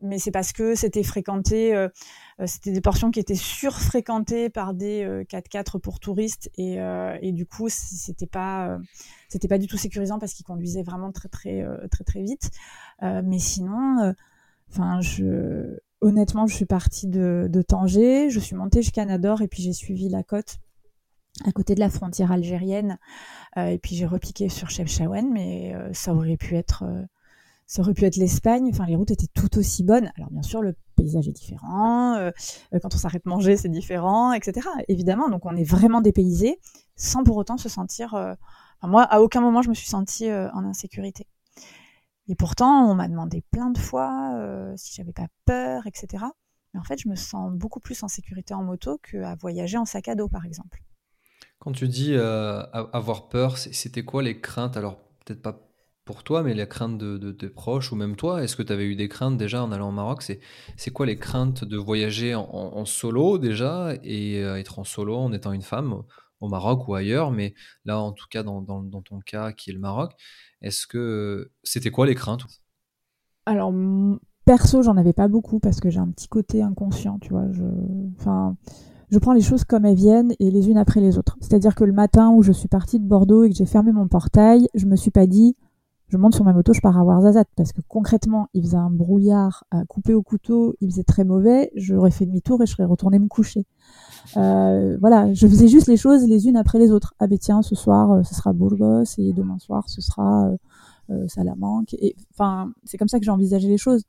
mais 0.00 0.18
c'est 0.18 0.30
parce 0.30 0.52
que 0.52 0.74
c'était 0.74 1.02
fréquenté, 1.02 1.74
euh, 1.74 1.88
euh, 2.40 2.46
c'était 2.46 2.72
des 2.72 2.80
portions 2.80 3.10
qui 3.10 3.18
étaient 3.20 3.34
surfréquentées 3.34 4.48
par 4.48 4.74
des 4.74 5.04
4x4 5.28 5.76
euh, 5.76 5.78
pour 5.80 5.98
touristes 5.98 6.50
et, 6.56 6.78
et 7.20 7.32
du 7.32 7.46
coup 7.46 7.68
c'était 7.68 8.26
pas 8.26 8.78
c'était 9.28 9.48
pas 9.48 9.58
du 9.58 9.66
tout 9.66 9.76
sécurisant 9.76 10.18
parce 10.18 10.34
qu'ils 10.34 10.46
conduisaient 10.46 10.82
vraiment 10.82 11.12
très 11.12 11.28
très 11.28 11.64
très 11.90 12.04
très 12.04 12.22
vite. 12.22 12.50
mais 13.02 13.38
sinon, 13.38 14.14
enfin 14.70 15.00
je 15.00 15.78
honnêtement 16.00 16.46
je 16.46 16.54
suis 16.54 16.66
partie 16.66 17.08
de, 17.08 17.48
de 17.50 17.62
Tanger, 17.62 18.30
je 18.30 18.38
suis 18.38 18.54
montée 18.54 18.82
jusqu'à 18.82 19.04
Nador 19.04 19.42
et 19.42 19.48
puis 19.48 19.62
j'ai 19.62 19.72
suivi 19.72 20.08
la 20.08 20.22
côte 20.22 20.58
à 21.44 21.52
côté 21.52 21.74
de 21.74 21.80
la 21.80 21.90
frontière 21.90 22.32
algérienne 22.32 22.98
et 23.56 23.78
puis 23.78 23.96
j'ai 23.96 24.06
repiqué 24.06 24.48
sur 24.48 24.70
Chefchaouen 24.70 25.30
mais 25.32 25.74
ça 25.92 26.14
aurait 26.14 26.36
pu 26.36 26.56
être 26.56 26.84
ça 27.68 27.82
aurait 27.82 27.92
pu 27.92 28.04
être 28.04 28.16
l'Espagne. 28.16 28.70
Enfin, 28.72 28.86
les 28.86 28.96
routes 28.96 29.10
étaient 29.10 29.28
tout 29.28 29.58
aussi 29.58 29.84
bonnes. 29.84 30.10
Alors, 30.16 30.30
bien 30.30 30.42
sûr, 30.42 30.62
le 30.62 30.74
paysage 30.96 31.28
est 31.28 31.32
différent. 31.32 32.14
Euh, 32.14 32.30
euh, 32.72 32.78
quand 32.80 32.94
on 32.94 32.98
s'arrête 32.98 33.26
manger, 33.26 33.58
c'est 33.58 33.68
différent, 33.68 34.32
etc. 34.32 34.66
Évidemment, 34.88 35.28
donc 35.28 35.44
on 35.44 35.54
est 35.54 35.68
vraiment 35.68 36.00
dépaysé 36.00 36.58
sans 36.96 37.22
pour 37.22 37.36
autant 37.36 37.58
se 37.58 37.68
sentir. 37.68 38.14
Euh, 38.14 38.34
moi, 38.82 39.02
à 39.02 39.20
aucun 39.20 39.42
moment, 39.42 39.60
je 39.60 39.68
me 39.68 39.74
suis 39.74 39.86
sentie 39.86 40.32
en 40.32 40.64
insécurité. 40.64 41.26
Et 42.28 42.34
pourtant, 42.34 42.90
on 42.90 42.94
m'a 42.94 43.06
demandé 43.06 43.44
plein 43.50 43.70
de 43.70 43.78
fois 43.78 44.32
si 44.76 44.94
j'avais 44.94 45.12
pas 45.12 45.26
peur, 45.44 45.86
etc. 45.86 46.24
Mais 46.72 46.80
en 46.80 46.84
fait, 46.84 46.98
je 46.98 47.08
me 47.08 47.16
sens 47.16 47.52
beaucoup 47.52 47.80
plus 47.80 48.00
en 48.04 48.08
sécurité 48.08 48.54
en 48.54 48.62
moto 48.62 48.98
qu'à 48.98 49.34
voyager 49.34 49.78
en 49.78 49.84
sac 49.84 50.06
à 50.06 50.14
dos, 50.14 50.28
par 50.28 50.44
exemple. 50.44 50.80
Quand 51.58 51.72
tu 51.72 51.88
dis 51.88 52.14
avoir 52.14 53.28
peur, 53.28 53.58
c'était 53.58 54.04
quoi 54.04 54.22
les 54.22 54.40
craintes? 54.40 54.76
Alors, 54.76 54.98
peut-être 55.24 55.42
pas 55.42 55.67
pour 56.08 56.24
toi, 56.24 56.42
mais 56.42 56.54
la 56.54 56.64
crainte 56.64 56.96
de, 56.96 57.32
tes 57.32 57.50
proches 57.50 57.92
ou 57.92 57.94
même 57.94 58.16
toi, 58.16 58.42
est-ce 58.42 58.56
que 58.56 58.62
tu 58.62 58.72
avais 58.72 58.86
eu 58.86 58.96
des 58.96 59.10
craintes 59.10 59.36
déjà 59.36 59.62
en 59.62 59.72
allant 59.72 59.90
au 59.90 59.92
Maroc? 59.92 60.22
C'est 60.22 60.90
quoi 60.90 61.04
les 61.04 61.18
craintes 61.18 61.66
de 61.66 61.76
voyager 61.76 62.34
en, 62.34 62.86
solo 62.86 63.36
déjà 63.36 63.92
et 64.02 64.42
euh, 64.42 64.56
être 64.56 64.78
en 64.78 64.84
solo 64.84 65.18
en 65.18 65.34
étant 65.34 65.52
une 65.52 65.60
femme 65.60 66.02
au 66.40 66.48
Maroc 66.48 66.88
ou 66.88 66.94
ailleurs, 66.94 67.30
mais 67.30 67.52
là 67.84 68.00
en 68.00 68.12
tout 68.12 68.24
cas 68.30 68.42
dans, 68.42 68.62
ton 69.02 69.20
cas 69.20 69.52
qui 69.52 69.68
est 69.68 69.74
le 69.74 69.80
Maroc, 69.80 70.12
est-ce 70.62 70.86
que 70.86 71.50
c'était 71.62 71.90
quoi 71.90 72.06
les 72.06 72.14
craintes? 72.14 72.46
Alors 73.44 73.74
perso, 74.46 74.80
j'en 74.80 74.96
avais 74.96 75.12
pas 75.12 75.28
beaucoup 75.28 75.60
parce 75.60 75.78
que 75.78 75.90
j'ai 75.90 76.00
un 76.00 76.08
petit 76.08 76.28
côté 76.28 76.62
inconscient, 76.62 77.18
tu 77.18 77.28
vois. 77.34 77.52
Je, 77.52 77.64
enfin, 78.18 78.56
je 79.10 79.18
prends 79.18 79.34
les 79.34 79.42
choses 79.42 79.64
comme 79.64 79.84
elles 79.84 79.94
viennent 79.94 80.32
et 80.40 80.50
les 80.50 80.70
unes 80.70 80.78
après 80.78 81.02
les 81.02 81.18
autres. 81.18 81.36
C'est-à-dire 81.42 81.74
que 81.74 81.84
le 81.84 81.92
matin 81.92 82.30
où 82.30 82.42
je 82.42 82.52
suis 82.52 82.68
partie 82.68 82.98
de 82.98 83.06
Bordeaux 83.06 83.44
et 83.44 83.50
que 83.50 83.56
j'ai 83.56 83.66
fermé 83.66 83.92
mon 83.92 84.08
portail, 84.08 84.68
je 84.72 84.86
me 84.86 84.96
suis 84.96 85.10
pas 85.10 85.26
dit 85.26 85.54
je 86.08 86.16
monte 86.16 86.34
sur 86.34 86.44
ma 86.44 86.52
moto, 86.52 86.72
je 86.72 86.80
pars 86.80 86.96
à 86.96 87.04
Warzazat 87.04 87.44
parce 87.54 87.72
que 87.72 87.82
concrètement, 87.86 88.48
il 88.54 88.62
faisait 88.62 88.76
un 88.76 88.90
brouillard 88.90 89.64
à 89.70 89.84
couper 89.84 90.14
au 90.14 90.22
couteau, 90.22 90.74
il 90.80 90.90
faisait 90.90 91.04
très 91.04 91.24
mauvais, 91.24 91.70
j'aurais 91.74 92.10
fait 92.10 92.24
demi-tour 92.24 92.62
et 92.62 92.66
je 92.66 92.72
serais 92.72 92.86
retournée 92.86 93.18
me 93.18 93.28
coucher. 93.28 93.66
Euh, 94.36 94.96
voilà, 95.00 95.32
je 95.34 95.46
faisais 95.46 95.68
juste 95.68 95.86
les 95.86 95.96
choses 95.98 96.26
les 96.26 96.48
unes 96.48 96.56
après 96.56 96.78
les 96.78 96.90
autres. 96.90 97.14
Ah 97.18 97.26
ben 97.26 97.38
tiens, 97.38 97.60
ce 97.60 97.74
soir, 97.74 98.10
euh, 98.12 98.22
ce 98.22 98.34
sera 98.34 98.54
Burgos 98.54 99.04
et 99.18 99.32
demain 99.34 99.58
soir, 99.58 99.88
ce 99.88 100.00
sera 100.00 100.46
euh, 100.46 100.56
euh, 101.10 101.28
Salamanque. 101.28 101.92
Et 101.94 102.16
enfin, 102.32 102.72
c'est 102.84 102.96
comme 102.96 103.08
ça 103.08 103.18
que 103.18 103.24
j'ai 103.24 103.30
envisagé 103.30 103.68
les 103.68 103.78
choses. 103.78 104.04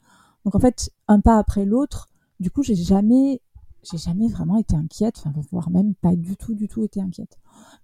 Donc 0.46 0.56
en 0.56 0.60
fait, 0.60 0.90
un 1.10 1.20
pas 1.20 1.38
après 1.38 1.66
l'autre. 1.66 2.08
Du 2.40 2.50
coup, 2.50 2.64
j'ai 2.64 2.76
jamais, 2.76 3.42
j'ai 3.84 3.98
jamais 3.98 4.30
vraiment 4.30 4.58
été 4.58 4.76
inquiète, 4.76 5.16
enfin, 5.20 5.34
voire 5.52 5.70
même 5.70 5.96
pas 5.96 6.16
du 6.16 6.38
tout, 6.38 6.56
du 6.56 6.70
tout 6.70 6.82
été 6.84 7.02
inquiète. 7.02 7.38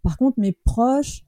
Par 0.03 0.17
contre, 0.17 0.39
mes 0.39 0.53
proches, 0.53 1.25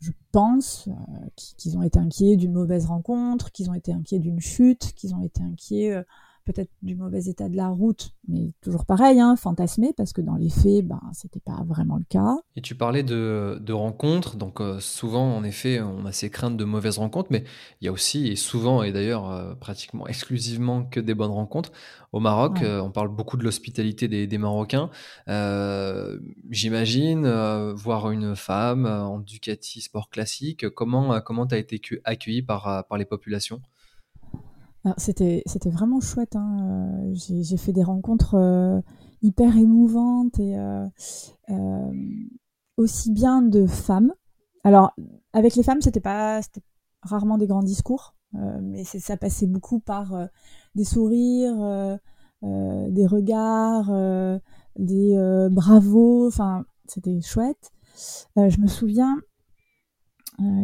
je 0.00 0.12
pense 0.32 0.88
euh, 0.88 0.92
qu'ils 1.36 1.76
ont 1.76 1.82
été 1.82 1.98
inquiets 1.98 2.36
d'une 2.36 2.52
mauvaise 2.52 2.86
rencontre, 2.86 3.52
qu'ils 3.52 3.70
ont 3.70 3.74
été 3.74 3.92
inquiets 3.92 4.18
d'une 4.18 4.40
chute, 4.40 4.94
qu'ils 4.94 5.14
ont 5.14 5.22
été 5.22 5.42
inquiets 5.42 5.92
euh, 5.92 6.02
peut-être 6.44 6.70
du 6.82 6.96
mauvais 6.96 7.24
état 7.24 7.48
de 7.48 7.56
la 7.56 7.68
route, 7.68 8.12
mais 8.28 8.52
toujours 8.60 8.84
pareil, 8.84 9.20
hein, 9.20 9.36
fantasmé, 9.36 9.92
parce 9.96 10.12
que 10.12 10.20
dans 10.20 10.36
les 10.36 10.50
faits, 10.50 10.86
ben, 10.86 11.00
c'était 11.12 11.40
pas 11.40 11.62
vraiment 11.64 11.96
le 11.96 12.04
cas. 12.08 12.36
Et 12.56 12.60
tu 12.60 12.74
parlais 12.74 13.02
de, 13.02 13.72
rencontres, 13.72 14.36
donc 14.36 14.60
euh, 14.60 14.80
souvent, 14.80 15.36
en 15.36 15.44
effet, 15.44 15.80
on 15.80 16.04
a 16.06 16.12
ces 16.12 16.30
craintes 16.30 16.56
de 16.56 16.64
mauvaises 16.64 16.98
rencontres, 16.98 17.28
mais 17.30 17.44
il 17.80 17.86
y 17.86 17.88
a 17.88 17.92
aussi, 17.92 18.28
et 18.28 18.36
souvent, 18.36 18.82
et 18.82 18.92
d'ailleurs 18.92 19.30
euh, 19.30 19.54
pratiquement 19.54 20.06
exclusivement 20.08 20.84
que 20.84 21.00
des 21.00 21.14
bonnes 21.14 21.30
rencontres. 21.30 21.72
Au 22.12 22.18
Maroc, 22.18 22.62
euh, 22.62 22.80
on 22.80 22.90
parle 22.90 23.08
beaucoup 23.08 23.36
de 23.36 23.44
l'hospitalité 23.44 24.08
des, 24.08 24.38
Marocains. 24.38 24.90
J'imagine 26.50 27.28
voir 27.72 28.10
une 28.10 28.34
femme 28.34 28.86
en 28.86 29.20
Ducati 29.20 29.80
sport 29.80 30.10
classique, 30.10 30.68
comment 30.70 31.20
comment 31.20 31.46
tu 31.46 31.54
as 31.54 31.58
été 31.58 31.80
accueilli 32.04 32.42
par, 32.42 32.84
par 32.88 32.98
les 32.98 33.04
populations? 33.04 33.60
C'était 34.96 35.42
c'était 35.46 35.70
vraiment 35.70 36.00
chouette. 36.00 36.36
Hein. 36.36 36.56
Euh, 36.62 37.14
j'ai 37.14 37.56
fait 37.56 37.72
des 37.72 37.82
rencontres 37.82 38.34
euh, 38.34 38.80
hyper 39.22 39.56
émouvantes 39.56 40.38
et 40.38 40.56
euh, 40.58 41.92
aussi 42.76 43.12
bien 43.12 43.42
de 43.42 43.66
femmes. 43.66 44.12
Alors 44.64 44.94
avec 45.32 45.54
les 45.54 45.62
femmes, 45.62 45.80
c'était 45.80 46.00
pas 46.00 46.40
rarement 47.02 47.38
des 47.38 47.46
grands 47.46 47.62
discours, 47.62 48.14
mais 48.32 48.84
ça 48.84 49.16
passait 49.16 49.46
beaucoup 49.46 49.80
par 49.80 50.28
des 50.74 50.84
sourires, 50.84 51.98
des 52.42 53.06
regards, 53.06 53.90
des 54.76 55.48
bravos. 55.50 56.26
Enfin, 56.26 56.64
c'était 56.86 57.20
chouette. 57.22 57.70
je 58.36 58.60
me 58.60 58.66
souviens, 58.66 59.16
euh, 59.16 59.29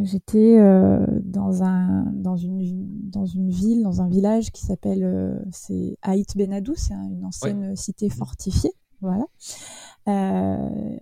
j'étais 0.04 0.58
euh, 0.58 1.04
dans 1.22 1.62
un 1.62 2.04
dans 2.12 2.36
une 2.36 2.60
dans 3.10 3.26
une 3.26 3.50
ville 3.50 3.82
dans 3.82 4.00
un 4.00 4.08
village 4.08 4.50
qui 4.50 4.64
s'appelle 4.64 5.04
euh, 5.04 5.38
c'est 5.52 5.98
Haït 6.02 6.36
Benadou 6.36 6.74
c'est 6.76 6.94
une 6.94 7.24
ancienne 7.24 7.76
cité 7.76 8.08
fortifiée 8.08 8.72
voilà 9.00 9.26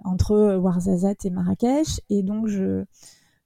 entre 0.05 0.57
Ouarzazate 0.57 1.25
et 1.25 1.31
Marrakech 1.31 2.01
et 2.11 2.23
donc 2.23 2.49
je 2.49 2.85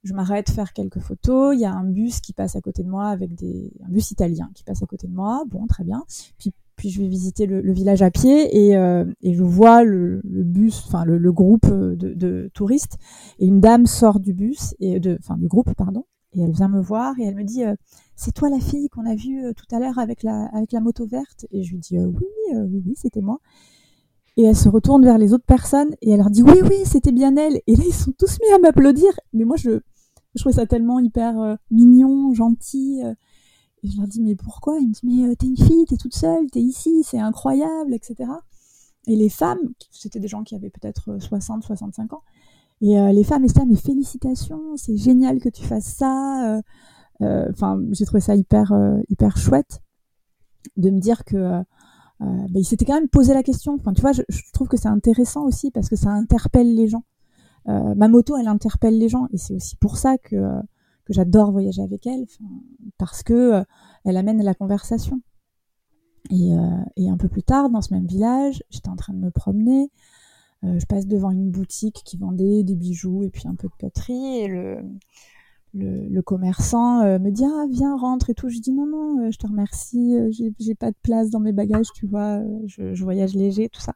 je 0.05 0.15
m'arrête 0.15 0.49
faire 0.49 0.73
quelques 0.73 1.01
photos. 1.01 1.55
Il 1.55 1.61
y 1.61 1.65
a 1.65 1.73
un 1.73 1.85
bus 1.85 2.21
qui 2.21 2.33
passe 2.33 2.57
à 2.57 2.61
côté 2.61 2.83
de 2.83 2.89
moi 2.89 3.09
avec 3.09 3.35
des 3.35 3.73
un 3.85 3.89
bus 3.89 4.11
italien 4.11 4.49
qui 4.55 4.63
passe 4.63 4.83
à 4.83 4.87
côté 4.87 5.07
de 5.07 5.13
moi. 5.13 5.45
Bon, 5.49 5.67
très 5.67 5.85
bien. 5.85 6.05
Puis 6.39 6.55
puis 6.79 6.91
je 6.91 7.03
vais 7.03 7.09
visiter 7.09 7.47
le, 7.47 7.73
village 7.73 8.03
à 8.03 8.11
pied 8.11 8.57
et, 8.57 8.77
euh, 8.77 9.05
je 9.23 9.43
vois 9.43 9.83
le, 9.83 10.23
bus, 10.25 10.85
enfin 10.87 11.05
le, 11.05 11.33
groupe 11.33 11.67
de, 11.67 12.51
touristes 12.55 12.97
et 13.41 13.47
une 13.47 13.61
dame 13.61 13.87
sort 13.87 14.21
du 14.21 14.33
bus 14.33 14.75
et 14.79 14.99
enfin 15.19 15.37
du 15.37 15.49
groupe 15.49 15.75
pardon 15.75 16.07
et 16.35 16.41
elle 16.41 16.53
vient 16.53 16.69
me 16.69 16.81
voir 16.81 17.19
et 17.19 17.25
elle 17.25 17.35
me 17.35 17.43
dit 17.43 17.65
euh, 17.65 17.75
c'est 18.15 18.33
toi 18.33 18.49
la 18.49 18.61
fille 18.61 18.89
qu'on 18.91 19.07
a 19.07 19.17
vue 19.17 19.45
euh, 19.45 19.53
tout 19.55 19.67
à 19.75 19.81
l'heure 19.81 19.99
avec 19.99 20.23
la 20.23 20.45
avec 20.55 20.73
la 20.73 20.81
moto 20.81 21.05
verte? 21.05 21.47
Et 21.51 21.65
je 21.65 21.73
lui 21.73 21.81
dis 21.81 21.99
oui 21.99 22.27
oui 22.55 22.83
oui 22.87 22.95
c'était 22.97 23.23
moi 23.23 23.41
et 24.37 24.45
elle 24.45 24.57
se 24.57 24.69
retourne 24.69 25.05
vers 25.05 25.19
les 25.19 25.33
autres 25.33 25.47
personnes 25.47 25.91
et 26.01 26.13
elle 26.13 26.19
leur 26.19 26.31
dit 26.31 26.45
oui 26.45 26.61
oui 26.63 26.85
c'était 26.85 27.13
bien 27.13 27.37
elle 27.37 27.61
et 27.67 27.75
là 27.75 27.83
ils 27.85 27.95
sont 27.95 28.13
tous 28.17 28.39
mis 28.41 28.55
à 28.55 28.59
m'applaudir. 28.59 29.11
Mais 29.33 29.45
moi 29.45 29.57
je 29.57 29.81
je 30.35 30.43
trouvais 30.43 30.55
ça 30.55 30.67
tellement 30.67 31.01
hyper 31.01 31.59
mignon 31.73 32.33
gentil 32.35 33.01
et 33.83 33.89
je 33.89 33.97
leur 33.99 34.09
dis, 34.09 34.21
mais 34.21 34.35
pourquoi? 34.35 34.79
Ils 34.79 34.89
me 34.89 34.93
disent, 34.93 35.05
mais 35.05 35.29
euh, 35.29 35.35
t'es 35.35 35.47
une 35.47 35.57
fille, 35.57 35.85
t'es 35.87 35.97
toute 35.97 36.15
seule, 36.15 36.51
t'es 36.51 36.61
ici, 36.61 37.03
c'est 37.05 37.19
incroyable, 37.19 37.95
etc. 37.95 38.31
Et 39.07 39.17
les 39.17 39.29
femmes, 39.29 39.59
c'était 39.91 40.21
des 40.21 40.29
gens 40.29 40.43
qui 40.43 40.55
avaient 40.55 40.71
peut-être 40.71 41.19
60, 41.21 41.63
euh, 41.63 41.67
65 41.67 42.13
ans, 42.13 42.23
et 42.81 42.99
euh, 42.99 43.13
les 43.13 43.25
femmes 43.25 43.45
elles 43.45 43.51
ça, 43.51 43.65
mais 43.67 43.77
félicitations, 43.77 44.77
c'est 44.77 44.97
génial 44.97 45.41
que 45.41 45.49
tu 45.49 45.65
fasses 45.65 45.87
ça. 45.87 46.61
Enfin, 47.21 47.81
j'ai 47.91 48.05
trouvé 48.05 48.21
ça 48.21 48.37
hyper, 48.37 48.73
hyper 49.09 49.37
chouette 49.37 49.81
de 50.77 50.91
me 50.91 51.01
dire 51.01 51.25
que 51.25 51.61
bah, 52.21 52.47
ils 52.55 52.65
s'étaient 52.65 52.85
quand 52.85 52.95
même 52.95 53.09
posé 53.09 53.35
la 53.35 53.43
question. 53.43 53.75
Enfin, 53.75 53.93
tu 53.93 54.03
vois, 54.03 54.13
je 54.13 54.23
trouve 54.53 54.69
que 54.69 54.77
c'est 54.77 54.89
intéressant 54.89 55.45
aussi 55.45 55.73
parce 55.73 55.89
que 55.89 55.97
ça 55.97 56.11
interpelle 56.11 56.77
les 56.77 56.87
gens. 56.87 57.03
ma 57.67 58.07
moto, 58.07 58.37
elle 58.37 58.47
interpelle 58.47 58.99
les 58.99 59.09
gens, 59.09 59.27
et 59.33 59.37
c'est 59.37 59.55
aussi 59.55 59.75
pour 59.75 59.97
ça 59.97 60.17
que 60.17 60.37
que 61.09 61.15
j'adore 61.15 61.51
voyager 61.51 61.83
avec 61.83 62.07
elle, 62.07 62.27
parce 62.99 63.23
que 63.23 63.33
euh, 63.33 63.65
elle 64.05 64.19
amène 64.19 64.43
la 64.43 64.55
conversation. 64.55 65.21
Et, 66.31 66.55
euh, 66.55 66.59
et, 66.97 67.09
un 67.09 67.17
peu 67.17 67.29
plus 67.29 67.43
tard, 67.43 67.71
dans 67.71 67.81
ce 67.81 67.95
même 67.95 68.07
village, 68.07 68.63
j'étais 68.69 68.91
en 68.91 68.97
train 68.97 69.15
de 69.15 69.19
me 69.19 69.31
promener. 69.31 69.91
Euh, 70.65 70.79
je 70.79 70.85
passe 70.85 71.07
devant 71.07 71.31
une 71.31 71.51
boutique 71.51 72.03
qui 72.05 72.19
vendait 72.19 72.63
des 72.63 72.75
bijoux 72.75 73.23
et 73.23 73.31
puis 73.31 73.49
un 73.49 73.55
peu 73.55 73.69
de 73.69 73.73
poterie. 73.79 74.41
Et 74.41 74.49
le, 74.49 74.81
le, 75.73 76.21
commerçant 76.21 77.03
me 77.19 77.31
dit 77.31 77.45
Ah, 77.47 77.65
viens, 77.71 77.97
rentre 77.97 78.29
et 78.29 78.35
tout. 78.35 78.51
Je 78.51 78.59
dis 78.59 78.73
Non, 78.73 78.87
non, 78.87 79.31
je 79.31 79.39
te 79.39 79.47
remercie. 79.47 80.17
J'ai 80.59 80.75
pas 80.75 80.91
de 80.91 80.97
place 81.03 81.31
dans 81.31 81.41
mes 81.41 81.53
bagages, 81.53 81.89
tu 81.95 82.07
vois. 82.07 82.43
Je, 82.67 83.03
voyage 83.03 83.35
léger, 83.35 83.71
tout 83.71 83.81
ça. 83.81 83.95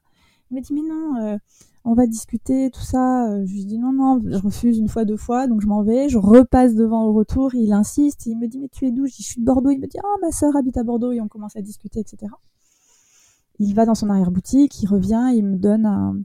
Il 0.53 0.57
me 0.57 0.61
dit 0.61 0.73
Mais 0.73 0.83
non, 0.83 1.39
on 1.85 1.95
va 1.95 2.07
discuter, 2.07 2.71
tout 2.71 2.83
ça. 2.83 3.29
Euh, 3.31 3.45
je 3.45 3.53
lui 3.53 3.65
dis 3.65 3.79
non, 3.79 3.93
non, 3.93 4.21
je 4.25 4.39
refuse 4.39 4.79
une 4.79 4.89
fois, 4.89 5.05
deux 5.05 5.17
fois, 5.17 5.47
donc 5.49 5.61
je 5.61 5.67
m'en 5.67 5.83
vais, 5.83 6.09
je 6.09 6.19
repasse 6.19 6.75
devant 6.75 7.05
au 7.05 7.13
retour, 7.13 7.55
il 7.55 7.73
insiste, 7.73 8.27
il 8.27 8.39
me 8.39 8.47
dit 8.47 8.59
mais 8.59 8.69
tu 8.69 8.87
es 8.87 8.93
d'où? 8.93 9.07
Je 9.07 9.17
dis 9.17 9.23
je 9.23 9.29
suis 9.29 9.41
de 9.41 9.47
Bordeaux, 9.47 9.71
il 9.71 9.81
me 9.81 9.87
dit 9.87 9.99
oh 10.05 10.17
ma 10.21 10.31
soeur 10.31 10.55
habite 10.57 10.77
à 10.77 10.85
Bordeaux 10.85 11.13
et 11.13 11.21
on 11.21 11.29
commence 11.29 11.57
à 11.57 11.63
discuter, 11.63 12.01
etc. 12.01 12.33
Il 13.59 13.75
va 13.75 13.85
dans 13.85 13.95
son 13.95 14.11
arrière-boutique, 14.11 14.81
il 14.83 14.87
revient, 14.87 15.33
il 15.35 15.45
me 15.45 15.57
donne 15.57 15.87
un, 15.87 16.17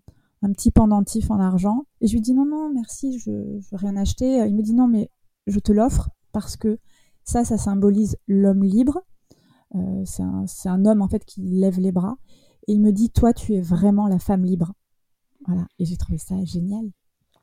un 0.44 0.52
petit 0.52 0.72
pendentif 0.72 1.32
en 1.32 1.40
argent. 1.40 1.86
Et 2.02 2.08
je 2.08 2.14
lui 2.14 2.22
dis 2.22 2.34
non, 2.34 2.46
non, 2.46 2.72
merci, 2.74 3.20
je 3.20 3.32
ne 3.32 3.60
veux 3.60 3.78
rien 3.78 3.96
acheter. 3.98 4.46
Il 4.48 4.56
me 4.56 4.62
dit 4.62 4.74
non, 4.74 4.88
mais 4.88 5.10
je 5.48 5.60
te 5.60 5.72
l'offre 5.72 6.10
parce 6.34 6.56
que 6.56 6.78
ça, 7.24 7.44
ça 7.44 7.58
symbolise 7.58 8.18
l'homme 8.28 8.64
libre. 8.64 9.02
Euh, 9.76 10.04
c'est 10.06 10.24
un, 10.24 10.46
un, 10.66 10.86
homme 10.86 11.02
en 11.02 11.10
fait 11.10 11.26
qui 11.26 11.42
lève 11.42 11.80
les 11.80 11.92
bras. 11.92 12.18
Il 12.68 12.82
me 12.82 12.92
dit, 12.92 13.10
toi, 13.10 13.34
tu 13.34 13.54
es 13.54 13.62
vraiment 13.62 14.08
la 14.08 14.20
femme 14.20 14.46
libre. 14.46 14.74
Voilà. 15.46 15.66
Et 15.80 15.86
j'ai 15.86 15.98
trouvé 15.98 16.18
ça 16.18 16.36
génial. 16.44 16.86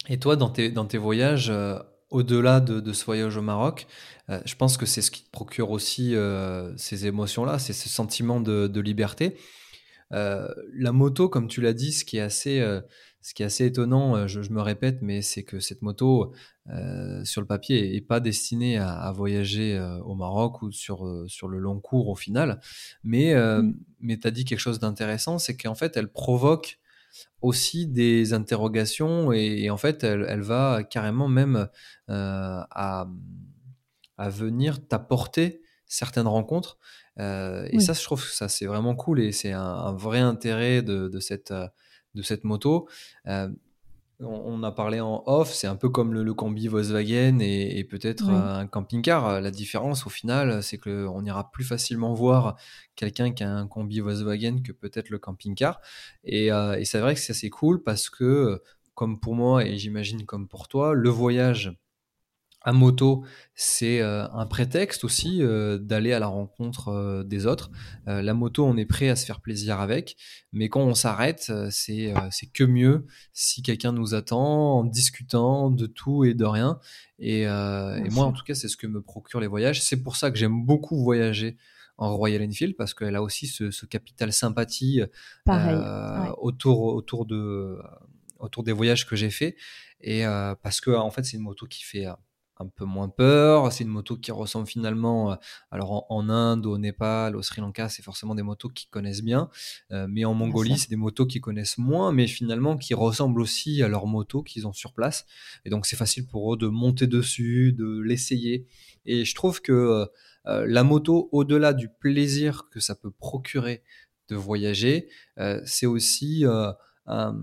Et 0.08 0.18
toi, 0.18 0.36
dans 0.36 0.50
tes, 0.50 0.70
dans 0.70 0.84
tes 0.84 0.98
voyages, 0.98 1.48
euh, 1.50 1.78
au-delà 2.10 2.60
de, 2.60 2.92
ce 2.92 3.04
voyage 3.04 3.36
au 3.36 3.42
Maroc, 3.42 3.86
euh, 4.28 4.40
je 4.44 4.54
pense 4.54 4.76
que 4.76 4.86
c'est 4.86 5.00
ce 5.00 5.10
qui 5.10 5.24
te 5.24 5.30
procure 5.30 5.70
aussi 5.70 6.14
ces 6.76 7.06
émotions-là, 7.06 7.58
c'est 7.58 7.72
ce 7.72 7.88
sentiment 7.88 8.40
de, 8.40 8.66
de 8.66 8.80
liberté. 8.80 9.36
la 10.10 10.92
moto, 10.92 11.28
comme 11.28 11.48
tu 11.48 11.60
l'as 11.60 11.72
dit, 11.72 11.92
ce 11.92 12.04
qui 12.04 12.18
est 12.18 12.20
assez 12.20 12.62
ce 13.24 13.32
qui 13.32 13.42
est 13.42 13.46
assez 13.46 13.64
étonnant, 13.64 14.16
euh, 14.16 14.26
je, 14.26 14.40
me 14.50 14.60
répète, 14.60 14.98
mais 15.00 15.22
c'est 15.22 15.44
que 15.44 15.58
cette 15.58 15.80
moto, 15.80 16.34
euh, 16.68 17.24
sur 17.24 17.40
le 17.40 17.46
papier, 17.46 17.96
est 17.96 18.02
pas 18.02 18.20
destinée 18.20 18.76
à, 18.76 19.10
voyager 19.12 19.74
euh, 19.74 19.98
au 20.00 20.14
Maroc 20.14 20.60
ou 20.60 20.70
sur, 20.70 21.24
sur 21.26 21.48
le 21.48 21.58
long 21.58 21.80
cours 21.80 22.08
au 22.08 22.16
final. 22.16 22.60
Mais, 23.02 23.34
mmh. 23.34 23.74
mais 24.00 24.18
tu 24.18 24.28
as 24.28 24.30
dit 24.30 24.44
quelque 24.44 24.58
chose 24.58 24.78
d'intéressant, 24.78 25.38
c'est 25.38 25.56
qu'en 25.56 25.74
fait, 25.74 25.96
elle 25.96 26.08
provoque 26.08 26.78
aussi 27.40 27.86
des 27.86 28.34
interrogations 28.34 29.32
et, 29.32 29.70
en 29.70 29.78
fait, 29.78 30.04
elle, 30.04 30.42
va 30.42 30.82
carrément 30.84 31.28
même 31.28 31.68
à, 32.08 33.08
à 34.18 34.28
venir 34.28 34.86
t'apporter 34.86 35.62
certaines 35.86 36.26
rencontres. 36.26 36.76
et 37.18 37.80
ça, 37.80 37.94
je 37.94 38.02
trouve 38.02 38.22
que 38.22 38.34
ça, 38.34 38.50
c'est 38.50 38.66
vraiment 38.66 38.94
cool 38.94 39.20
et 39.20 39.32
c'est 39.32 39.52
un, 39.52 39.92
vrai 39.94 40.18
intérêt 40.18 40.82
de, 40.82 41.08
de 41.08 41.20
cette 41.20 41.54
de 42.14 42.22
cette 42.22 42.44
moto. 42.44 42.88
Euh, 43.26 43.48
on, 44.20 44.62
a 44.62 44.70
parlé 44.70 45.00
en 45.00 45.22
off, 45.26 45.52
c'est 45.52 45.66
un 45.66 45.74
peu 45.76 45.88
comme 45.88 46.14
le, 46.14 46.22
le 46.22 46.34
combi 46.34 46.68
Volkswagen 46.68 47.40
et, 47.40 47.84
peut-être 47.84 48.30
un 48.30 48.66
camping-car. 48.66 49.40
La 49.40 49.50
différence, 49.50 50.06
au 50.06 50.10
final, 50.10 50.62
c'est 50.62 50.78
qu'on 50.78 51.24
ira 51.24 51.50
plus 51.50 51.64
facilement 51.64 52.14
voir 52.14 52.56
quelqu'un 52.94 53.32
qui 53.32 53.42
a 53.42 53.50
un 53.50 53.66
combi 53.66 54.00
Volkswagen 54.00 54.62
que 54.62 54.72
peut-être 54.72 55.10
le 55.10 55.18
camping-car. 55.18 55.80
Et, 56.22 56.52
euh, 56.52 56.78
et 56.78 56.84
c'est 56.84 57.00
vrai 57.00 57.14
que 57.14 57.20
c'est 57.20 57.32
assez 57.32 57.50
cool 57.50 57.82
parce 57.82 58.08
que, 58.08 58.62
comme 58.94 59.18
pour 59.18 59.34
moi 59.34 59.64
et 59.64 59.76
j'imagine 59.76 60.24
comme 60.24 60.46
pour 60.46 60.68
toi, 60.68 60.94
le 60.94 61.08
voyage 61.08 61.76
à 62.64 62.72
moto, 62.72 63.24
c'est 63.54 64.00
euh, 64.00 64.26
un 64.30 64.46
prétexte 64.46 65.04
aussi 65.04 65.42
euh, 65.42 65.78
d'aller 65.78 66.14
à 66.14 66.18
la 66.18 66.28
rencontre 66.28 66.88
euh, 66.88 67.22
des 67.22 67.46
autres. 67.46 67.70
la 68.06 68.34
moto, 68.34 68.64
on 68.64 68.76
est 68.78 68.86
prêt 68.86 69.10
à 69.10 69.16
se 69.16 69.26
faire 69.26 69.40
plaisir 69.40 69.80
avec, 69.80 70.16
mais 70.52 70.70
quand 70.70 70.80
on 70.80 70.94
s'arrête, 70.94 71.52
c'est 71.70 72.14
c'est 72.30 72.46
que 72.46 72.64
mieux 72.64 73.06
si 73.32 73.62
quelqu'un 73.62 73.92
nous 73.92 74.14
attend 74.14 74.78
en 74.78 74.84
discutant 74.84 75.70
de 75.70 75.86
tout 75.86 76.24
et 76.24 76.34
de 76.34 76.44
rien. 76.44 76.78
Et, 77.18 77.42
et 77.42 78.10
moi, 78.10 78.24
en 78.24 78.32
tout 78.32 78.44
cas, 78.44 78.54
c'est 78.54 78.68
ce 78.68 78.76
que 78.76 78.86
me 78.86 79.02
procurent 79.02 79.40
les 79.40 79.46
voyages. 79.46 79.82
C'est 79.82 80.02
pour 80.02 80.16
ça 80.16 80.30
que 80.30 80.38
j'aime 80.38 80.64
beaucoup 80.64 81.02
voyager 81.02 81.56
en 81.96 82.16
Royal 82.16 82.42
Enfield 82.42 82.76
parce 82.76 82.94
qu'elle 82.94 83.14
a 83.14 83.22
aussi 83.22 83.46
ce, 83.46 83.70
ce 83.70 83.86
capital 83.86 84.32
sympathie 84.32 85.02
autour 86.38 86.82
autour 86.94 87.26
de 87.26 87.78
autour 88.38 88.64
des 88.64 88.72
voyages 88.72 89.06
que 89.06 89.16
j'ai 89.16 89.30
fait 89.30 89.56
et 90.00 90.24
parce 90.62 90.80
que 90.80 90.90
en 90.90 91.10
fait 91.10 91.24
c'est 91.24 91.36
une 91.36 91.42
moto 91.42 91.66
qui 91.66 91.82
fait 91.82 92.06
un 92.58 92.66
peu 92.66 92.84
moins 92.84 93.08
peur. 93.08 93.72
C'est 93.72 93.84
une 93.84 93.90
moto 93.90 94.16
qui 94.16 94.30
ressemble 94.30 94.66
finalement, 94.66 95.32
euh, 95.32 95.36
alors 95.70 96.06
en, 96.10 96.28
Inde, 96.28 96.66
au 96.66 96.78
Népal, 96.78 97.36
au 97.36 97.42
Sri 97.42 97.60
Lanka, 97.60 97.88
c'est 97.88 98.02
forcément 98.02 98.34
des 98.34 98.42
motos 98.42 98.68
qui 98.68 98.86
connaissent 98.86 99.22
bien. 99.22 99.48
Euh, 99.92 100.06
mais 100.08 100.24
en 100.24 100.34
Mongolie, 100.34 100.78
c'est 100.78 100.90
des 100.90 100.96
motos 100.96 101.26
qui 101.26 101.40
connaissent 101.40 101.78
moins, 101.78 102.12
mais 102.12 102.26
finalement 102.26 102.76
qui 102.76 102.94
ressemblent 102.94 103.40
aussi 103.40 103.82
à 103.82 103.88
leurs 103.88 104.06
motos 104.06 104.42
qu'ils 104.42 104.66
ont 104.66 104.72
sur 104.72 104.92
place. 104.92 105.26
Et 105.64 105.70
donc 105.70 105.86
c'est 105.86 105.96
facile 105.96 106.26
pour 106.26 106.54
eux 106.54 106.56
de 106.56 106.68
monter 106.68 107.06
dessus, 107.06 107.72
de 107.72 108.00
l'essayer. 108.00 108.66
Et 109.06 109.24
je 109.24 109.34
trouve 109.34 109.60
que 109.60 110.06
euh, 110.46 110.66
la 110.66 110.84
moto, 110.84 111.28
au-delà 111.32 111.72
du 111.72 111.88
plaisir 111.88 112.68
que 112.70 112.80
ça 112.80 112.94
peut 112.94 113.10
procurer 113.10 113.82
de 114.28 114.36
voyager, 114.36 115.08
c'est 115.64 115.84
aussi 115.84 116.44
un 117.06 117.36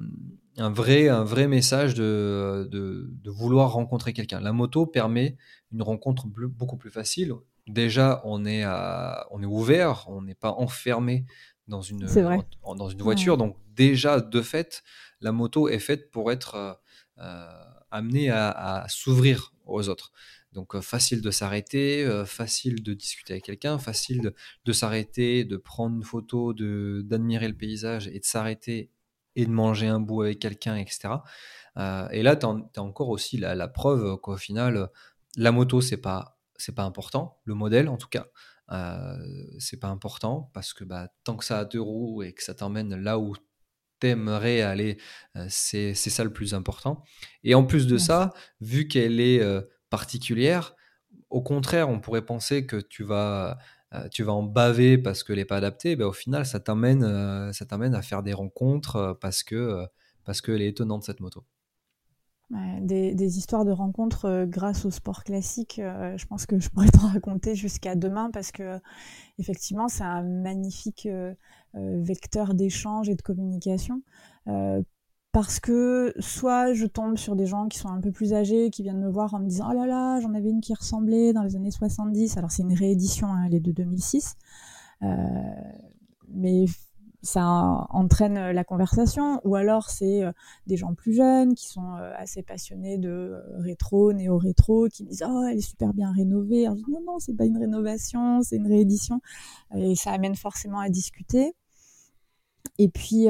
un 0.57 0.69
vrai, 0.69 1.07
un 1.07 1.23
vrai 1.23 1.47
message 1.47 1.93
de, 1.93 2.67
de, 2.71 3.29
vouloir 3.29 3.73
rencontrer 3.73 4.13
quelqu'un. 4.13 4.39
La 4.39 4.51
moto 4.51 4.85
permet 4.85 5.37
une 5.71 5.81
rencontre 5.81 6.27
beaucoup 6.27 6.77
plus 6.77 6.91
facile. 6.91 7.33
Déjà, 7.67 8.21
on 8.25 8.45
est, 8.45 8.63
à, 8.63 9.27
on 9.31 9.41
est 9.41 9.45
ouvert, 9.45 10.05
on 10.09 10.21
n'est 10.21 10.35
pas 10.35 10.51
enfermé 10.51 11.25
dans 11.67 11.81
une, 11.81 11.99
dans 11.99 12.89
une 12.89 13.01
voiture. 13.01 13.37
Donc 13.37 13.55
déjà, 13.69 14.19
de 14.19 14.41
fait, 14.41 14.83
la 15.21 15.31
moto 15.31 15.69
est 15.69 15.79
faite 15.79 16.11
pour 16.11 16.31
être 16.31 16.55
euh, 16.55 16.73
euh, 17.19 17.63
amenée 17.91 18.29
à, 18.29 18.85
s'ouvrir 18.89 19.53
aux 19.65 19.87
autres. 19.87 20.11
Donc 20.51 20.75
euh, 20.75 20.81
facile 20.81 21.21
de 21.21 21.31
s'arrêter, 21.31 22.05
facile 22.25 22.83
de 22.83 22.93
discuter 22.93 23.33
avec 23.33 23.45
quelqu'un, 23.45 23.77
facile 23.79 24.21
de, 24.21 24.35
de 24.65 24.73
s'arrêter, 24.73 25.45
de 25.45 25.55
prendre 25.55 25.95
une 25.95 26.03
photo, 26.03 26.53
d'admirer 26.53 27.47
le 27.47 27.55
paysage 27.55 28.07
et 28.07 28.19
de 28.19 28.25
s'arrêter 28.25 28.89
et 29.35 29.45
de 29.45 29.51
manger 29.51 29.87
un 29.87 29.99
bout 29.99 30.23
avec 30.23 30.39
quelqu'un, 30.39 30.75
etc. 30.75 31.15
Euh, 31.77 32.07
et 32.09 32.23
là, 32.23 32.35
tu 32.35 32.45
as 32.45 32.81
encore 32.81 33.09
aussi 33.09 33.37
la, 33.37 33.67
preuve 33.67 34.17
qu'au 34.17 34.37
final, 34.37 34.89
la 35.37 35.51
moto, 35.51 35.81
c'est 35.81 36.01
pas, 36.01 36.37
c'est 36.57 36.75
pas 36.75 36.83
important, 36.83 37.39
le 37.45 37.53
modèle 37.53 37.89
en 37.89 37.97
tout 37.97 38.09
cas. 38.09 38.27
Euh, 38.71 39.17
c'est 39.59 39.79
pas 39.79 39.89
important 39.89 40.49
parce 40.53 40.73
que 40.73 40.83
bah, 40.83 41.09
tant 41.23 41.35
que 41.35 41.43
ça 41.43 41.59
a 41.59 41.65
deux 41.65 41.81
roues 41.81 42.23
et 42.23 42.33
que 42.33 42.41
ça 42.41 42.53
t'emmène 42.53 42.95
là 42.95 43.19
où 43.19 43.35
t'aimerais 43.99 44.61
aller, 44.61 44.97
euh, 45.35 45.45
c'est, 45.49 45.93
c'est 45.93 46.09
ça 46.09 46.23
le 46.23 46.33
plus 46.33 46.53
important. 46.53 47.03
Et 47.43 47.53
en 47.53 47.65
plus 47.65 47.87
de 47.87 47.97
ça, 47.97 48.33
vu 48.61 48.87
qu'elle 48.87 49.19
est 49.19 49.41
euh, 49.41 49.61
particulière, 49.89 50.75
au 51.29 51.41
contraire, 51.41 51.89
on 51.89 51.99
pourrait 51.99 52.25
penser 52.25 52.65
que 52.65 52.77
tu 52.77 53.03
vas 53.03 53.57
euh, 53.93 54.07
tu 54.09 54.23
vas 54.23 54.33
en 54.33 54.43
baver 54.43 54.97
parce 54.97 55.23
qu'elle 55.23 55.35
n'est 55.35 55.45
pas 55.45 55.57
adaptée, 55.57 55.95
ben, 55.95 56.05
au 56.05 56.13
final, 56.13 56.45
ça 56.45 56.59
t'amène, 56.59 57.03
euh, 57.03 57.51
ça 57.51 57.65
t'amène 57.65 57.93
à 57.93 58.01
faire 58.01 58.23
des 58.23 58.33
rencontres 58.33 58.95
euh, 58.95 59.13
parce 59.13 59.43
que 59.43 59.85
parce 60.23 60.39
qu'elle 60.39 60.61
est 60.61 60.69
étonnante 60.69 61.03
cette 61.03 61.19
moto. 61.19 61.43
des, 62.51 63.37
histoires 63.37 63.65
de 63.65 63.71
rencontres 63.71 64.45
grâce 64.47 64.85
au 64.85 64.91
sport 64.91 65.23
classique, 65.23 65.77
je 65.77 66.25
pense 66.27 66.45
que 66.45 66.59
je 66.59 66.69
pourrais 66.69 66.89
t'en 66.89 67.07
raconter 67.07 67.55
jusqu'à 67.55 67.95
demain 67.95 68.29
parce 68.31 68.51
que 68.51 68.79
effectivement, 69.39 69.87
c'est 69.87 70.03
un 70.03 70.21
magnifique 70.21 71.07
vecteur 71.73 72.53
d'échange 72.53 73.09
et 73.09 73.15
de 73.15 73.21
communication 73.23 74.03
parce 75.31 75.61
que 75.61 76.13
soit 76.19 76.73
je 76.73 76.85
tombe 76.85 77.17
sur 77.17 77.35
des 77.35 77.45
gens 77.45 77.67
qui 77.67 77.77
sont 77.79 77.89
un 77.89 78.01
peu 78.01 78.11
plus 78.11 78.33
âgés, 78.33 78.69
qui 78.69 78.83
viennent 78.83 78.99
me 78.99 79.09
voir 79.09 79.33
en 79.33 79.39
me 79.39 79.47
disant 79.47 79.69
oh 79.71 79.73
là 79.73 79.85
là, 79.85 80.19
j'en 80.19 80.33
avais 80.33 80.49
une 80.49 80.61
qui 80.61 80.73
ressemblait 80.73 81.31
dans 81.31 81.43
les 81.43 81.55
années 81.55 81.71
70. 81.71 82.37
Alors 82.37 82.51
c'est 82.51 82.63
une 82.63 82.73
réédition, 82.73 83.27
hein, 83.27 83.45
elle 83.47 83.55
est 83.55 83.61
de 83.61 83.71
2006, 83.71 84.35
euh, 85.03 85.07
mais 86.27 86.65
ça 87.21 87.45
entraîne 87.91 88.51
la 88.51 88.63
conversation. 88.65 89.39
Ou 89.45 89.55
alors 89.55 89.89
c'est 89.89 90.23
euh, 90.23 90.33
des 90.67 90.75
gens 90.75 90.95
plus 90.95 91.13
jeunes 91.13 91.55
qui 91.55 91.67
sont 91.67 91.95
euh, 91.95 92.11
assez 92.17 92.43
passionnés 92.43 92.97
de 92.97 93.41
rétro, 93.59 94.11
néo-rétro, 94.11 94.89
qui 94.89 95.05
me 95.05 95.09
disent 95.09 95.23
oh 95.25 95.45
elle 95.49 95.59
est 95.59 95.61
super 95.61 95.93
bien 95.93 96.11
rénovée. 96.11 96.65
Alors 96.65 96.77
je 96.77 96.83
dis 96.83 96.91
non 96.91 97.03
non 97.05 97.19
c'est 97.19 97.37
pas 97.37 97.45
une 97.45 97.57
rénovation, 97.57 98.41
c'est 98.41 98.57
une 98.57 98.67
réédition, 98.67 99.21
et 99.75 99.95
ça 99.95 100.11
amène 100.11 100.35
forcément 100.35 100.79
à 100.79 100.89
discuter. 100.89 101.53
Et 102.79 102.89
puis 102.89 103.27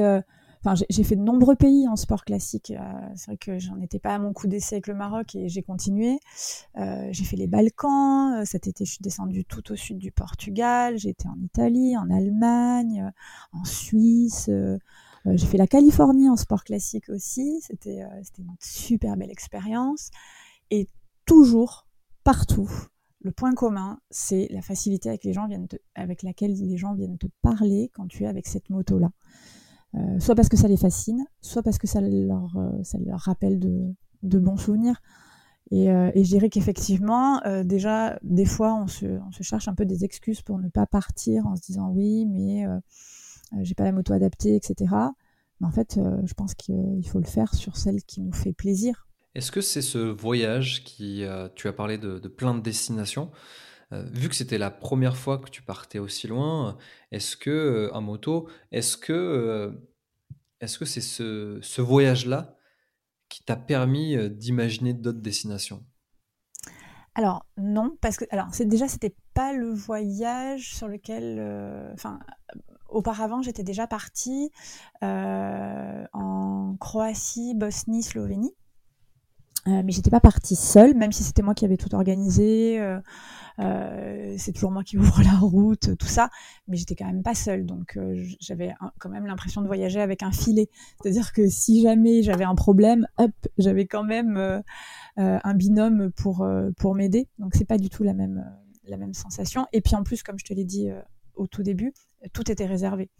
Enfin, 0.64 0.80
j'ai 0.88 1.02
fait 1.02 1.16
de 1.16 1.22
nombreux 1.22 1.56
pays 1.56 1.88
en 1.88 1.96
sport 1.96 2.24
classique. 2.24 2.70
Euh, 2.70 3.08
c'est 3.16 3.26
vrai 3.26 3.36
que 3.36 3.58
j'en 3.58 3.80
étais 3.80 3.98
pas 3.98 4.14
à 4.14 4.18
mon 4.20 4.32
coup 4.32 4.46
d'essai 4.46 4.76
avec 4.76 4.86
le 4.86 4.94
Maroc 4.94 5.34
et 5.34 5.48
j'ai 5.48 5.62
continué. 5.62 6.20
Euh, 6.76 7.08
j'ai 7.10 7.24
fait 7.24 7.36
les 7.36 7.48
Balkans. 7.48 8.34
Euh, 8.34 8.44
cet 8.44 8.68
été, 8.68 8.84
je 8.84 8.92
suis 8.92 9.02
descendue 9.02 9.44
tout 9.44 9.72
au 9.72 9.76
sud 9.76 9.98
du 9.98 10.12
Portugal. 10.12 10.98
J'ai 10.98 11.08
été 11.08 11.26
en 11.26 11.36
Italie, 11.42 11.96
en 11.96 12.08
Allemagne, 12.10 13.10
en 13.52 13.64
Suisse. 13.64 14.48
j'ai 15.26 15.46
fait 15.46 15.58
la 15.58 15.66
Californie 15.66 16.28
en 16.28 16.36
sport 16.36 16.62
classique 16.62 17.08
aussi. 17.08 17.60
C'était 17.62 18.04
une 18.38 18.54
super 18.60 19.16
belle 19.16 19.32
expérience. 19.32 20.10
Et 20.70 20.86
toujours, 21.26 21.88
partout, 22.22 22.70
le 23.20 23.32
point 23.32 23.54
commun, 23.54 23.98
c'est 24.10 24.46
la 24.50 24.62
facilité 24.62 25.08
avec, 25.08 25.24
les 25.24 25.32
gens 25.32 25.48
viennent 25.48 25.66
avec 25.96 26.22
laquelle 26.22 26.54
les 26.54 26.76
gens 26.76 26.94
viennent 26.94 27.18
te 27.18 27.26
parler 27.42 27.90
quand 27.94 28.06
tu 28.06 28.22
es 28.22 28.26
avec 28.28 28.46
cette 28.46 28.70
moto-là. 28.70 29.10
Euh, 29.94 30.20
soit 30.20 30.34
parce 30.34 30.48
que 30.48 30.56
ça 30.56 30.68
les 30.68 30.76
fascine, 30.76 31.24
soit 31.40 31.62
parce 31.62 31.78
que 31.78 31.86
ça 31.86 32.00
leur, 32.00 32.56
euh, 32.56 32.82
ça 32.82 32.98
leur 32.98 33.20
rappelle 33.20 33.58
de, 33.58 33.94
de 34.22 34.38
bons 34.38 34.56
souvenirs. 34.56 35.02
Et, 35.70 35.90
euh, 35.90 36.10
et 36.14 36.24
je 36.24 36.28
dirais 36.30 36.48
qu'effectivement, 36.48 37.40
déjà, 37.64 38.18
des 38.22 38.44
fois, 38.44 38.74
on 38.74 38.86
se, 38.86 39.06
on 39.06 39.32
se, 39.32 39.42
cherche 39.42 39.68
un 39.68 39.74
peu 39.74 39.86
des 39.86 40.04
excuses 40.04 40.42
pour 40.42 40.58
ne 40.58 40.68
pas 40.68 40.86
partir 40.86 41.46
en 41.46 41.56
se 41.56 41.62
disant 41.62 41.90
oui, 41.90 42.26
mais 42.26 42.66
j'ai 43.62 43.74
pas 43.74 43.84
la 43.84 43.92
moto 43.92 44.12
adaptée, 44.12 44.54
etc. 44.54 44.94
Mais 45.60 45.66
en 45.66 45.70
fait, 45.70 45.98
je 46.24 46.34
pense 46.34 46.54
qu'il 46.54 47.06
faut 47.08 47.20
le 47.20 47.26
faire 47.26 47.54
sur 47.54 47.78
celle 47.78 48.02
qui 48.02 48.20
nous 48.20 48.32
fait 48.32 48.52
plaisir. 48.52 49.06
Est-ce 49.34 49.50
que 49.50 49.62
c'est 49.62 49.80
ce 49.80 49.96
voyage 49.98 50.84
qui, 50.84 51.24
tu 51.54 51.68
as 51.68 51.72
parlé 51.72 51.96
de, 51.96 52.18
de 52.18 52.28
plein 52.28 52.54
de 52.54 52.60
destinations, 52.60 53.30
euh, 53.92 54.04
vu 54.10 54.28
que 54.28 54.34
c'était 54.34 54.58
la 54.58 54.70
première 54.70 55.16
fois 55.16 55.38
que 55.38 55.50
tu 55.50 55.62
partais 55.62 55.98
aussi 55.98 56.26
loin, 56.26 56.78
est-ce 57.10 57.36
que, 57.36 57.50
euh, 57.50 57.94
en 57.94 58.00
moto, 58.00 58.48
est-ce 58.70 58.96
que, 58.96 59.12
euh, 59.12 59.72
c'est 60.62 61.00
ce, 61.00 61.80
voyage-là 61.80 62.56
qui 63.28 63.42
t'a 63.44 63.56
permis 63.56 64.16
d'imaginer 64.30 64.94
d'autres 64.94 65.20
destinations? 65.20 65.84
Alors 67.14 67.44
non, 67.58 67.96
parce 68.00 68.16
que 68.16 68.24
alors 68.30 68.46
c'est 68.52 68.64
déjà 68.64 68.88
c'était 68.88 69.14
pas 69.34 69.52
le 69.52 69.70
voyage 69.70 70.74
sur 70.74 70.88
lequel, 70.88 71.40
enfin 71.92 72.20
auparavant 72.88 73.42
j'étais 73.42 73.64
déjà 73.64 73.86
partie 73.86 74.50
en 75.02 76.76
Croatie, 76.78 77.54
Bosnie, 77.54 78.02
Slovénie. 78.02 78.54
Euh, 79.68 79.82
mais 79.84 79.92
j'étais 79.92 80.10
pas 80.10 80.20
partie 80.20 80.56
seule, 80.56 80.94
même 80.96 81.12
si 81.12 81.22
c'était 81.22 81.42
moi 81.42 81.54
qui 81.54 81.64
avais 81.64 81.76
tout 81.76 81.94
organisé. 81.94 82.80
Euh, 82.80 82.98
euh, 83.60 84.34
c'est 84.36 84.52
toujours 84.52 84.72
moi 84.72 84.82
qui 84.82 84.98
ouvre 84.98 85.22
la 85.22 85.38
route, 85.38 85.96
tout 85.96 86.06
ça. 86.06 86.30
Mais 86.66 86.76
j'étais 86.76 86.96
quand 86.96 87.06
même 87.06 87.22
pas 87.22 87.34
seule, 87.34 87.64
donc 87.64 87.98
j'avais 88.40 88.74
quand 88.98 89.08
même 89.08 89.26
l'impression 89.26 89.62
de 89.62 89.66
voyager 89.66 90.00
avec 90.00 90.22
un 90.22 90.32
filet. 90.32 90.68
C'est-à-dire 91.00 91.32
que 91.32 91.48
si 91.48 91.80
jamais 91.82 92.22
j'avais 92.22 92.44
un 92.44 92.54
problème, 92.54 93.06
hop, 93.18 93.32
j'avais 93.58 93.86
quand 93.86 94.04
même 94.04 94.62
un 95.16 95.54
binôme 95.54 96.10
pour 96.12 96.46
pour 96.76 96.94
m'aider. 96.94 97.28
Donc 97.38 97.54
c'est 97.54 97.66
pas 97.66 97.78
du 97.78 97.88
tout 97.88 98.02
la 98.02 98.14
même 98.14 98.44
la 98.84 98.96
même 98.96 99.14
sensation. 99.14 99.66
Et 99.72 99.80
puis 99.80 99.94
en 99.94 100.02
plus, 100.02 100.22
comme 100.22 100.38
je 100.38 100.44
te 100.44 100.54
l'ai 100.54 100.64
dit 100.64 100.88
au 101.34 101.46
tout 101.46 101.62
début, 101.62 101.92
tout 102.32 102.50
était 102.50 102.66
réservé. 102.66 103.10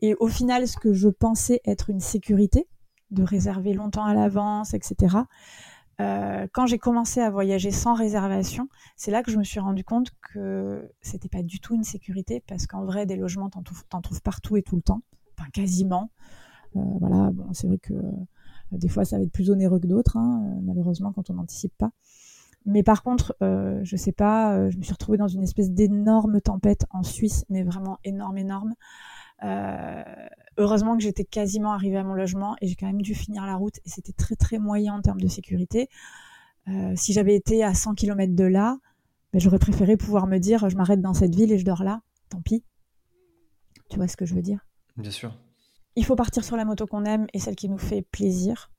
Et 0.00 0.14
au 0.18 0.28
final, 0.28 0.66
ce 0.66 0.76
que 0.76 0.92
je 0.92 1.08
pensais 1.08 1.60
être 1.64 1.90
une 1.90 2.00
sécurité, 2.00 2.66
de 3.12 3.22
réserver 3.22 3.74
longtemps 3.74 4.04
à 4.04 4.14
l'avance, 4.14 4.74
etc. 4.74 5.16
Euh, 6.00 6.46
quand 6.52 6.66
j'ai 6.66 6.78
commencé 6.78 7.20
à 7.20 7.30
voyager 7.30 7.70
sans 7.70 7.94
réservation, 7.94 8.68
c'est 8.96 9.10
là 9.10 9.22
que 9.22 9.30
je 9.30 9.38
me 9.38 9.44
suis 9.44 9.60
rendu 9.60 9.84
compte 9.84 10.10
que 10.32 10.90
c'était 11.00 11.28
pas 11.28 11.42
du 11.42 11.60
tout 11.60 11.74
une 11.74 11.84
sécurité 11.84 12.42
parce 12.46 12.66
qu'en 12.66 12.84
vrai, 12.84 13.06
des 13.06 13.16
logements, 13.16 13.50
t'en 13.50 13.62
trouves, 13.62 13.84
trouves 14.02 14.22
partout 14.22 14.56
et 14.56 14.62
tout 14.62 14.76
le 14.76 14.82
temps, 14.82 15.02
enfin 15.38 15.48
quasiment. 15.50 16.10
Euh, 16.76 16.80
voilà, 17.00 17.30
bon, 17.30 17.52
c'est 17.52 17.66
vrai 17.66 17.78
que 17.78 17.92
euh, 17.92 18.10
des 18.72 18.88
fois, 18.88 19.04
ça 19.04 19.18
va 19.18 19.22
être 19.22 19.32
plus 19.32 19.50
onéreux 19.50 19.80
que 19.80 19.86
d'autres, 19.86 20.16
hein, 20.16 20.58
malheureusement, 20.62 21.12
quand 21.12 21.28
on 21.30 21.34
n'anticipe 21.34 21.76
pas. 21.76 21.92
Mais 22.64 22.82
par 22.84 23.02
contre, 23.02 23.36
je 23.40 23.96
sais 23.96 24.12
pas, 24.12 24.70
je 24.70 24.78
me 24.78 24.82
suis 24.82 24.92
retrouvée 24.92 25.18
dans 25.18 25.26
une 25.26 25.42
espèce 25.42 25.72
d'énorme 25.72 26.40
tempête 26.40 26.86
en 26.90 27.02
Suisse, 27.02 27.44
mais 27.48 27.64
vraiment 27.64 27.98
énorme, 28.04 28.38
énorme. 28.38 28.74
Euh, 29.44 30.02
heureusement 30.56 30.96
que 30.96 31.02
j'étais 31.02 31.24
quasiment 31.24 31.72
arrivée 31.72 31.96
à 31.96 32.04
mon 32.04 32.14
logement 32.14 32.56
et 32.60 32.68
j'ai 32.68 32.76
quand 32.76 32.86
même 32.86 33.02
dû 33.02 33.14
finir 33.14 33.44
la 33.46 33.56
route 33.56 33.78
et 33.84 33.88
c'était 33.88 34.12
très 34.12 34.36
très 34.36 34.58
moyen 34.58 34.94
en 34.94 35.02
termes 35.02 35.20
de 35.20 35.28
sécurité. 35.28 35.88
Euh, 36.68 36.92
si 36.94 37.12
j'avais 37.12 37.34
été 37.34 37.64
à 37.64 37.74
100 37.74 37.94
km 37.94 38.34
de 38.34 38.44
là, 38.44 38.78
ben, 39.32 39.40
j'aurais 39.40 39.58
préféré 39.58 39.96
pouvoir 39.96 40.26
me 40.26 40.38
dire 40.38 40.68
je 40.68 40.76
m'arrête 40.76 41.00
dans 41.00 41.14
cette 41.14 41.34
ville 41.34 41.52
et 41.52 41.58
je 41.58 41.64
dors 41.64 41.82
là, 41.82 42.02
tant 42.28 42.40
pis. 42.40 42.64
Tu 43.90 43.96
vois 43.96 44.08
ce 44.08 44.16
que 44.16 44.26
je 44.26 44.34
veux 44.34 44.42
dire? 44.42 44.66
Bien 44.96 45.10
sûr. 45.10 45.36
Il 45.96 46.04
faut 46.04 46.16
partir 46.16 46.44
sur 46.44 46.56
la 46.56 46.64
moto 46.64 46.86
qu'on 46.86 47.04
aime 47.04 47.26
et 47.34 47.38
celle 47.38 47.56
qui 47.56 47.68
nous 47.68 47.78
fait 47.78 48.02
plaisir. 48.02 48.70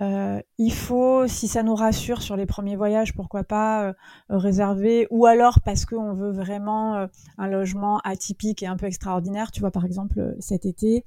Euh, 0.00 0.40
il 0.58 0.72
faut, 0.72 1.26
si 1.26 1.48
ça 1.48 1.62
nous 1.62 1.74
rassure 1.74 2.22
sur 2.22 2.36
les 2.36 2.46
premiers 2.46 2.76
voyages, 2.76 3.14
pourquoi 3.14 3.42
pas 3.42 3.88
euh, 3.88 3.92
réserver, 4.28 5.08
ou 5.10 5.26
alors 5.26 5.60
parce 5.60 5.84
qu'on 5.86 6.14
veut 6.14 6.30
vraiment 6.30 6.94
euh, 6.94 7.06
un 7.36 7.48
logement 7.48 7.98
atypique 8.04 8.62
et 8.62 8.66
un 8.66 8.76
peu 8.76 8.86
extraordinaire. 8.86 9.50
Tu 9.50 9.60
vois, 9.60 9.72
par 9.72 9.84
exemple, 9.84 10.36
cet 10.38 10.66
été, 10.66 11.04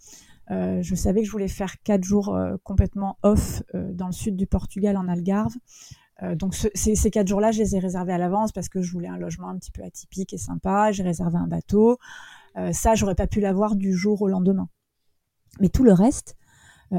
je 0.49 0.95
savais 0.95 1.21
que 1.21 1.27
je 1.27 1.32
voulais 1.32 1.47
faire 1.47 1.82
quatre 1.82 2.04
jours 2.04 2.38
complètement 2.63 3.17
off 3.23 3.63
dans 3.73 4.08
le 4.08 4.12
sud 4.12 4.36
du 4.36 4.47
Portugal, 4.47 4.97
en 4.97 5.08
Algarve. 5.08 5.56
donc 6.36 6.56
ces, 6.56 6.95
ces 6.95 7.10
quatre 7.10 7.27
jours-là, 7.27 7.51
je 7.51 7.60
les 7.60 7.77
ai 7.77 7.80
réservés 7.80 8.12
à 8.12 8.17
l'avance 8.17 8.51
parce 8.51 8.67
que 8.67 8.82
je 8.82 8.91
voulais 8.91 9.08
un 9.08 9.15
logement 9.15 9.47
un 9.47 9.58
petit 9.58 9.71
peu 9.71 9.82
atypique 9.82 10.34
et 10.34 10.38
sympa. 10.38 10.91
J'ai 10.91 11.04
réservé 11.04 11.38
un 11.38 11.47
bateau. 11.47 11.99
ça, 12.73 12.95
j'aurais 12.95 13.15
pas 13.15 13.27
pu 13.27 13.39
l'avoir 13.39 13.77
du 13.77 13.93
jour 13.93 14.21
au 14.21 14.27
lendemain. 14.27 14.67
Mais 15.62 15.69
tout 15.69 15.86
le 15.86 15.93
reste, 15.93 16.36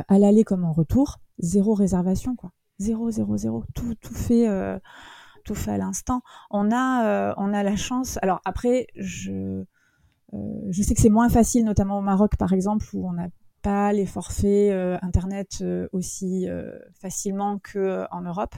à 0.09 0.19
l'aller 0.19 0.45
comme 0.45 0.65
en 0.65 0.73
retour, 0.73 1.19
zéro 1.39 1.75
réservation, 1.75 2.37
quoi. 2.37 2.53
Zéro, 2.79 3.11
zéro, 3.11 3.37
zéro. 3.37 3.65
Tout, 3.75 3.95
tout 3.95 4.15
fait, 4.15 4.49
euh, 4.49 4.79
tout 5.45 5.55
fait 5.55 5.71
à 5.73 5.79
l'instant. 5.79 6.23
On 6.51 6.73
a, 6.73 7.07
euh, 7.07 7.35
on 7.37 7.53
a 7.53 7.63
la 7.63 7.77
chance. 7.77 8.19
Alors 8.23 8.41
après, 8.45 8.89
je, 8.97 9.65
euh, 10.35 10.67
je 10.71 10.83
sais 10.83 10.95
que 10.95 11.01
c'est 11.01 11.09
moins 11.09 11.29
facile, 11.29 11.65
notamment 11.65 11.99
au 11.99 12.03
Maroc, 12.03 12.37
par 12.37 12.53
exemple, 12.53 12.87
où 12.93 13.09
on 13.09 13.13
n'a 13.13 13.29
pas 13.63 13.93
les 13.93 14.07
forfaits 14.07 14.73
internet 15.03 15.63
aussi 15.93 16.49
facilement 17.01 17.61
que 17.61 18.05
en 18.11 18.23
Europe. 18.23 18.57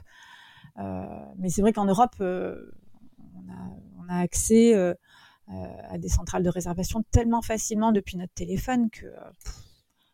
mais 0.78 1.50
c'est 1.50 1.60
vrai 1.60 1.74
qu'en 1.74 1.84
Europe, 1.84 2.14
on 2.20 2.24
a, 2.24 3.58
on, 3.98 4.08
a, 4.08 4.16
accès 4.20 4.74
à 5.46 5.98
des 5.98 6.08
centrales 6.08 6.42
de 6.42 6.48
réservation 6.48 7.04
tellement 7.10 7.42
facilement 7.42 7.92
depuis 7.92 8.16
notre 8.16 8.32
téléphone 8.32 8.88
que 8.88 9.06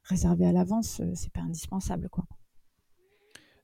réserver 0.03 0.47
à 0.47 0.53
l'avance, 0.53 1.01
c'est 1.15 1.33
pas 1.33 1.43
indispensable, 1.43 2.09
quoi. 2.09 2.25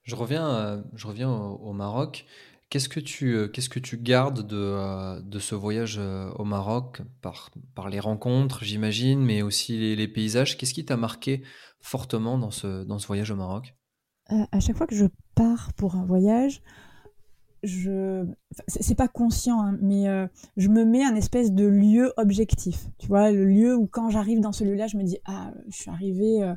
Je 0.07 0.15
reviens, 0.15 0.49
euh, 0.49 0.83
je 0.95 1.09
reviens 1.09 1.31
au, 1.31 1.73
Maroc. 1.73 2.27
Qu'est-ce 2.71 2.89
que 2.89 3.01
tu, 3.01 3.35
euh, 3.35 3.49
qu'est-ce 3.49 3.69
que 3.69 3.81
tu 3.81 3.99
gardes 3.99 4.47
de, 4.47 4.57
euh, 4.57 5.21
de 5.21 5.39
ce 5.41 5.57
voyage 5.57 6.01
au 6.37 6.45
Maroc 6.45 7.03
par, 7.23 7.51
par 7.75 7.91
les 7.91 7.99
rencontres, 7.99 8.63
j'imagine, 8.63 9.21
mais 9.21 9.43
aussi 9.43 9.97
les, 9.97 10.09
paysages? 10.09 10.57
Qu'est-ce 10.57 10.75
qui 10.75 10.85
t'a 10.85 10.97
marqué 10.97 11.43
fortement 11.81 12.39
dans 12.39 12.53
ce, 12.53 12.85
dans 12.85 13.01
ce 13.01 13.07
voyage 13.09 13.33
au 13.33 13.37
Maroc? 13.37 13.75
À 14.29 14.61
chaque 14.61 14.77
fois 14.77 14.87
que 14.87 14.97
je 14.97 15.07
pars 15.35 15.73
pour 15.75 15.97
un 15.97 16.05
voyage, 16.05 16.63
je 17.63 18.25
c'est 18.69 18.97
pas 18.97 19.09
conscient 19.09 19.61
hein, 19.61 19.79
mais 19.81 20.07
je 20.57 20.69
me 20.69 20.85
mets 20.85 21.05
un 21.05 21.15
espèce 21.15 21.53
de 21.53 21.65
lieu 21.65 22.13
objectif. 22.17 22.87
Tu 22.99 23.09
vois 23.09 23.33
le 23.33 23.45
lieu 23.45 23.77
où 23.77 23.87
quand 23.87 24.11
j'arrive 24.11 24.41
dans 24.41 24.53
ce 24.53 24.65
lieu 24.65 24.75
là 24.75 24.87
je 24.89 24.97
me 24.97 25.05
dis 25.05 25.19
ah 25.27 25.53
je 25.69 25.77
suis 25.77 25.91
arrivée 25.91 26.55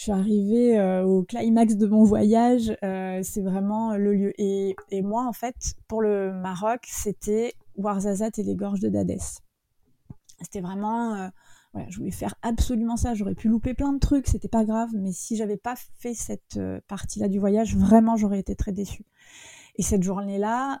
je 0.00 0.04
suis 0.04 0.12
arrivée 0.12 0.78
euh, 0.78 1.04
au 1.04 1.24
climax 1.24 1.76
de 1.76 1.86
mon 1.86 2.04
voyage. 2.04 2.74
Euh, 2.82 3.20
c'est 3.22 3.42
vraiment 3.42 3.98
le 3.98 4.14
lieu. 4.14 4.32
Et, 4.38 4.74
moi, 5.02 5.26
en 5.26 5.34
fait, 5.34 5.74
pour 5.88 6.00
le 6.00 6.32
Maroc, 6.32 6.80
c'était 6.86 7.52
Ouarzazate 7.76 8.38
et 8.38 8.42
les 8.42 8.56
gorges 8.56 8.80
de 8.80 8.88
Dadès. 8.88 9.42
C'était 10.40 10.62
vraiment, 10.62 11.16
euh, 11.16 11.28
voilà, 11.74 11.90
je 11.90 11.98
voulais 11.98 12.12
faire 12.12 12.34
absolument 12.40 12.96
ça. 12.96 13.12
J'aurais 13.12 13.34
pu 13.34 13.48
louper 13.48 13.74
plein 13.74 13.92
de 13.92 13.98
trucs, 13.98 14.26
c'était 14.26 14.48
pas 14.48 14.64
grave. 14.64 14.88
Mais 14.94 15.12
si 15.12 15.36
j'avais 15.36 15.58
pas 15.58 15.74
fait 15.98 16.14
cette 16.14 16.58
partie-là 16.88 17.28
du 17.28 17.38
voyage, 17.38 17.76
vraiment, 17.76 18.16
j'aurais 18.16 18.40
été 18.40 18.56
très 18.56 18.72
déçue. 18.72 19.04
Et 19.76 19.82
cette 19.82 20.02
journée-là, 20.02 20.80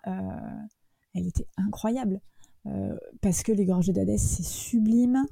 elle 1.14 1.26
était 1.26 1.46
incroyable. 1.58 2.22
parce 3.20 3.42
que 3.42 3.52
les 3.52 3.66
gorges 3.66 3.88
de 3.88 3.92
Dadès, 3.92 4.16
c'est 4.16 4.46
sublime. 4.46 5.26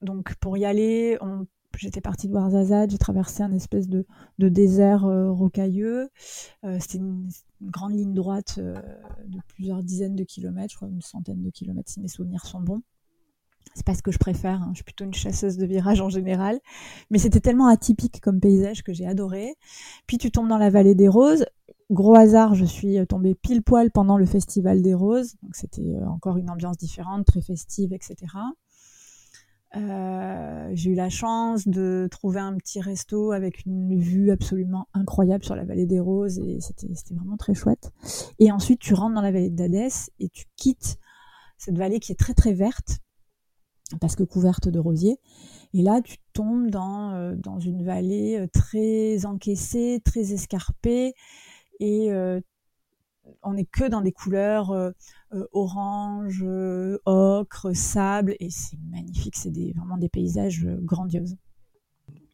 donc 0.00 0.36
pour 0.36 0.56
y 0.56 0.64
aller, 0.64 1.18
on 1.20 1.44
j'étais 1.78 2.00
partie 2.00 2.28
de 2.28 2.34
Ouarzazate, 2.34 2.90
j'ai 2.90 2.98
traversé 2.98 3.42
un 3.42 3.52
espèce 3.52 3.88
de, 3.88 4.04
désert 4.38 5.04
euh, 5.04 5.30
rocailleux. 5.30 6.10
Euh, 6.64 6.78
c'était 6.80 6.98
une, 6.98 7.28
grande 7.62 7.92
ligne 7.92 8.12
droite 8.12 8.56
euh, 8.58 8.74
de 9.26 9.38
plusieurs 9.46 9.84
dizaines 9.84 10.16
de 10.16 10.24
kilomètres, 10.24 10.72
je 10.72 10.76
crois 10.76 10.88
une 10.88 11.00
centaine 11.00 11.42
de 11.42 11.50
kilomètres 11.50 11.90
si 11.90 12.00
mes 12.00 12.08
souvenirs 12.08 12.44
sont 12.44 12.60
bons. 12.60 12.82
C'est 13.74 13.86
pas 13.86 13.94
ce 13.94 14.02
que 14.02 14.10
je 14.10 14.18
préfère, 14.18 14.60
hein. 14.60 14.70
je 14.72 14.78
suis 14.78 14.84
plutôt 14.84 15.04
une 15.04 15.14
chasseuse 15.14 15.56
de 15.56 15.64
virages 15.64 16.00
en 16.00 16.08
général. 16.08 16.58
Mais 17.10 17.18
c'était 17.18 17.40
tellement 17.40 17.68
atypique 17.68 18.20
comme 18.20 18.40
paysage 18.40 18.82
que 18.82 18.92
j'ai 18.92 19.06
adoré. 19.06 19.54
Puis 20.06 20.18
tu 20.18 20.30
tombes 20.30 20.48
dans 20.48 20.58
la 20.58 20.70
vallée 20.70 20.94
des 20.94 21.08
roses. 21.08 21.46
Gros 21.90 22.16
hasard, 22.16 22.54
je 22.54 22.64
suis 22.64 22.98
tombée 23.06 23.34
pile 23.34 23.62
poil 23.62 23.90
pendant 23.90 24.18
le 24.18 24.26
festival 24.26 24.82
des 24.82 24.94
roses. 24.94 25.36
C'était 25.52 25.96
encore 26.06 26.36
une 26.36 26.50
ambiance 26.50 26.76
différente, 26.76 27.24
très 27.24 27.40
festive, 27.40 27.92
etc. 27.92 28.26
Euh, 29.74 30.70
j'ai 30.74 30.90
eu 30.90 30.94
la 30.94 31.08
chance 31.08 31.66
de 31.66 32.06
trouver 32.10 32.40
un 32.40 32.54
petit 32.56 32.80
resto 32.80 33.32
avec 33.32 33.64
une 33.64 33.98
vue 33.98 34.30
absolument 34.30 34.86
incroyable 34.92 35.44
sur 35.44 35.56
la 35.56 35.64
vallée 35.64 35.86
des 35.86 36.00
Roses 36.00 36.38
et 36.38 36.60
c'était 36.60 37.14
vraiment 37.14 37.36
très 37.36 37.54
chouette. 37.54 37.90
Et 38.38 38.52
ensuite, 38.52 38.80
tu 38.80 38.94
rentres 38.94 39.14
dans 39.14 39.22
la 39.22 39.32
vallée 39.32 39.50
d'Adès 39.50 40.10
et 40.18 40.28
tu 40.28 40.44
quittes 40.56 40.98
cette 41.56 41.78
vallée 41.78 42.00
qui 42.00 42.12
est 42.12 42.18
très 42.18 42.34
très 42.34 42.52
verte 42.52 42.98
parce 44.00 44.16
que 44.16 44.24
couverte 44.24 44.68
de 44.68 44.78
rosiers. 44.78 45.18
Et 45.74 45.82
là, 45.82 46.00
tu 46.02 46.16
tombes 46.32 46.70
dans, 46.70 47.12
euh, 47.12 47.34
dans 47.36 47.58
une 47.58 47.84
vallée 47.84 48.38
euh, 48.38 48.46
très 48.52 49.24
encaissée, 49.24 50.00
très 50.04 50.32
escarpée 50.32 51.14
et 51.80 52.12
on 53.42 53.54
n'est 53.54 53.64
que 53.64 53.88
dans 53.88 54.00
des 54.00 54.12
couleurs 54.12 54.70
euh, 54.70 54.90
euh, 55.32 55.46
orange, 55.52 56.42
euh, 56.44 56.98
ocre, 57.04 57.74
sable, 57.74 58.36
et 58.40 58.50
c'est 58.50 58.78
magnifique, 58.90 59.36
c'est 59.36 59.52
vraiment 59.76 59.96
des 59.96 60.08
paysages 60.08 60.66
grandioses. 60.82 61.36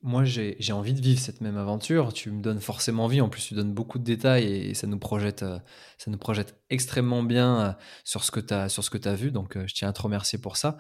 Moi, 0.03 0.25
j'ai 0.25 0.73
envie 0.73 0.95
de 0.95 1.01
vivre 1.01 1.21
cette 1.21 1.41
même 1.41 1.57
aventure. 1.57 2.13
Tu 2.13 2.31
me 2.31 2.41
donnes 2.41 2.61
forcément 2.61 3.07
envie. 3.07 3.21
En 3.21 3.29
plus, 3.29 3.49
tu 3.49 3.55
donnes 3.55 3.75
beaucoup 3.75 3.99
de 3.99 4.05
détails 4.05 4.45
et, 4.45 4.75
ça 4.75 4.87
nous 4.87 4.99
projette, 4.99 5.41
ça 5.41 6.11
nous 6.11 6.17
projette 6.17 6.57
extrêmement 6.71 7.25
bien 7.25 7.77
sur 8.05 8.23
ce 8.23 8.31
que 8.31 8.39
tu 8.39 8.55
as, 8.55 9.15
vu. 9.17 9.33
Donc, 9.33 9.59
je 9.67 9.75
tiens 9.75 9.89
à 9.89 9.93
te 9.93 10.01
remercier 10.01 10.39
pour 10.39 10.57
ça. 10.57 10.79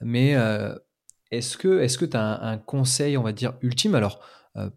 Mais 0.00 0.36
est-ce 1.32 1.56
que 1.56 1.80
est-ce 1.80 1.98
que 1.98 2.04
tu 2.04 2.16
as 2.16 2.22
un, 2.22 2.52
un, 2.52 2.58
conseil, 2.58 3.16
on 3.16 3.24
va 3.24 3.32
dire, 3.32 3.54
ultime? 3.60 3.96
Alors, 3.96 4.20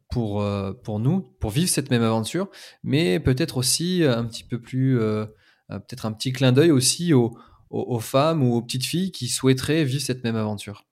pour, 0.10 0.42
euh, 0.42 0.74
pour 0.74 1.00
nous, 1.00 1.22
pour 1.40 1.50
vivre 1.50 1.70
cette 1.70 1.90
même 1.90 2.04
aventure, 2.04 2.50
mais 2.84 3.20
peut-être 3.20 3.58
aussi 3.58 4.04
un 4.04 4.24
petit 4.26 4.44
peu 4.44 4.62
plus, 4.62 5.00
euh, 5.00 5.26
peut-être 5.70 6.06
un 6.06 6.12
petit 6.12 6.32
clin 6.32 6.52
d'œil 6.52 6.72
aussi 6.72 7.14
aux, 7.14 7.36
aux, 7.70 8.00
femmes 8.00 8.44
ou 8.44 8.54
aux 8.54 8.62
petites 8.62 8.86
filles 8.86 9.12
qui 9.12 9.28
souhaiteraient 9.28 9.84
vivre 9.84 10.04
cette 10.04 10.24
même 10.24 10.36
aventure. 10.36 10.86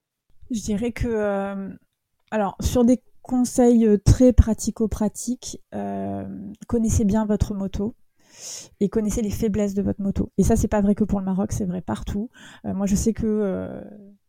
Je 0.50 0.60
dirais 0.60 0.92
que 0.92 1.70
Alors, 2.32 2.56
sur 2.60 2.84
des 2.84 3.02
conseils 3.22 3.88
très 4.04 4.34
pratico-pratiques, 4.34 5.62
connaissez 6.68 7.06
bien 7.06 7.26
votre 7.26 7.54
moto 7.54 7.96
et 8.80 8.90
connaissez 8.90 9.22
les 9.22 9.30
faiblesses 9.30 9.76
de 9.76 9.84
votre 9.84 10.02
moto. 10.02 10.32
Et 10.40 10.44
ça, 10.44 10.56
c'est 10.56 10.68
pas 10.68 10.82
vrai 10.82 10.96
que 10.96 11.04
pour 11.04 11.20
le 11.20 11.26
Maroc, 11.26 11.52
c'est 11.52 11.66
vrai 11.66 11.82
partout. 11.82 12.32
moi, 12.64 12.88
je 12.88 12.96
sais 12.96 13.14
que 13.14 13.84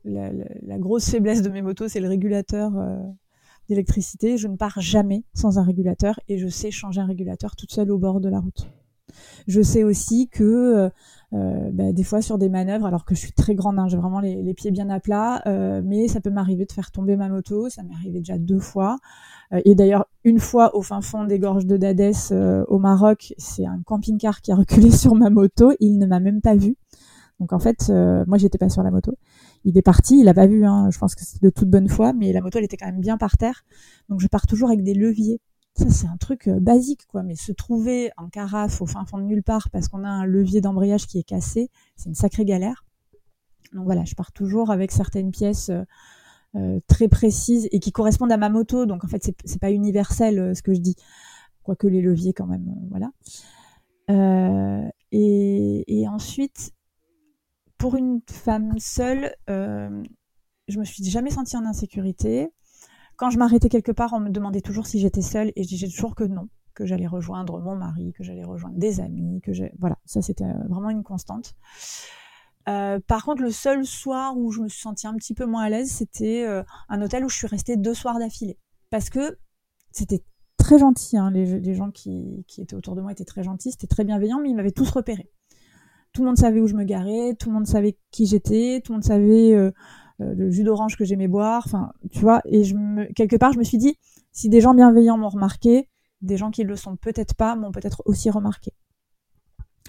la, 0.05 0.79
grosse 0.79 1.09
faiblesse 1.09 1.41
de 1.41 1.49
mes 1.49 1.63
motos, 1.63 1.89
c'est 1.89 2.01
le 2.01 2.09
régulateur 2.09 2.73
Je 3.75 4.49
ne 4.49 4.57
pars 4.57 4.81
jamais 4.81 5.25
sans 5.35 5.59
un 5.59 5.63
régulateur 5.63 6.19
et 6.29 6.39
je 6.39 6.49
sais 6.49 6.71
changer 6.71 7.01
un 7.01 7.07
régulateur 7.07 7.57
toute 7.57 7.73
seule 7.73 7.91
au 7.91 7.99
bord 7.99 8.21
de 8.21 8.29
la 8.29 8.41
route. 8.41 8.69
Je 9.47 9.61
sais 9.61 9.85
aussi 9.85 10.29
que 10.29 10.45
euh, 10.45 10.89
euh, 11.35 11.71
bah, 11.73 11.93
des 11.93 12.05
fois 12.05 12.23
sur 12.23 12.39
des 12.39 12.49
manœuvres, 12.49 12.87
alors 12.87 13.05
que 13.05 13.15
je 13.15 13.21
suis 13.21 13.33
très 13.33 13.55
grande, 13.55 13.79
hein, 13.79 13.89
j'ai 13.89 13.97
vraiment 13.97 14.21
les, 14.21 14.55
pieds 14.55 14.71
bien 14.71 14.89
à 14.91 15.01
plat, 15.01 15.43
euh, 15.47 15.83
mais 15.85 16.09
ça 16.09 16.21
peut 16.21 16.31
m'arriver 16.31 16.67
de 16.67 16.73
faire 16.73 16.91
tomber 16.91 17.17
ma 17.17 17.29
moto. 17.29 17.69
Ça 17.69 17.83
m'est 17.83 17.95
arrivé 17.95 18.21
déjà 18.21 18.39
deux 18.39 18.61
fois. 18.61 18.99
et 19.65 19.75
d'ailleurs, 19.75 20.07
une 20.25 20.39
fois 20.39 20.75
au 20.77 20.83
fin 20.83 21.01
fond 21.01 21.25
des 21.25 21.39
gorges 21.39 21.67
de 21.67 21.77
Dades 21.77 22.67
au 22.69 22.79
Maroc, 22.79 23.35
c'est 23.39 23.67
un 23.67 23.83
camping-car 23.85 24.41
qui 24.41 24.53
a 24.53 24.57
reculé 24.57 24.91
sur 24.91 25.15
ma 25.15 25.31
moto. 25.31 25.73
Il 25.81 25.99
ne 25.99 26.07
m'a 26.07 26.21
même 26.21 26.41
pas 26.41 26.55
vu. 26.57 26.77
Donc 27.43 27.53
en 27.53 27.59
fait, 27.59 27.91
moi 28.29 28.39
j'étais 28.39 28.57
pas 28.57 28.69
sur 28.69 28.85
la 28.85 28.93
moto. 28.93 29.19
Il 29.65 29.77
est 29.77 29.83
parti, 29.83 30.21
il 30.21 30.29
a 30.29 30.35
pas 30.35 30.47
vu. 30.47 30.65
Hein, 30.65 30.91
je 30.93 30.99
pense 30.99 31.17
que 31.17 31.23
c'est 31.25 31.43
de 31.43 31.51
toute 31.51 31.69
bonne 31.69 31.89
foi, 31.89 32.13
mais 32.13 32.33
la 32.33 32.41
moto 32.41 32.59
elle 32.59 32.65
était 32.65 32.77
quand 32.77 32.87
même 32.87 33.01
bien 33.01 33.19
par 33.19 33.37
terre. 33.37 33.65
Donc 34.09 34.21
je 34.21 34.29
pars 34.29 34.47
toujours 34.47 34.69
avec 34.69 34.85
des 34.85 34.95
leviers 34.95 35.41
ça, 35.75 35.89
c'est 35.89 36.07
un 36.07 36.17
truc 36.19 36.49
euh, 36.49 36.61
basique, 36.61 37.07
quoi. 37.07 37.23
Mais 37.23 37.35
se 37.35 37.53
trouver 37.53 38.11
en 38.17 38.29
carafe 38.29 38.83
au 38.83 38.87
fin 38.87 39.05
fond 39.07 39.19
de 39.19 39.25
nulle 39.25 39.43
part 39.43 39.71
parce 39.71 39.89
qu'on 39.89 40.05
a 40.05 40.09
un 40.09 40.27
levier 40.27 40.61
d'embrayage 40.61 41.07
qui 41.07 41.19
est 41.19 41.23
cassé, 41.23 41.71
c'est 41.97 42.09
une 42.09 42.15
sacrée 42.15 42.45
galère. 42.45 42.85
Donc 43.73 43.85
voilà, 43.85 44.05
je 44.05 44.15
pars 44.15 44.33
toujours 44.33 44.71
avec 44.71 44.93
certaines 44.93 45.31
pièces 45.31 45.71
euh, 45.71 45.85
euh, 46.57 46.81
très 46.89 47.09
précises 47.09 47.69
et 47.73 47.81
qui 47.81 47.91
correspondent 47.91 48.33
à 48.33 48.37
ma 48.37 48.51
moto. 48.51 48.85
Donc 48.85 49.05
en 49.05 49.09
fait, 49.09 49.35
c'est 49.45 49.61
pas 49.61 49.71
universel 49.73 50.55
ce 50.55 50.63
que 50.63 50.75
je 50.75 50.81
dis, 50.81 50.97
quoique 51.63 51.87
les 51.87 52.03
leviers 52.03 52.35
quand 52.35 52.47
même, 52.47 52.75
voilà. 52.91 53.11
Et, 55.15 56.07
ensuite, 56.07 56.73
pour 57.83 57.97
une 57.97 58.21
femme 58.31 58.79
seule, 58.79 59.35
je 59.49 60.79
me 60.79 60.85
suis 60.85 61.03
jamais 61.03 61.31
sentie 61.31 61.57
en 61.57 61.67
insécurité. 61.67 62.49
Quand 63.17 63.29
je 63.29 63.39
m'arrêtais 63.39 63.69
quelque 63.69 63.91
part, 63.91 64.13
on 64.13 64.21
me 64.21 64.31
demandait 64.31 64.61
toujours 64.61 64.87
si 64.87 65.01
j'étais 65.01 65.21
seule 65.21 65.51
et 65.57 65.65
je 65.65 65.69
disais 65.69 65.89
toujours 65.89 66.15
que 66.15 66.23
non, 66.23 66.49
que 66.75 66.87
j'allais 66.87 67.09
rejoindre 67.09 67.59
mon 67.59 67.75
mari, 67.75 68.13
que 68.13 68.23
j'allais 68.23 68.45
rejoindre 68.45 68.79
des 68.79 69.01
amis, 69.01 69.41
que 69.41 69.53
j'ai 69.53 69.73
voilà, 69.81 69.99
ça 70.05 70.23
c'était 70.23 70.45
euh, 70.45 70.69
vraiment 70.69 70.91
une 70.91 71.03
constante. 71.03 71.57
Euh, 72.69 73.01
par 73.01 73.25
contre, 73.25 73.43
le 73.43 73.51
seul 73.51 73.85
soir 73.85 74.39
où 74.39 74.53
je 74.53 74.61
me 74.61 74.69
suis 74.69 74.81
sentie 74.81 75.09
un 75.09 75.15
petit 75.15 75.35
peu 75.35 75.45
moins 75.45 75.65
à 75.65 75.69
l'aise, 75.69 75.91
c'était 75.91 76.45
euh, 76.47 76.63
un 76.89 77.03
hôtel 77.03 77.25
où 77.25 77.29
je 77.29 77.37
suis 77.37 77.49
restée 77.49 77.77
deux 77.77 77.95
soirs 77.95 78.21
d'affilée. 78.21 78.61
Parce 78.91 79.11
que 79.11 79.39
c'était 79.91 80.23
très 80.57 80.79
gentil, 80.79 81.19
hein, 81.19 81.33
les, 81.33 81.75
gens 81.75 81.91
qui, 81.91 82.45
qui, 82.47 82.61
étaient 82.61 82.77
autour 82.77 82.95
de 82.95 83.01
moi 83.01 83.11
étaient 83.11 83.25
très 83.25 83.43
gentils, 83.43 83.73
c'était 83.73 83.89
très 83.89 84.05
bienveillant, 84.05 84.39
mais 84.41 84.51
ils 84.51 84.55
m'avaient 84.55 84.71
tous 84.71 84.89
repéré. 84.89 85.29
Tout 86.13 86.23
le 86.23 86.29
monde 86.29 86.37
savait 86.37 86.61
où 86.61 86.67
je 86.67 86.75
me 86.75 86.85
garais, 86.85 87.35
tout 87.39 87.49
le 87.49 87.55
monde 87.55 87.67
savait 87.67 87.97
qui 88.11 88.27
j'étais, 88.27 88.81
tout 88.85 88.93
le 88.93 88.97
monde 88.97 89.05
savait 89.05 89.55
euh, 89.55 89.71
le 90.19 90.51
jus 90.51 90.63
d'orange 90.63 90.97
que 90.97 91.05
j'aimais 91.05 91.29
boire, 91.29 91.63
enfin, 91.65 91.93
tu 92.11 92.21
vois, 92.21 92.43
et 92.45 92.65
je 92.65 92.75
me, 92.75 93.11
quelque 93.15 93.37
part, 93.37 93.53
je 93.53 93.59
me 93.59 93.65
suis 93.65 93.79
dit, 93.79 93.97
si 94.31 94.49
des 94.49 94.61
gens 94.61 94.75
bienveillants 94.75 95.17
m'ont 95.17 95.31
remarqué, 95.31 95.89
des 96.21 96.37
gens 96.37 96.51
qui 96.51 96.65
le 96.65 96.77
sont 96.77 96.97
peut-être 96.97 97.35
pas 97.35 97.57
m'ont 97.57 97.73
peut-être 97.73 98.03
aussi 98.05 98.31
remarqué. 98.31 98.73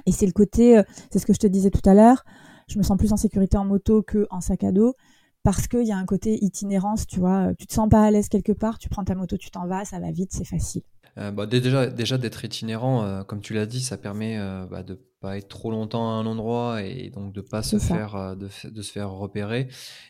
Et 0.05 0.12
c'est 0.12 0.25
le 0.25 0.31
côté, 0.31 0.77
euh, 0.77 0.83
c'est 1.12 1.19
ce 1.19 1.25
que 1.25 1.33
je 1.33 1.39
te 1.39 1.47
disais 1.47 1.69
tout 1.69 1.88
à 1.88 1.93
l'heure, 1.93 2.23
je 2.67 2.77
me 2.77 2.83
sens 2.83 2.97
plus 2.97 3.12
en 3.12 3.17
sécurité 3.17 3.57
en 3.57 3.65
moto 3.65 4.01
que 4.01 4.25
en 4.31 4.41
sac 4.41 4.63
à 4.63 4.71
dos 4.71 4.95
parce 5.43 5.67
qu'il 5.67 5.86
y 5.86 5.91
a 5.91 5.97
un 5.97 6.05
côté 6.05 6.43
itinérance, 6.43 7.05
tu 7.05 7.19
vois, 7.19 7.53
tu 7.55 7.67
te 7.67 7.73
sens 7.73 7.89
pas 7.89 8.05
à 8.05 8.12
l'aise 8.12 8.29
quelque 8.29 8.53
part, 8.53 8.79
tu 8.79 8.88
prends 8.88 9.03
ta 9.03 9.13
moto, 9.13 9.38
tu 9.38 9.51
t'en 9.51 9.67
vas, 9.67 9.83
ça 9.83 9.99
va 9.99 10.09
vite, 10.09 10.31
c'est 10.31 10.45
facile. 10.45 10.83
Euh, 11.17 11.32
bah, 11.32 11.45
déjà, 11.45 11.88
déjà 11.88 12.17
d'être 12.17 12.43
itinérant, 12.43 13.04
euh, 13.04 13.23
comme 13.23 13.41
tu 13.41 13.54
l'as 13.54 13.65
dit, 13.65 13.82
ça 13.82 13.97
permet 13.97 14.38
euh, 14.38 14.65
bah, 14.65 14.84
de 14.84 14.99
pas 15.19 15.38
être 15.38 15.47
trop 15.47 15.71
longtemps 15.71 16.10
à 16.10 16.13
un 16.13 16.26
endroit 16.26 16.84
et 16.84 17.10
donc 17.10 17.34
de 17.34 17.41
pas 17.41 17.63
se 17.63 17.78
faire 17.78 18.36
de, 18.36 18.49
de, 18.69 18.82
se 18.82 18.91
faire 18.91 19.10
repérer. 19.10 19.69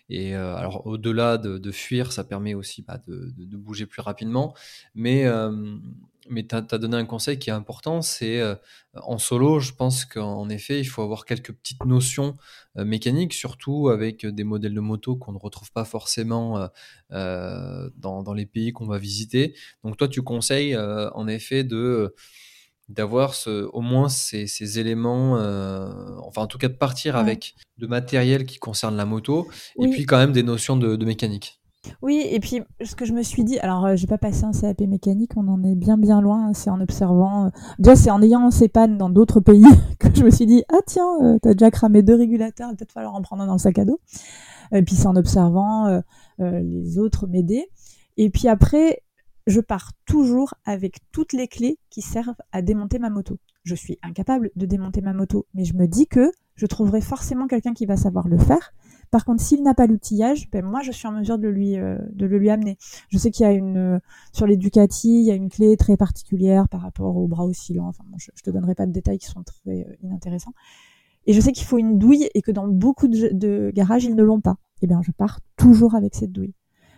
Et 0.10 0.34
alors 0.34 0.88
au-delà 0.88 1.38
de, 1.38 1.60
de, 1.60 1.72
fuir, 1.72 2.12
ça 2.12 2.24
permet 2.24 2.56
aussi 2.56 2.82
bah, 2.82 3.00
de, 3.06 3.32
de, 3.38 3.58
bouger 3.58 3.86
plus 3.86 4.02
rapidement. 4.02 4.56
Mais 4.96 5.28
mais 6.30 6.46
tu 6.46 6.56
as, 6.56 6.62
donné 6.62 6.98
un 6.98 7.06
conseil 7.06 7.40
qui 7.40 7.50
est 7.50 7.54
important, 7.54 8.02
c'est 8.02 8.40
euh, 8.40 8.56
en 8.96 9.18
solo, 9.18 9.60
je 9.60 9.74
pense 9.74 10.06
qu'en 10.06 10.50
effet, 10.50 10.80
il 10.80 10.86
faut 10.86 11.02
avoir 11.02 11.26
quelques 11.26 11.54
petites 11.54 11.84
notions 11.86 12.36
euh, 12.78 12.86
mécaniques, 12.86 13.34
surtout 13.34 13.90
avec 13.90 14.26
des 14.26 14.44
modèles 14.44 14.74
de 14.74 14.80
moto 14.80 15.16
qu'on 15.16 15.34
ne 15.34 15.38
retrouve 15.38 15.72
pas 15.72 15.86
forcément 15.86 16.70
euh, 17.12 17.90
dans, 17.98 18.24
dans, 18.24 18.34
les 18.34 18.46
pays 18.46 18.72
qu'on 18.74 18.86
va 18.88 18.98
visiter. 18.98 19.56
Donc 19.84 19.98
toi, 19.98 20.08
tu 20.08 20.22
conseilles 20.22 20.78
en 20.78 21.28
effet 21.28 21.64
de 21.64 22.16
d'avoir 22.90 23.34
au 23.48 23.82
moins 23.82 24.10
ces, 24.10 24.46
ces 24.46 24.78
éléments, 24.78 25.34
enfin 26.28 26.42
en 26.42 26.48
tout 26.48 26.58
cas 26.58 26.68
de 26.68 26.74
partir 26.74 27.16
avec 27.16 27.56
de 27.78 27.88
matériel 27.88 28.46
qui 28.46 28.60
concerne 28.60 28.98
la 28.98 29.06
moto, 29.06 29.48
et 29.82 29.88
puis 29.88 30.06
quand 30.06 30.18
même 30.18 30.34
des 30.34 30.44
notions 30.44 30.76
de, 30.76 30.96
de 30.96 31.06
mécanique. 31.06 31.63
Oui, 32.02 32.26
et 32.30 32.40
puis 32.40 32.62
ce 32.84 32.96
que 32.96 33.06
je 33.06 33.14
me 33.14 33.24
suis 33.24 33.44
dit, 33.44 33.60
alors 33.60 33.86
euh, 33.86 33.96
j'ai 33.96 34.08
pas 34.08 34.18
passé 34.18 34.46
un 34.46 34.52
CAP 34.52 34.82
mécanique, 34.82 35.32
on 35.36 35.48
en 35.48 35.64
est 35.64 35.76
bien 35.76 35.98
bien 35.98 36.22
loin, 36.22 36.48
hein, 36.48 36.54
c'est 36.54 36.70
en 36.70 36.80
observant, 36.80 37.46
euh, 37.46 37.50
déjà 37.80 37.96
c'est 37.96 38.10
en 38.10 38.22
ayant 38.22 38.52
ces 38.52 38.70
pannes 38.70 38.98
dans 38.98 39.10
d'autres 39.10 39.40
pays 39.40 39.66
que 40.00 40.08
je 40.14 40.24
me 40.24 40.30
suis 40.30 40.46
dit, 40.46 40.64
ah 40.70 40.80
tiens, 40.86 41.10
euh, 41.22 41.38
t'as 41.42 41.54
déjà 41.54 41.72
cramé 41.72 42.02
deux 42.02 42.16
régulateurs, 42.16 42.70
peut-être 42.72 42.92
falloir 42.92 43.16
en 43.16 43.22
prendre 43.22 43.44
un 43.44 43.48
dans 43.48 43.54
le 43.54 43.60
sac 43.60 43.78
à 43.80 43.86
dos. 43.86 44.00
Et 44.72 44.82
puis 44.82 44.96
c'est 44.96 45.08
en 45.08 45.16
observant 45.16 46.02
les 46.40 46.98
autres 46.98 47.28
m'aider. 47.28 47.70
Et 48.18 48.32
puis 48.32 48.48
après, 48.48 49.04
je 49.46 49.60
pars 49.60 49.92
toujours 50.06 50.56
avec 50.66 50.98
toutes 51.12 51.34
les 51.34 51.48
clés 51.48 51.78
qui 51.92 52.02
servent 52.02 52.34
à 52.52 52.64
démonter 52.64 52.98
ma 52.98 53.12
moto. 53.12 53.38
Je 53.64 53.76
suis 53.76 53.98
incapable 54.02 54.52
de 54.56 54.66
démonter 54.66 55.02
ma 55.02 55.14
moto, 55.14 55.48
mais 55.54 55.66
je 55.66 55.74
me 55.74 55.88
dis 55.88 56.08
que 56.08 56.32
je 56.56 56.66
trouverai 56.66 57.02
forcément 57.02 57.48
quelqu'un 57.48 57.74
qui 57.74 57.86
va 57.86 57.98
savoir 57.98 58.28
le 58.28 58.38
faire 58.38 58.74
par 59.14 59.26
contre, 59.26 59.44
s'il 59.44 59.62
n'a 59.62 59.76
pas 59.76 59.86
l'outillage, 59.86 60.50
ben 60.50 60.66
moi 60.66 60.82
je 60.82 60.92
suis 60.92 61.08
en 61.08 61.12
mesure 61.12 61.38
de 61.38 61.48
lui 61.48 61.78
euh, 61.78 62.00
de 62.14 62.26
le 62.26 62.40
lui 62.40 62.50
amener. 62.50 62.80
Je 63.10 63.20
sais 63.20 63.30
qu'il 63.30 63.44
y 63.44 63.48
a 63.48 63.52
une 63.52 63.78
euh, 63.78 64.00
sur 64.32 64.48
les 64.48 64.58
Ducati, 64.58 65.20
il 65.20 65.26
y 65.26 65.30
a 65.30 65.36
une 65.36 65.50
clé 65.50 65.78
très 65.78 65.98
particulière 65.98 66.68
par 66.68 66.82
rapport 66.82 67.16
au 67.16 67.28
bras 67.28 67.46
oscillant. 67.46 67.86
Enfin, 67.86 68.04
je, 68.18 68.32
ne 68.32 68.42
te 68.42 68.50
donnerai 68.50 68.74
pas 68.74 68.88
de 68.88 68.92
détails 68.92 69.20
qui 69.20 69.28
sont 69.28 69.44
très 69.44 69.86
euh, 69.88 69.96
inintéressants. 70.02 70.56
Et 71.28 71.34
je 71.34 71.40
sais 71.40 71.52
qu'il 71.52 71.68
faut 71.68 71.78
une 71.78 72.00
douille 72.00 72.28
et 72.34 72.42
que 72.42 72.50
dans 72.50 72.68
beaucoup 72.68 73.08
de, 73.08 73.72
garages 73.76 74.04
ils 74.04 74.16
ne 74.16 74.24
l'ont 74.24 74.42
pas. 74.42 74.56
Eh 74.82 74.88
bien, 74.88 75.04
je 75.04 75.12
pars 75.12 75.42
toujours 75.58 75.94
avec 75.94 76.16
cette 76.16 76.32
douille 76.32 76.56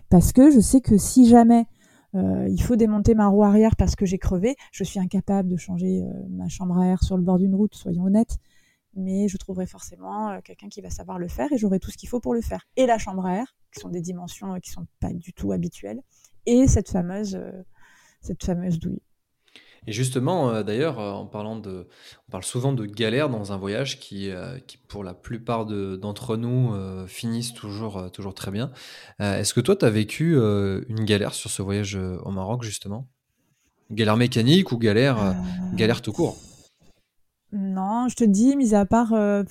parce 0.10 0.32
que 0.32 0.50
je 0.52 0.62
sais 0.62 0.80
que 0.80 0.98
si 0.98 1.28
jamais 1.28 1.66
il 2.16 2.62
faut 2.62 2.76
démonter 2.76 3.14
ma 3.14 3.28
roue 3.28 3.44
arrière 3.44 3.76
parce 3.76 3.96
que 3.96 4.06
j'ai 4.06 4.18
crevé, 4.18 4.56
je 4.72 4.84
suis 4.84 5.00
incapable 5.00 5.50
de 5.50 5.58
changer 5.58 6.04
ma 6.30 6.48
chambre 6.48 6.78
à 6.78 6.88
air 6.88 7.04
sur 7.04 7.18
le 7.18 7.24
bord 7.24 7.40
d'une 7.40 7.56
route, 7.56 7.76
soyons 7.76 8.06
honnêtes 8.06 8.40
mais 8.96 9.28
je 9.28 9.38
trouverai 9.38 9.68
forcément 9.68 10.30
euh, 10.30 10.40
quelqu'un 10.44 10.70
qui 10.70 10.82
va 10.82 10.90
savoir 10.90 11.20
le 11.20 11.28
faire 11.28 11.52
et 11.52 11.58
j'aurai 11.58 11.80
tout 11.80 11.92
ce 11.92 11.98
qu'il 11.98 12.10
faut 12.10 12.20
pour 12.20 12.34
le 12.34 12.42
faire. 12.42 12.66
Et 12.78 12.86
la 12.86 12.98
chambre 12.98 13.26
à 13.26 13.36
air, 13.36 13.56
qui 13.72 13.82
sont 13.82 13.90
des 13.90 14.02
dimensions 14.02 14.54
euh, 14.54 14.60
qui 14.60 14.72
sont 14.72 14.88
pas 15.00 15.14
du 15.14 15.34
tout 15.34 15.52
habituelles, 15.52 16.02
et 16.46 16.64
euh, 16.64 16.68
cette 16.68 16.90
fameuse 16.90 18.80
douille. 18.80 19.02
Et 19.88 19.92
justement, 19.92 20.64
d'ailleurs, 20.64 21.00
en 21.00 21.26
parlant 21.26 21.58
de, 21.58 21.88
on 22.28 22.32
parle 22.32 22.44
souvent 22.44 22.74
de 22.74 22.86
galères 22.86 23.30
dans 23.30 23.52
un 23.52 23.58
voyage 23.58 24.00
qui, 24.00 24.30
qui 24.68 24.78
pour 24.78 25.04
la 25.04 25.14
plupart 25.14 25.66
d'entre 25.66 26.38
nous, 26.38 26.74
finissent 27.08 27.54
toujours, 27.54 28.12
toujours 28.12 28.34
très 28.34 28.52
bien. 28.52 28.72
Est-ce 29.20 29.54
que 29.54 29.62
toi, 29.62 29.76
tu 29.76 29.86
as 29.86 29.90
vécu 29.90 30.36
une 30.36 31.06
galère 31.06 31.34
sur 31.34 31.50
ce 31.50 31.62
voyage 31.62 31.96
au 32.24 32.32
Maroc, 32.32 32.64
justement? 32.64 33.08
Galère 33.92 34.18
mécanique 34.18 34.72
ou 34.72 34.78
galère, 34.78 35.36
galère 35.76 36.02
tout 36.02 36.12
court? 36.12 36.38
Non, 37.56 38.10
je 38.10 38.16
te 38.16 38.24
dis, 38.26 38.56
mis 38.58 38.76
à 38.76 38.86
part, 38.86 39.14
euh, 39.14 39.44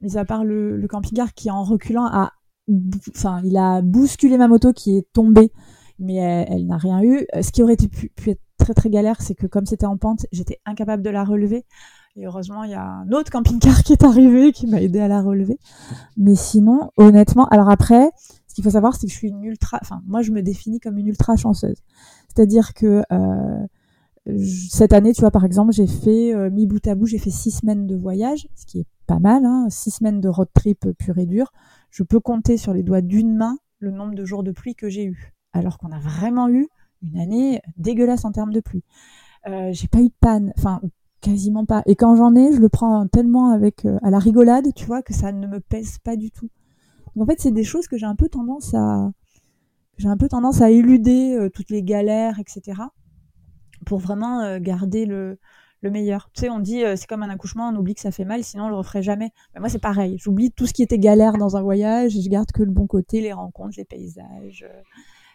mis 0.00 0.16
à 0.16 0.24
part 0.24 0.44
le, 0.44 0.86
camping-car 0.88 1.34
qui 1.34 1.50
en 1.50 1.64
reculant 1.64 2.06
a, 2.06 2.32
enfin, 3.14 3.42
il 3.44 3.56
a 3.56 3.82
bousculé 3.82 4.38
ma 4.38 4.46
moto 4.46 4.72
qui 4.72 4.96
est 4.96 5.06
tombée, 5.12 5.50
mais 5.98 6.16
elle, 6.16 6.66
n'a 6.66 6.76
rien 6.76 7.02
eu. 7.02 7.26
Ce 7.40 7.50
qui 7.50 7.62
aurait 7.62 7.76
pu, 7.76 8.12
être 8.26 8.40
très 8.62 8.74
très 8.74 8.90
galère, 8.90 9.20
c'est 9.20 9.34
que 9.34 9.46
comme 9.46 9.66
c'était 9.66 9.86
en 9.86 9.96
pente, 9.96 10.26
j'étais 10.32 10.58
incapable 10.64 11.02
de 11.02 11.10
la 11.10 11.24
relever. 11.24 11.64
Et 12.16 12.26
heureusement, 12.26 12.64
il 12.64 12.70
y 12.70 12.74
a 12.74 12.84
un 12.84 13.10
autre 13.12 13.30
camping-car 13.30 13.82
qui 13.84 13.92
est 13.92 14.04
arrivé 14.04 14.52
qui 14.52 14.66
m'a 14.66 14.80
aidé 14.80 15.00
à 15.00 15.08
la 15.08 15.22
relever. 15.22 15.58
Mais 16.16 16.34
sinon, 16.34 16.90
honnêtement, 16.96 17.46
alors 17.48 17.70
après, 17.70 18.10
ce 18.46 18.54
qu'il 18.54 18.64
faut 18.64 18.70
savoir, 18.70 18.94
c'est 18.94 19.06
que 19.06 19.12
je 19.12 19.16
suis 19.18 19.28
une 19.28 19.44
ultra, 19.44 19.78
enfin, 19.80 20.02
moi, 20.06 20.22
je 20.22 20.30
me 20.30 20.42
définis 20.42 20.78
comme 20.78 20.98
une 20.98 21.08
ultra 21.08 21.36
chanceuse. 21.36 21.78
C'est-à-dire 22.28 22.74
que 22.74 23.02
euh, 23.10 23.66
cette 24.68 24.92
année, 24.92 25.12
tu 25.12 25.22
vois, 25.22 25.30
par 25.30 25.44
exemple, 25.44 25.72
j'ai 25.72 25.86
fait, 25.86 26.34
euh, 26.34 26.50
mi 26.50 26.66
bout 26.66 26.86
à 26.86 26.94
bout, 26.94 27.06
j'ai 27.06 27.18
fait 27.18 27.30
six 27.30 27.50
semaines 27.50 27.86
de 27.86 27.96
voyage, 27.96 28.46
ce 28.54 28.66
qui 28.66 28.80
est 28.80 28.86
pas 29.06 29.18
mal, 29.18 29.44
hein, 29.44 29.66
six 29.70 29.90
semaines 29.90 30.20
de 30.20 30.28
road 30.28 30.48
trip 30.54 30.86
pur 30.98 31.18
et 31.18 31.26
dur. 31.26 31.50
Je 31.90 32.02
peux 32.02 32.20
compter 32.20 32.56
sur 32.56 32.72
les 32.72 32.82
doigts 32.82 33.00
d'une 33.00 33.34
main 33.34 33.58
le 33.78 33.90
nombre 33.90 34.14
de 34.14 34.24
jours 34.24 34.42
de 34.42 34.52
pluie 34.52 34.74
que 34.74 34.88
j'ai 34.88 35.04
eu. 35.04 35.32
Alors 35.52 35.78
qu'on 35.78 35.90
a 35.90 35.98
vraiment 35.98 36.48
eu 36.48 36.68
une 37.02 37.18
année 37.18 37.62
dégueulasse 37.76 38.24
en 38.24 38.32
termes 38.32 38.52
de 38.52 38.60
pluie. 38.60 38.84
Euh, 39.46 39.70
j'ai 39.72 39.88
pas 39.88 40.00
eu 40.00 40.08
de 40.08 40.14
panne, 40.20 40.52
enfin, 40.56 40.80
quasiment 41.20 41.64
pas. 41.64 41.82
Et 41.86 41.96
quand 41.96 42.16
j'en 42.16 42.34
ai, 42.34 42.52
je 42.52 42.60
le 42.60 42.68
prends 42.68 43.06
tellement 43.08 43.50
avec, 43.50 43.84
euh, 43.84 43.98
à 44.02 44.10
la 44.10 44.18
rigolade, 44.18 44.72
tu 44.74 44.86
vois, 44.86 45.02
que 45.02 45.12
ça 45.12 45.32
ne 45.32 45.46
me 45.46 45.60
pèse 45.60 45.98
pas 45.98 46.16
du 46.16 46.30
tout. 46.30 46.50
en 47.18 47.26
fait, 47.26 47.40
c'est 47.40 47.50
des 47.50 47.64
choses 47.64 47.88
que 47.88 47.96
j'ai 47.96 48.06
un 48.06 48.16
peu 48.16 48.28
tendance 48.28 48.74
à, 48.74 49.10
j'ai 49.98 50.08
un 50.08 50.16
peu 50.16 50.28
tendance 50.28 50.62
à 50.62 50.70
éluder 50.70 51.48
toutes 51.52 51.70
les 51.70 51.82
galères, 51.82 52.38
etc. 52.40 52.80
pour 53.84 53.98
vraiment 53.98 54.58
garder 54.58 55.04
le, 55.04 55.38
le 55.82 55.90
meilleur. 55.90 56.30
Tu 56.32 56.42
sais, 56.42 56.50
on 56.50 56.58
dit 56.60 56.82
c'est 56.96 57.06
comme 57.06 57.22
un 57.22 57.28
accouchement, 57.28 57.68
on 57.68 57.76
oublie 57.76 57.94
que 57.94 58.00
ça 58.00 58.10
fait 58.10 58.24
mal, 58.24 58.42
sinon 58.42 58.64
on 58.64 58.68
le 58.68 58.76
referait 58.76 59.02
jamais. 59.02 59.30
Mais 59.54 59.60
moi, 59.60 59.68
c'est 59.68 59.78
pareil. 59.78 60.16
J'oublie 60.18 60.50
tout 60.50 60.66
ce 60.66 60.72
qui 60.72 60.82
était 60.82 60.98
galère 60.98 61.36
dans 61.36 61.56
un 61.56 61.62
voyage 61.62 62.16
et 62.16 62.22
je 62.22 62.28
garde 62.30 62.50
que 62.52 62.62
le 62.62 62.70
bon 62.70 62.86
côté, 62.86 63.20
les 63.20 63.34
rencontres, 63.34 63.74
les 63.76 63.84
paysages, 63.84 64.64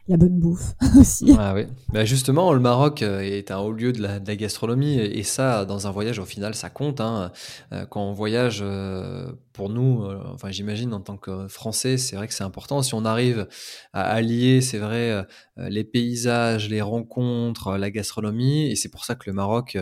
la 0.07 0.17
bonne 0.17 0.39
bouffe 0.39 0.73
aussi. 0.97 1.35
Ah 1.37 1.53
oui. 1.53 1.65
Bah 1.91 2.05
justement, 2.05 2.53
le 2.53 2.59
Maroc 2.59 3.01
euh, 3.01 3.19
est 3.19 3.51
un 3.51 3.57
haut 3.57 3.71
lieu 3.71 3.91
de 3.91 4.01
la, 4.01 4.19
gastronomie 4.19 4.97
et 4.97 5.23
ça, 5.23 5.65
dans 5.65 5.87
un 5.87 5.91
voyage, 5.91 6.19
au 6.19 6.25
final, 6.25 6.55
ça 6.55 6.69
compte. 6.69 7.01
Hein. 7.01 7.31
Euh, 7.73 7.85
quand 7.85 8.01
on 8.01 8.13
voyage, 8.13 8.61
euh, 8.63 9.31
pour 9.57 9.69
nous, 9.69 10.05
enfin 10.33 10.51
j'imagine 10.51 10.93
en 10.93 11.01
tant 11.01 11.17
que 11.17 11.47
Français, 11.47 11.97
c'est 11.97 12.15
vrai 12.15 12.27
que 12.27 12.33
c'est 12.33 12.43
important. 12.43 12.81
Si 12.83 12.93
on 12.93 13.03
arrive 13.03 13.47
à 13.91 14.03
allier, 14.03 14.61
c'est 14.61 14.77
vrai, 14.77 15.25
les 15.57 15.83
paysages, 15.83 16.69
les 16.69 16.81
rencontres, 16.81 17.75
la 17.77 17.91
gastronomie, 17.91 18.67
et 18.71 18.75
c'est 18.75 18.89
pour 18.89 19.03
ça 19.03 19.15
que 19.15 19.27
le 19.27 19.33
Maroc, 19.33 19.77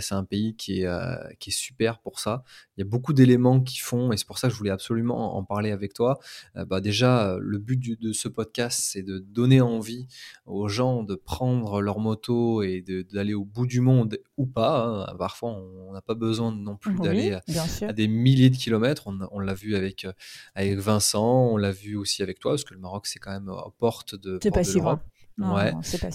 c'est 0.00 0.14
un 0.14 0.24
pays 0.24 0.56
qui 0.56 0.82
est, 0.82 1.36
qui 1.38 1.50
est 1.50 1.52
super 1.52 2.00
pour 2.00 2.18
ça. 2.18 2.42
Il 2.76 2.80
y 2.80 2.82
a 2.82 2.90
beaucoup 2.90 3.12
d'éléments 3.12 3.60
qui 3.60 3.78
font, 3.78 4.12
et 4.12 4.16
c'est 4.16 4.26
pour 4.26 4.38
ça 4.38 4.48
que 4.48 4.52
je 4.52 4.58
voulais 4.58 4.70
absolument 4.70 5.36
en 5.36 5.44
parler 5.44 5.70
avec 5.70 5.94
toi. 5.94 6.18
bah 6.54 6.80
déjà, 6.80 7.36
le 7.40 7.58
but 7.58 8.00
de 8.00 8.12
ce 8.12 8.26
podcast, 8.28 8.80
c'est 8.82 9.02
de 9.02 9.18
donner 9.18 9.60
envie 9.60 10.08
aux 10.46 10.68
gens 10.68 11.04
de 11.04 11.14
prendre 11.14 11.80
leur 11.80 12.00
moto 12.00 12.62
et 12.62 12.84
d'aller 13.12 13.34
au 13.34 13.44
bout 13.44 13.66
du 13.66 13.80
monde 13.80 14.18
ou 14.36 14.46
pas. 14.46 15.06
Hein. 15.08 15.16
Parfois, 15.18 15.50
on 15.50 15.92
n'a 15.92 16.02
pas 16.02 16.14
besoin 16.14 16.52
non 16.52 16.76
plus 16.76 16.94
d'aller 16.96 17.38
à, 17.82 17.92
des 17.92 18.08
milliers 18.08 18.50
de 18.50 18.56
kilomètres. 18.56 19.03
On, 19.06 19.38
l'a 19.40 19.54
vu 19.54 19.76
avec, 19.76 20.04
euh, 20.04 20.12
avec 20.54 20.78
Vincent, 20.78 21.48
on 21.48 21.56
l'a 21.56 21.72
vu 21.72 21.96
aussi 21.96 22.22
avec 22.22 22.38
toi, 22.38 22.52
parce 22.52 22.64
que 22.64 22.74
le 22.74 22.80
Maroc, 22.80 23.06
c'est 23.06 23.18
quand 23.18 23.32
même 23.32 23.48
aux 23.48 23.74
portes 23.78 24.14
de, 24.14 24.38
C'est 24.42 24.50
pas 24.50 24.64
si 24.64 24.80
ouais. 24.80 25.72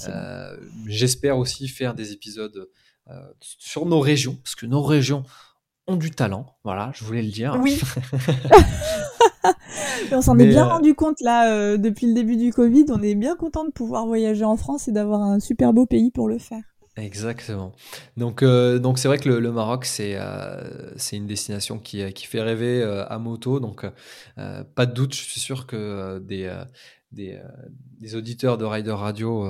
Euh, 0.08 0.58
j'espère 0.88 1.38
aussi 1.38 1.68
faire 1.68 1.94
des 1.94 2.14
épisodes 2.14 2.70
euh, 3.10 3.20
sur 3.40 3.86
nos 3.86 4.00
régions, 4.00 4.38
parce 4.44 4.56
que 4.56 4.66
nos 4.66 4.84
régions 4.84 5.24
ont 5.88 5.96
du 5.96 6.12
talent. 6.12 6.46
Voilà, 6.64 6.92
je 6.94 7.04
voulais 7.04 7.24
le 7.24 7.32
dire. 7.32 7.60
Oui. 7.62 7.82
on 10.12 10.22
s'en 10.22 10.38
est 10.38 10.48
bien 10.48 10.66
euh, 10.66 10.70
rendu 10.70 10.94
compte 10.94 11.20
là 11.22 11.52
euh, 11.52 11.78
depuis 11.78 12.08
le 12.08 12.14
début 12.14 12.38
du 12.38 12.54
Covid. 12.54 12.86
On 12.90 13.02
est 13.02 13.16
bien 13.16 13.36
content 13.36 13.66
de 13.66 13.72
pouvoir 13.72 14.06
voyager 14.06 14.46
en 14.46 14.58
France 14.58 14.88
et 14.88 14.92
d'avoir 14.92 15.22
un 15.22 15.40
super 15.40 15.74
beau 15.74 15.86
pays 15.86 16.12
pour 16.12 16.28
le 16.28 16.38
faire. 16.38 16.62
Exactement. 17.00 17.74
Donc, 18.18 18.44
euh, 18.44 18.80
donc 18.80 19.00
c'est 19.00 19.08
vrai 19.08 19.18
que 19.18 19.30
le, 19.30 19.52
Maroc, 19.52 19.86
c'est 19.86 20.18
c'est 20.98 21.18
une 21.18 21.28
destination 21.28 21.80
qui, 21.80 22.14
qui 22.14 22.28
fait 22.28 22.42
rêver 22.42 22.84
à 22.84 23.18
moto. 23.20 23.60
Donc, 23.60 23.86
pas 24.36 24.86
de 24.86 24.94
doute, 24.94 25.16
je 25.16 25.24
suis 25.24 25.40
sûr 25.40 25.66
que 25.68 26.20
des, 26.20 26.54
des, 27.12 27.40
des, 28.00 28.16
auditeurs 28.16 28.58
de 28.58 28.66
Rider 28.66 28.92
Radio 28.92 29.48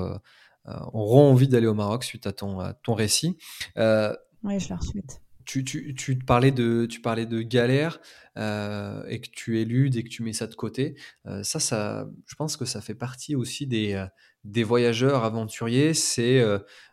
auront 0.66 1.30
envie 1.30 1.48
d'aller 1.48 1.66
au 1.66 1.74
Maroc 1.74 2.04
suite 2.04 2.26
à 2.26 2.32
ton, 2.32 2.58
ton 2.82 2.94
récit. 2.94 3.36
oui, 3.76 4.58
je 4.58 4.68
leur 4.68 4.82
souhaite 4.82 5.20
tu, 5.50 5.64
tu, 5.64 5.94
tu, 5.96 6.16
parlais 6.16 6.52
de, 6.52 6.86
tu 6.86 7.00
parlais 7.00 7.26
de 7.26 7.42
galère 7.42 8.00
euh, 8.36 9.02
et 9.08 9.20
que 9.20 9.28
tu 9.30 9.58
éludes 9.58 9.96
et 9.96 10.04
que 10.04 10.08
tu 10.08 10.22
mets 10.22 10.32
ça 10.32 10.46
de 10.46 10.54
côté. 10.54 10.96
Euh, 11.26 11.42
ça, 11.42 11.58
ça, 11.58 12.08
je 12.26 12.34
pense 12.36 12.56
que 12.56 12.64
ça 12.64 12.80
fait 12.80 12.94
partie 12.94 13.34
aussi 13.34 13.66
des, 13.66 13.94
euh, 13.94 14.06
des 14.44 14.64
voyageurs 14.64 15.24
aventuriers, 15.24 15.94
c'est 15.94 16.42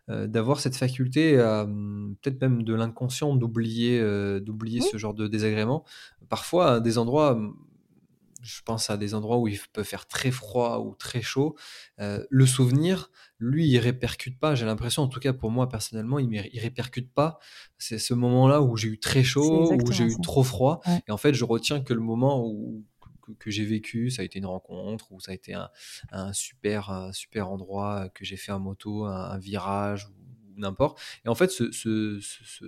d'avoir 0.08 0.60
cette 0.60 0.76
faculté, 0.76 1.36
peut-être 1.36 2.42
même 2.42 2.64
de 2.64 2.74
l'inconscient, 2.74 3.36
d'oublier, 3.36 4.02
d'oublier 4.42 4.82
ce 4.82 4.98
genre 4.98 5.14
de 5.14 5.28
désagréments. 5.28 5.84
Parfois, 6.30 6.80
des 6.80 6.98
endroits, 6.98 7.40
je 8.42 8.62
pense 8.64 8.90
à 8.90 8.98
des 8.98 9.14
endroits 9.14 9.38
où 9.38 9.48
il 9.48 9.60
peut 9.74 9.84
faire 9.84 10.06
très 10.06 10.32
froid 10.32 10.80
ou 10.80 10.96
très 10.96 11.22
chaud. 11.22 11.56
le 11.98 12.46
souvenir, 12.46 13.12
lui, 13.40 13.68
il 13.68 13.78
répercute 13.80 14.40
pas. 14.40 14.56
J'ai 14.56 14.66
l'impression, 14.66 15.04
en 15.04 15.08
tout 15.08 15.20
cas 15.20 15.34
pour 15.34 15.52
moi 15.52 15.70
personnellement, 15.70 16.20
il, 16.20 16.50
il 16.52 16.60
répercute 16.60 17.14
pas. 17.14 17.40
C'est 17.78 18.00
ce 18.00 18.14
moment-là 18.14 18.62
où 18.62 18.78
j'ai 18.78 18.90
eu 18.90 19.00
très 19.00 19.24
chaud, 19.24 19.74
où 19.74 19.92
j'ai 19.92 20.06
eu 20.06 20.16
trop 20.22 20.44
froid. 20.44 20.82
Et 21.08 21.12
en 21.12 21.18
fait, 21.18 21.34
je 21.34 21.46
retiens 21.46 21.82
que 21.82 21.94
le 21.94 22.02
moment 22.02 22.44
où 22.46 22.84
que, 23.40 23.52
j'ai 23.52 23.66
vécu, 23.66 24.10
ça 24.10 24.22
a 24.22 24.26
été 24.26 24.40
une 24.40 24.46
rencontre, 24.46 25.12
ou 25.12 25.20
ça 25.20 25.32
a 25.32 25.36
été 25.36 25.54
un, 25.54 26.34
super, 26.34 27.10
super 27.14 27.50
endroit 27.50 28.10
que 28.10 28.26
j'ai 28.26 28.38
fait 28.38 28.52
en 28.52 28.60
moto, 28.60 29.06
un, 29.06 29.38
virage, 29.38 30.10
n'importe. 30.58 31.00
Et 31.26 31.30
en 31.30 31.36
fait, 31.36 31.50
ce, 31.52 32.20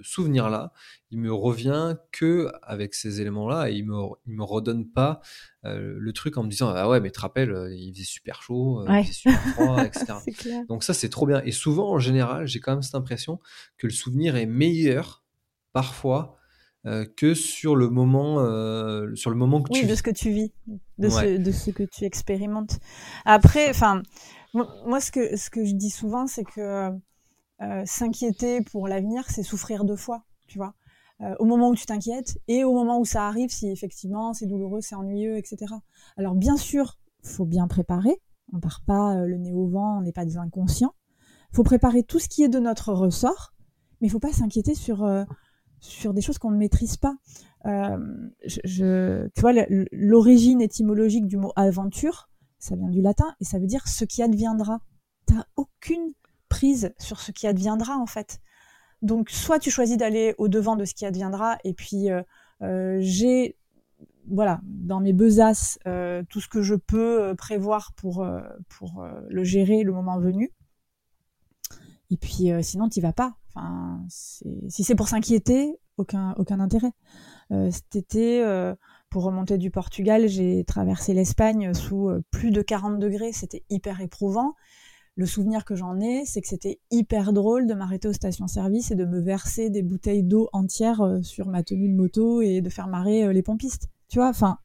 souvenir-là, 0.03 0.72
il 1.12 1.20
me 1.20 1.34
revient 1.34 1.95
que 2.12 2.51
avec 2.64 2.93
ces 2.93 3.22
éléments-là 3.22 3.70
et 3.70 3.74
il 3.74 3.86
me, 3.86 3.95
il 4.28 4.34
me 4.34 4.43
redonne 4.43 4.88
pas 4.89 5.22
euh, 5.66 5.95
le 5.97 6.14
truc 6.14 6.38
en 6.38 6.43
me 6.43 6.49
disant 6.49 6.70
ah 6.70 6.88
ouais 6.88 7.01
mais 7.01 7.10
tu 7.10 7.16
te 7.16 7.20
rappelles 7.20 7.51
euh, 7.51 7.76
il 7.76 7.91
faisait 7.93 8.05
super 8.05 8.41
chaud, 8.41 8.82
euh, 8.82 8.86
il 8.99 9.03
faisait 9.03 9.14
super 9.14 9.41
froid, 9.53 9.84
etc. 9.86 10.14
Donc 10.68 10.84
ça 10.84 10.93
c'est 10.93 11.10
trop 11.10 11.26
bien. 11.26 11.41
Et 11.43 11.51
souvent 11.51 11.91
en 11.91 11.99
général 11.99 12.47
j'ai 12.47 12.60
quand 12.60 12.72
même 12.72 12.82
cette 12.82 12.95
impression 12.95 13.39
que 13.78 13.88
le 13.88 13.93
souvenir 13.93 14.36
est 14.36 14.45
meilleur 14.45 15.24
parfois 15.74 16.39
que 17.18 17.34
sur 17.34 17.76
le 17.76 17.90
moment 17.90 18.36
sur 19.16 19.30
le 19.30 19.36
moment 19.36 19.62
que 19.62 19.72
oui, 19.74 19.82
tu 19.82 19.86
de 19.86 19.96
ce 19.96 20.04
que 20.04 20.12
tu 20.12 20.32
vis, 20.32 20.52
de, 20.98 21.10
ce, 21.10 21.38
de 21.38 21.52
ce 21.52 21.72
que 21.72 21.84
tu 21.84 22.06
expérimentes. 22.06 22.80
Après, 23.26 23.70
enfin 23.70 24.02
moi 24.54 25.00
ce 25.00 25.12
que 25.12 25.36
ce 25.36 25.50
que 25.50 25.66
je 25.66 25.74
dis 25.74 25.90
souvent 25.90 26.26
c'est 26.26 26.46
que 26.46 26.92
euh, 27.62 27.84
s'inquiéter 27.86 28.62
pour 28.62 28.88
l'avenir, 28.88 29.26
c'est 29.28 29.44
souffrir 29.44 29.84
deux 29.84 29.98
fois, 29.98 30.24
tu 30.48 30.58
vois. 30.58 30.76
Euh, 31.22 31.36
au 31.40 31.46
moment 31.46 31.70
où 31.70 31.76
tu 31.76 31.86
t'inquiètes 31.86 32.40
et 32.48 32.64
au 32.64 32.74
moment 32.74 33.00
où 33.00 33.06
ça 33.06 33.28
arrive, 33.28 33.50
si 33.50 33.70
effectivement 33.70 34.34
c'est 34.34 34.46
douloureux, 34.46 34.80
c'est 34.80 34.96
ennuyeux, 34.96 35.38
etc. 35.38 35.74
Alors 36.16 36.36
bien 36.36 36.56
sûr, 36.56 36.98
faut 37.22 37.46
bien 37.46 37.68
préparer. 37.68 38.22
On 38.54 38.60
part 38.62 38.82
pas 38.86 39.16
euh, 39.16 39.26
le 39.26 39.38
nez 39.38 39.52
au 39.52 39.68
vent, 39.68 39.98
on 39.98 40.02
n'est 40.02 40.14
pas 40.14 40.24
des 40.24 40.38
inconscients. 40.38 40.94
Faut 41.52 41.64
préparer 41.64 42.04
tout 42.04 42.20
ce 42.20 42.30
qui 42.30 42.44
est 42.44 42.48
de 42.48 42.60
notre 42.60 42.94
ressort, 42.94 43.54
mais 44.00 44.08
il 44.08 44.10
faut 44.10 44.20
pas 44.20 44.32
s'inquiéter 44.32 44.76
sur 44.76 45.04
sur 45.80 46.14
des 46.14 46.22
choses 46.22 46.38
qu'on 46.38 46.52
ne 46.52 46.58
maîtrise 46.58 46.98
pas. 46.98 47.16
je, 47.66 49.28
tu 49.28 49.42
vois, 49.42 49.54
l'origine 49.92 50.62
étymologique 50.62 51.28
du 51.28 51.38
mot 51.38 51.52
aventure, 51.56 52.30
ça 52.60 52.76
vient 52.76 52.90
du 52.90 53.02
latin 53.02 53.36
et 53.40 53.46
ça 53.46 53.58
veut 53.58 53.68
dire 53.68 53.88
ce 53.88 54.06
qui 54.06 54.22
adviendra. 54.22 54.82
T'as 55.26 55.46
aucune 55.56 56.14
prise 56.50 56.94
sur 56.98 57.20
ce 57.22 57.32
qui 57.32 57.48
adviendra 57.48 57.98
en 57.98 58.06
fait. 58.06 58.42
Donc 59.02 59.30
soit 59.30 59.60
tu 59.60 59.72
choisis 59.72 59.98
d'aller 59.98 60.36
au 60.38 60.50
devant 60.50 60.76
de 60.76 60.84
ce 60.84 60.94
qui 60.94 61.06
adviendra 61.06 61.58
et 61.64 61.74
puis 61.74 62.12
euh, 62.12 62.22
euh, 62.62 62.98
j'ai 63.00 63.56
voilà 64.28 64.60
dans 64.64 65.00
mes 65.00 65.14
besaces 65.14 65.80
euh, 65.88 66.24
tout 66.30 66.42
ce 66.42 66.50
que 66.50 66.62
je 66.62 66.76
peux 66.76 67.34
prévoir 67.38 67.94
pour 67.94 68.28
pour 68.68 69.08
le 69.30 69.44
gérer 69.44 69.84
le 69.84 69.94
moment 69.94 70.20
venu. 70.20 70.52
Et 72.12 72.18
puis 72.18 72.52
sinon 72.62 72.90
tu 72.90 73.00
vas 73.00 73.14
pas. 73.14 73.39
Enfin 73.50 74.02
si 74.08 74.84
c'est 74.84 74.95
pour 74.95 75.08
s'inquiéter 75.08 75.80
aucun 75.97 76.34
aucun 76.38 76.60
intérêt. 76.60 76.93
cet 77.50 77.95
été 77.95 78.43
pour 79.10 79.24
remonter 79.24 79.58
du 79.58 79.72
Portugal, 79.72 80.28
j'ai 80.28 80.64
traversé 80.66 81.14
l'Espagne 81.14 81.74
sous 81.74 82.10
plus 82.32 82.52
de 82.52 82.62
40 82.62 83.00
degrés, 83.00 83.32
c'était 83.34 83.64
hyper 83.70 84.02
éprouvant 84.02 84.56
le 85.20 85.26
souvenir 85.26 85.66
que 85.66 85.76
j'en 85.76 86.00
ai, 86.00 86.24
c'est 86.24 86.39
que 86.39 86.47
c'était 86.47 86.80
hyper 86.91 87.34
drôle 87.34 87.68
de 87.68 87.74
m'arrêter 87.74 88.08
aux 88.08 88.14
stations-service 88.14 88.91
et 88.91 88.95
de 88.95 89.04
me 89.04 89.20
verser 89.20 89.70
des 89.70 89.82
bouteilles 89.82 90.24
d'eau 90.24 90.47
entières 90.54 91.02
euh, 91.02 91.22
sur 91.22 91.50
ma 91.50 91.62
tenue 91.62 91.89
de 91.89 91.93
moto 91.93 92.41
et 92.41 92.62
de 92.62 92.70
faire 92.70 92.88
marrer 92.88 93.26
euh, 93.26 93.34
les 93.34 93.41
pompistes. 93.41 93.89
Tu 94.08 94.20
vois, 94.20 94.30
enfin, 94.30 94.60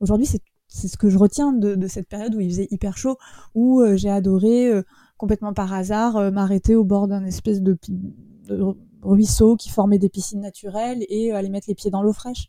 aujourd'hui, 0.00 0.26
c'est 0.26 0.88
ce 0.88 0.96
que 0.96 1.10
je 1.10 1.18
retiens 1.18 1.52
de, 1.52 1.86
cette 1.88 2.08
période 2.08 2.34
où 2.34 2.40
il 2.40 2.48
faisait 2.48 2.68
hyper 2.70 2.96
chaud, 2.96 3.18
où 3.54 3.82
euh, 3.82 3.98
j'ai 3.98 4.08
adoré 4.08 4.72
complètement 5.18 5.52
par 5.52 5.72
hasard 5.72 6.32
m'arrêter 6.32 6.74
au 6.74 6.84
bord 6.84 7.08
d'un 7.08 7.24
espèce 7.24 7.60
de, 7.60 7.76
ruisseau 9.02 9.56
qui 9.56 9.68
formait 9.68 9.98
des 9.98 10.08
piscines 10.08 10.40
naturelles 10.40 11.04
et 11.08 11.32
aller 11.32 11.50
mettre 11.50 11.68
les 11.68 11.74
pieds 11.74 11.90
dans 11.90 12.02
l'eau 12.02 12.12
fraîche. 12.12 12.48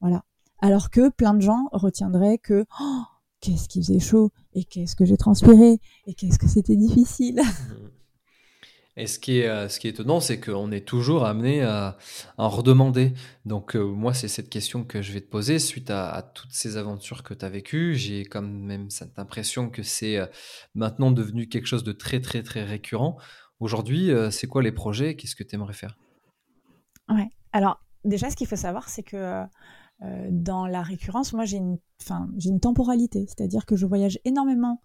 Voilà. 0.00 0.24
Alors 0.60 0.90
que 0.90 1.08
plein 1.10 1.34
de 1.34 1.40
gens 1.40 1.68
retiendraient 1.72 2.38
que 2.38 2.64
oh, 2.80 3.02
qu'est-ce 3.40 3.68
qui 3.68 3.82
faisait 3.82 3.98
chaud 3.98 4.30
et 4.54 4.64
qu'est-ce 4.64 4.96
que 4.96 5.04
j'ai 5.04 5.16
transpiré 5.16 5.80
et 6.06 6.14
qu'est-ce 6.14 6.38
que 6.38 6.48
c'était 6.48 6.76
difficile. 6.76 7.40
Et 8.96 9.06
ce 9.06 9.18
qui 9.18 9.38
est, 9.38 9.48
euh, 9.48 9.68
ce 9.68 9.80
qui 9.80 9.86
est 9.86 9.90
étonnant, 9.90 10.20
c'est 10.20 10.38
qu'on 10.38 10.70
est 10.70 10.86
toujours 10.86 11.24
amené 11.24 11.62
à, 11.62 11.96
en 12.36 12.48
redemander. 12.50 13.14
Donc 13.46 13.74
euh, 13.74 13.82
moi, 13.82 14.12
c'est 14.12 14.28
cette 14.28 14.50
question 14.50 14.84
que 14.84 15.00
je 15.00 15.12
vais 15.12 15.22
te 15.22 15.30
poser 15.30 15.58
suite 15.58 15.90
à, 15.90 16.30
toutes 16.34 16.52
ces 16.52 16.76
aventures 16.76 17.22
que 17.22 17.32
tu 17.32 17.44
as 17.44 17.48
vécues. 17.48 17.94
J'ai 17.94 18.24
quand 18.24 18.42
même 18.42 18.90
cette 18.90 19.18
impression 19.18 19.70
que 19.70 19.82
c'est 19.82 20.18
euh, 20.18 20.26
maintenant 20.74 21.10
devenu 21.10 21.48
quelque 21.48 21.66
chose 21.66 21.84
de 21.84 21.92
très, 21.92 22.20
très, 22.20 22.42
très 22.42 22.64
récurrent. 22.64 23.16
Aujourd'hui, 23.60 24.10
c'est 24.32 24.48
quoi 24.48 24.60
les 24.60 24.72
projets? 24.72 25.14
Qu'est-ce 25.14 25.36
que 25.36 25.44
tu 25.44 25.54
aimerais 25.54 25.72
faire? 25.72 25.96
Ouais. 27.08 27.28
Alors 27.52 27.78
déjà, 28.04 28.28
ce 28.28 28.34
qu'il 28.34 28.48
faut 28.48 28.56
savoir, 28.56 28.88
c'est 28.88 29.04
que 29.04 29.44
dans 30.30 30.66
la 30.66 30.82
récurrence, 30.82 31.32
moi 31.32 31.44
j'ai 31.44 31.58
une, 31.58 31.78
une 32.44 32.58
temporalité, 32.58 33.24
c'est-à-dire 33.28 33.64
que 33.64 33.76
je 33.76 33.86
voyage 33.86 34.18
énormément 34.24 34.82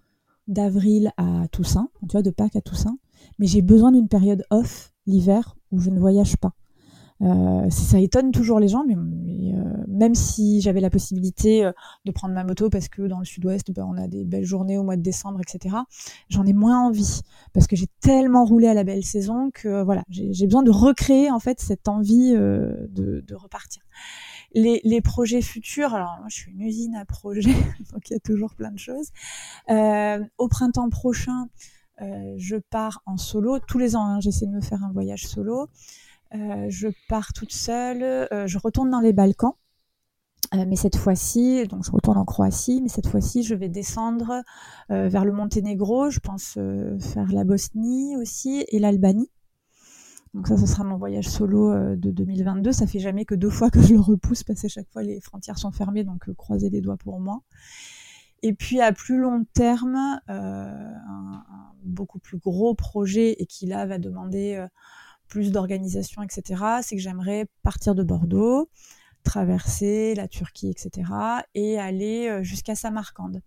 d'avril 0.47 1.11
à 1.17 1.47
Toussaint, 1.51 1.89
tu 2.01 2.11
vois, 2.11 2.21
de 2.21 2.29
Pâques 2.29 2.55
à 2.55 2.61
Toussaint, 2.61 2.99
mais 3.39 3.47
j'ai 3.47 3.61
besoin 3.61 3.91
d'une 3.91 4.07
période 4.07 4.43
off 4.49 4.93
l'hiver 5.05 5.57
où 5.71 5.79
je 5.79 5.89
ne 5.89 5.99
voyage 5.99 6.37
pas. 6.37 6.53
Euh, 7.21 7.69
ça 7.69 7.99
étonne 7.99 8.31
toujours 8.31 8.59
les 8.59 8.67
gens, 8.67 8.83
mais, 8.85 8.95
euh, 8.95 9.83
même 9.87 10.13
si 10.13 10.61
j'avais 10.61 10.81
la 10.81 10.89
possibilité 10.89 11.65
euh, 11.65 11.71
de 12.05 12.11
prendre 12.11 12.33
ma 12.33 12.43
moto, 12.43 12.69
parce 12.69 12.89
que 12.89 13.01
dans 13.01 13.19
le 13.19 13.25
sud-ouest, 13.25 13.71
ben, 13.71 13.85
on 13.89 13.97
a 13.97 14.07
des 14.07 14.23
belles 14.23 14.45
journées 14.45 14.77
au 14.77 14.83
mois 14.83 14.97
de 14.97 15.01
décembre, 15.01 15.41
etc., 15.41 15.75
j'en 16.29 16.45
ai 16.45 16.53
moins 16.53 16.79
envie, 16.85 17.21
parce 17.53 17.65
que 17.65 17.75
j'ai 17.75 17.87
tellement 18.01 18.45
roulé 18.45 18.67
à 18.67 18.73
la 18.73 18.83
belle 18.83 19.03
saison 19.03 19.49
que 19.51 19.83
voilà, 19.83 20.03
j'ai 20.09 20.45
besoin 20.45 20.63
de 20.63 20.71
recréer 20.71 21.31
en 21.31 21.39
fait 21.39 21.59
cette 21.59 21.87
envie 21.87 22.33
de, 22.33 23.23
repartir. 23.33 23.81
Les, 24.53 24.81
les, 24.83 25.01
projets 25.01 25.41
futurs, 25.41 25.93
alors 25.93 26.17
moi 26.19 26.27
je 26.29 26.35
suis 26.35 26.51
une 26.51 26.61
usine 26.61 26.95
à 26.95 27.05
projets, 27.05 27.51
donc 27.93 28.09
il 28.09 28.13
y 28.13 28.15
a 28.15 28.19
toujours 28.19 28.53
plein 28.55 28.71
de 28.71 28.79
choses. 28.79 29.09
au 30.37 30.47
printemps 30.47 30.89
prochain, 30.89 31.49
je 31.99 32.57
pars 32.69 33.01
en 33.05 33.17
solo. 33.17 33.59
Tous 33.59 33.77
les 33.77 33.95
ans, 33.95 34.05
hein, 34.05 34.19
j'essaie 34.19 34.45
de 34.45 34.51
me 34.51 34.61
faire 34.61 34.83
un 34.83 34.91
voyage 34.91 35.27
solo. 35.27 35.69
Euh, 36.35 36.65
je 36.69 36.89
pars 37.07 37.31
toute 37.33 37.53
seule, 37.53 38.03
euh, 38.03 38.47
je 38.47 38.57
retourne 38.57 38.89
dans 38.89 38.99
les 38.99 39.13
Balkans. 39.13 39.53
Euh, 40.53 40.65
mais 40.67 40.75
cette 40.75 40.95
fois-ci, 40.95 41.67
donc 41.67 41.83
je 41.85 41.91
retourne 41.91 42.17
en 42.17 42.23
Croatie, 42.23 42.81
mais 42.81 42.87
cette 42.87 43.07
fois-ci, 43.07 43.43
je 43.43 43.53
vais 43.53 43.67
descendre 43.67 44.43
vers 44.89 45.25
le 45.25 45.33
Monténégro. 45.33 46.09
Je 46.09 46.19
pense 46.19 46.57
faire 46.99 47.31
la 47.31 47.43
Bosnie 47.43 48.15
aussi 48.15 48.63
et 48.69 48.79
l'Albanie. 48.79 49.29
Donc 50.33 50.47
ça, 50.47 50.55
ce 50.57 50.65
sera 50.65 50.83
mon 50.83 50.97
voyage 50.97 51.27
solo 51.27 51.95
de 51.95 52.11
2022. 52.11 52.71
Ça 52.71 52.87
fait 52.87 52.99
jamais 52.99 53.25
que 53.25 53.35
deux 53.35 53.49
fois 53.49 53.69
que 53.69 53.81
je 53.81 53.93
le 53.93 53.99
repousse 53.99 54.43
parce 54.43 54.61
que 54.61 54.67
chaque 54.69 54.89
fois 54.91 55.03
les 55.03 55.19
frontières 55.19 55.57
sont 55.57 55.71
fermées, 55.71 56.05
donc 56.05 56.31
croisez 56.35 56.69
les 56.69 56.79
doigts 56.79 56.97
pour 56.97 57.19
moi. 57.19 57.41
Et 58.43 58.53
puis 58.53 58.81
à 58.81 58.91
plus 58.91 59.17
long 59.17 59.45
terme, 59.53 59.95
un, 59.95 60.23
un, 60.27 61.45
beaucoup 61.83 62.19
plus 62.19 62.37
gros 62.37 62.75
projet 62.75 63.35
et 63.39 63.45
qui 63.45 63.65
là 63.65 63.85
va 63.85 63.97
demander 63.97 64.65
plus 65.27 65.51
d'organisation, 65.51 66.23
etc., 66.23 66.63
c'est 66.81 66.95
que 66.95 67.01
j'aimerais 67.01 67.47
partir 67.63 67.95
de 67.95 68.03
Bordeaux, 68.03 68.69
traverser 69.23 70.15
la 70.15 70.27
Turquie, 70.27 70.69
etc., 70.69 71.11
et 71.53 71.79
aller 71.79 72.27
euh, 72.29 72.43
jusqu'à 72.43 72.75
Samarcande. 72.75 73.41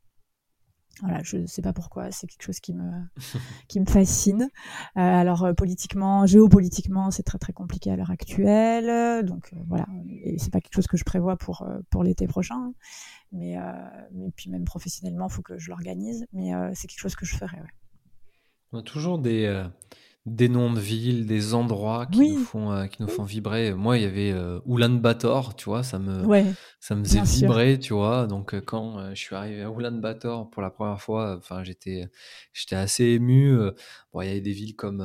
Voilà, 1.01 1.22
je 1.22 1.38
ne 1.38 1.47
sais 1.47 1.62
pas 1.62 1.72
pourquoi, 1.72 2.11
c'est 2.11 2.26
quelque 2.26 2.43
chose 2.43 2.61
qui 2.61 2.74
me, 2.74 2.91
qui 3.68 3.80
me 3.80 3.86
fascine. 3.86 4.43
Euh, 4.43 5.01
alors 5.01 5.45
euh, 5.45 5.53
politiquement, 5.55 6.26
géopolitiquement, 6.26 7.11
c'est 7.11 7.22
très 7.22 7.38
très 7.38 7.53
compliqué 7.53 7.91
à 7.91 7.97
l'heure 7.97 8.11
actuelle, 8.11 9.24
donc 9.24 9.53
voilà, 9.68 9.86
et 10.09 10.38
c'est 10.38 10.53
pas 10.53 10.61
quelque 10.61 10.74
chose 10.74 10.86
que 10.86 10.97
je 10.97 11.05
prévois 11.05 11.36
pour 11.36 11.66
pour 11.91 12.05
l'été 12.05 12.26
prochain, 12.26 12.72
mais, 13.32 13.57
mais 14.12 14.30
puis 14.36 14.51
même 14.51 14.64
professionnellement, 14.64 15.28
il 15.28 15.32
faut 15.32 15.43
que 15.43 15.59
je 15.59 15.70
l'organise, 15.70 16.26
mais 16.32 16.53
c'est 16.74 16.86
quelque 16.86 17.01
chose 17.01 17.16
que 17.16 17.24
je 17.24 17.36
ferai. 17.36 17.57
Ouais. 17.57 17.70
On 18.72 18.78
a 18.78 18.82
toujours 18.82 19.18
des 19.18 19.64
des 20.27 20.51
noms 20.51 20.71
de 20.71 20.79
villes, 20.79 21.27
des 21.27 21.55
endroits 21.55 22.05
qui 22.05 22.33
nous 22.33 22.39
font 22.39 22.71
euh, 22.71 22.87
qui 22.87 23.01
nous 23.01 23.09
font 23.09 23.25
vibrer. 23.25 23.73
Moi, 23.73 23.97
il 23.97 24.03
y 24.03 24.07
avait 24.07 24.33
euh, 24.33 24.61
Ulaanbaatar, 24.66 25.57
tu 25.57 25.64
vois, 25.64 25.83
ça 25.83 25.99
me 25.99 26.23
ça 26.79 26.95
me 26.95 27.05
faisait 27.05 27.23
vibrer, 27.23 27.79
tu 27.79 27.95
vois. 27.95 28.27
Donc 28.27 28.53
euh, 28.53 28.61
quand 28.61 28.99
euh, 28.99 29.11
je 29.14 29.21
suis 29.21 29.35
arrivé 29.35 29.62
à 29.62 29.71
Ulaanbaatar 29.71 30.51
pour 30.51 30.61
la 30.61 30.68
première 30.68 31.01
fois, 31.01 31.37
enfin 31.39 31.64
j'étais 31.64 32.07
j'étais 32.53 32.77
assez 32.77 33.05
ému. 33.05 33.57
Bon, 34.12 34.21
il 34.21 34.29
y 34.29 34.31
avait 34.31 34.43
des 34.43 34.53
villes 34.53 34.77
comme 34.77 35.03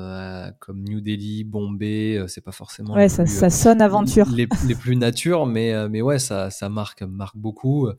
comme 0.59 0.83
New 0.83 0.99
Delhi, 0.99 1.45
Bombay, 1.45 2.25
c'est 2.27 2.43
pas 2.43 2.51
forcément 2.51 2.93
ouais, 2.93 3.07
ça, 3.07 3.25
ça 3.25 3.49
sonne 3.49 3.81
aventure. 3.81 4.27
Les, 4.29 4.47
les, 4.67 4.75
plus 4.75 4.97
natures, 4.97 5.45
mais 5.45 5.87
mais 5.87 6.01
ouais, 6.01 6.19
ça 6.19 6.49
ça 6.49 6.67
marque 6.67 7.03
marque 7.03 7.37
beaucoup. 7.37 7.89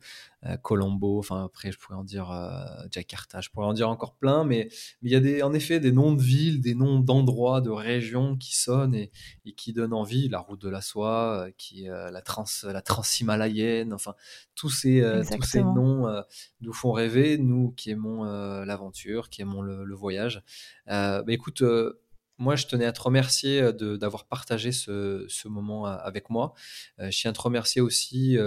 Euh, 0.47 0.57
Colombo, 0.57 1.19
enfin 1.19 1.45
après 1.45 1.71
je 1.71 1.79
pourrais 1.79 1.97
en 1.97 2.03
dire 2.03 2.31
euh, 2.31 2.85
Jakarta, 2.91 3.41
je 3.41 3.49
pourrais 3.49 3.65
en 3.65 3.73
dire 3.73 3.89
encore 3.89 4.15
plein, 4.15 4.43
mais 4.43 4.69
il 5.01 5.11
y 5.11 5.15
a 5.15 5.19
des, 5.19 5.41
en 5.41 5.53
effet 5.53 5.79
des 5.79 5.91
noms 5.91 6.13
de 6.13 6.21
villes, 6.21 6.61
des 6.61 6.75
noms 6.75 6.99
d'endroits, 6.99 7.61
de 7.61 7.69
régions 7.69 8.37
qui 8.37 8.55
sonnent 8.55 8.95
et, 8.95 9.11
qui 9.55 9.73
donnent 9.73 9.93
envie. 9.93 10.29
La 10.29 10.39
route 10.39 10.61
de 10.61 10.69
la 10.69 10.81
soie, 10.81 11.47
euh, 11.47 11.51
qui 11.57 11.87
la 11.87 12.21
trans, 12.21 12.45
la 12.63 12.81
transhimalayenne, 12.81 13.93
enfin 13.93 14.13
tous 14.55 14.69
ces, 14.69 15.01
tous 15.31 15.43
ces 15.43 15.63
noms 15.63 16.07
nous 16.61 16.73
font 16.73 16.91
rêver, 16.91 17.37
nous 17.37 17.71
qui 17.71 17.91
aimons 17.91 18.23
l'aventure, 18.63 19.29
qui 19.29 19.41
aimons 19.41 19.61
le, 19.61 19.95
voyage. 19.95 20.43
Bah, 20.87 21.23
écoute 21.27 21.63
moi, 22.37 22.55
je 22.55 22.67
tenais 22.67 22.85
à 22.85 22.91
te 22.91 23.01
remercier 23.01 23.61
euh, 23.61 23.97
d'avoir 23.97 24.25
partagé 24.25 24.71
ce, 24.71 25.25
ce, 25.27 25.47
moment 25.47 25.87
euh, 25.87 25.97
avec 25.97 26.29
moi. 26.29 26.53
Euh, 26.99 27.09
je 27.09 27.19
tiens 27.19 27.31
à 27.31 27.33
te 27.33 27.41
remercier 27.41 27.81
aussi 27.81 28.37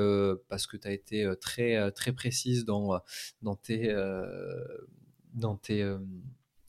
parce 0.49 0.67
que 0.67 0.77
tu 0.77 0.89
as 0.89 0.93
été 0.93 1.31
très, 1.41 1.91
très 1.93 2.13
précise 2.13 2.65
dans, 2.65 3.01
dans 3.43 3.57
tes, 3.57 3.95
dans 5.35 5.57
tes 5.57 5.97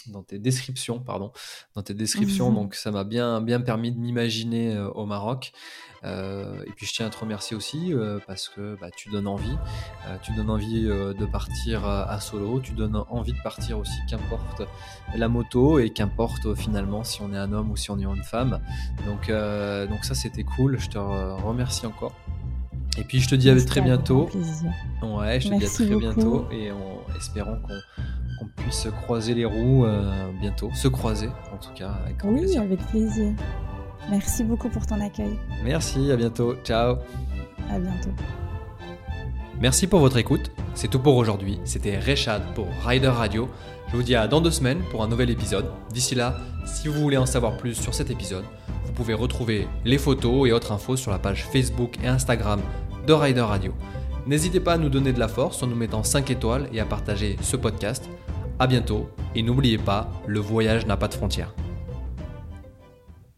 dans 0.08 0.24
tes 0.24 0.40
descriptions, 0.40 1.00
pardon, 1.00 1.32
dans 1.76 1.82
tes 1.82 1.94
descriptions. 1.94 2.52
Mmh. 2.52 2.56
Donc 2.56 2.76
ça 2.76 2.92
m'a 2.92 3.04
bien, 3.04 3.42
bien 3.42 3.62
permis 3.62 3.92
de 3.92 4.00
m'imaginer 4.00 4.76
euh, 4.76 4.90
au 4.90 5.06
Maroc. 5.06 5.52
Euh, 6.04 6.64
et 6.66 6.72
puis 6.72 6.88
je 6.88 6.94
tiens 6.94 7.06
à 7.06 7.10
te 7.10 7.18
remercier 7.20 7.56
aussi 7.56 7.94
euh, 7.94 8.18
parce 8.26 8.50
que 8.50 8.76
bah, 8.82 8.90
tu 8.96 9.10
donnes 9.12 9.28
envie. 9.28 9.56
tu 10.24 10.34
donnes 10.34 10.50
envie 10.50 10.84
de 10.84 11.26
partir 11.26 11.86
à, 11.86 12.20
solo. 12.20 12.60
Tu 12.60 12.74
donnes 12.74 13.04
envie 13.10 13.34
de 13.34 13.42
partir 13.42 13.78
aussi, 13.78 14.00
qu'importe 14.10 14.64
la 15.16 15.28
moto 15.28 15.80
et 15.80 15.92
qu'importe 15.92 16.56
finalement 16.56 17.04
si 17.04 17.22
on 17.22 17.34
est 17.34 17.38
un 17.38 17.54
homme 17.54 17.72
ou 17.72 17.78
si 17.78 17.92
on 17.92 18.00
est 18.00 18.06
une 18.06 18.24
femme. 18.24 18.60
Donc, 19.06 19.32
donc 19.90 20.06
ça 20.06 20.16
c'était 20.16 20.44
cool. 20.44 20.80
Je 20.80 20.90
te 20.90 20.98
remercie 20.98 21.86
encore. 21.86 22.16
Et 22.98 23.04
puis 23.04 23.20
je 23.20 23.30
te 23.30 23.36
dis 23.36 23.50
à 23.50 23.62
très 23.62 23.82
bientôt. 23.82 24.30
Ouais, 25.02 25.40
je 25.40 25.50
te 25.50 25.56
dis 25.56 25.66
à 25.66 25.70
très 25.70 25.96
bientôt 25.96 26.48
et 26.52 26.72
en 26.72 27.02
espérant 27.16 27.58
qu'on 27.58 27.80
qu'on 28.42 28.62
puisse 28.64 28.88
croiser 29.04 29.34
les 29.34 29.46
roues 29.46 29.86
euh, 29.86 30.32
bientôt, 30.40 30.72
se 30.74 30.88
croiser 30.88 31.30
en 31.54 31.58
tout 31.58 31.74
cas. 31.76 31.92
Avec 32.06 32.18
oui, 32.24 32.58
avec 32.58 32.80
plaisir. 32.88 33.34
Merci 34.10 34.44
beaucoup 34.44 34.70
pour 34.70 34.86
ton 34.86 35.00
accueil. 35.00 35.38
Merci, 35.64 36.12
à 36.12 36.16
bientôt. 36.16 36.56
Ciao. 36.64 36.98
À 37.70 37.78
bientôt. 37.78 38.10
Merci 39.60 39.86
pour 39.86 40.00
votre 40.00 40.18
écoute. 40.18 40.52
C'est 40.74 40.88
tout 40.88 41.00
pour 41.00 41.18
aujourd'hui. 41.18 41.60
C'était 41.66 42.00
Rechad 42.00 42.42
pour 42.56 42.68
Rider 42.84 43.10
Radio. 43.10 43.48
Je 43.90 43.96
vous 43.96 44.04
dis 44.04 44.16
à 44.16 44.28
dans 44.28 44.42
deux 44.42 44.52
semaines 44.52 44.82
pour 44.90 45.04
un 45.04 45.08
nouvel 45.08 45.30
épisode. 45.30 45.70
D'ici 45.94 46.16
là, 46.16 46.38
si 46.66 46.88
vous 46.88 47.00
voulez 47.00 47.18
en 47.18 47.28
savoir 47.28 47.58
plus 47.58 47.76
sur 47.76 47.94
cet 47.94 48.10
épisode, 48.10 48.46
vous 48.86 48.94
pouvez 48.94 49.14
retrouver 49.14 49.68
les 49.86 49.98
photos 50.00 50.48
et 50.48 50.52
autres 50.52 50.72
infos 50.72 50.96
sur 50.96 51.12
la 51.12 51.20
page 51.20 51.46
Facebook 51.46 51.98
et 52.04 52.08
Instagram 52.08 52.60
de 53.06 53.14
Rider 53.14 53.42
Radio. 53.42 53.74
N'hésitez 54.26 54.60
pas 54.60 54.74
à 54.74 54.78
nous 54.78 54.90
donner 54.90 55.14
de 55.14 55.20
la 55.20 55.28
force 55.28 55.62
en 55.62 55.68
nous 55.68 55.76
mettant 55.76 56.04
5 56.04 56.30
étoiles 56.30 56.70
et 56.74 56.80
à 56.80 56.86
partager 56.86 57.38
ce 57.42 57.56
podcast. 57.56 58.10
A 58.62 58.68
bientôt 58.68 59.10
et 59.34 59.42
n'oubliez 59.42 59.80
pas, 59.80 60.12
le 60.28 60.40
voyage 60.40 60.86
n'a 60.86 60.96
pas 60.96 61.08
de 61.08 61.16
frontières. 61.16 61.56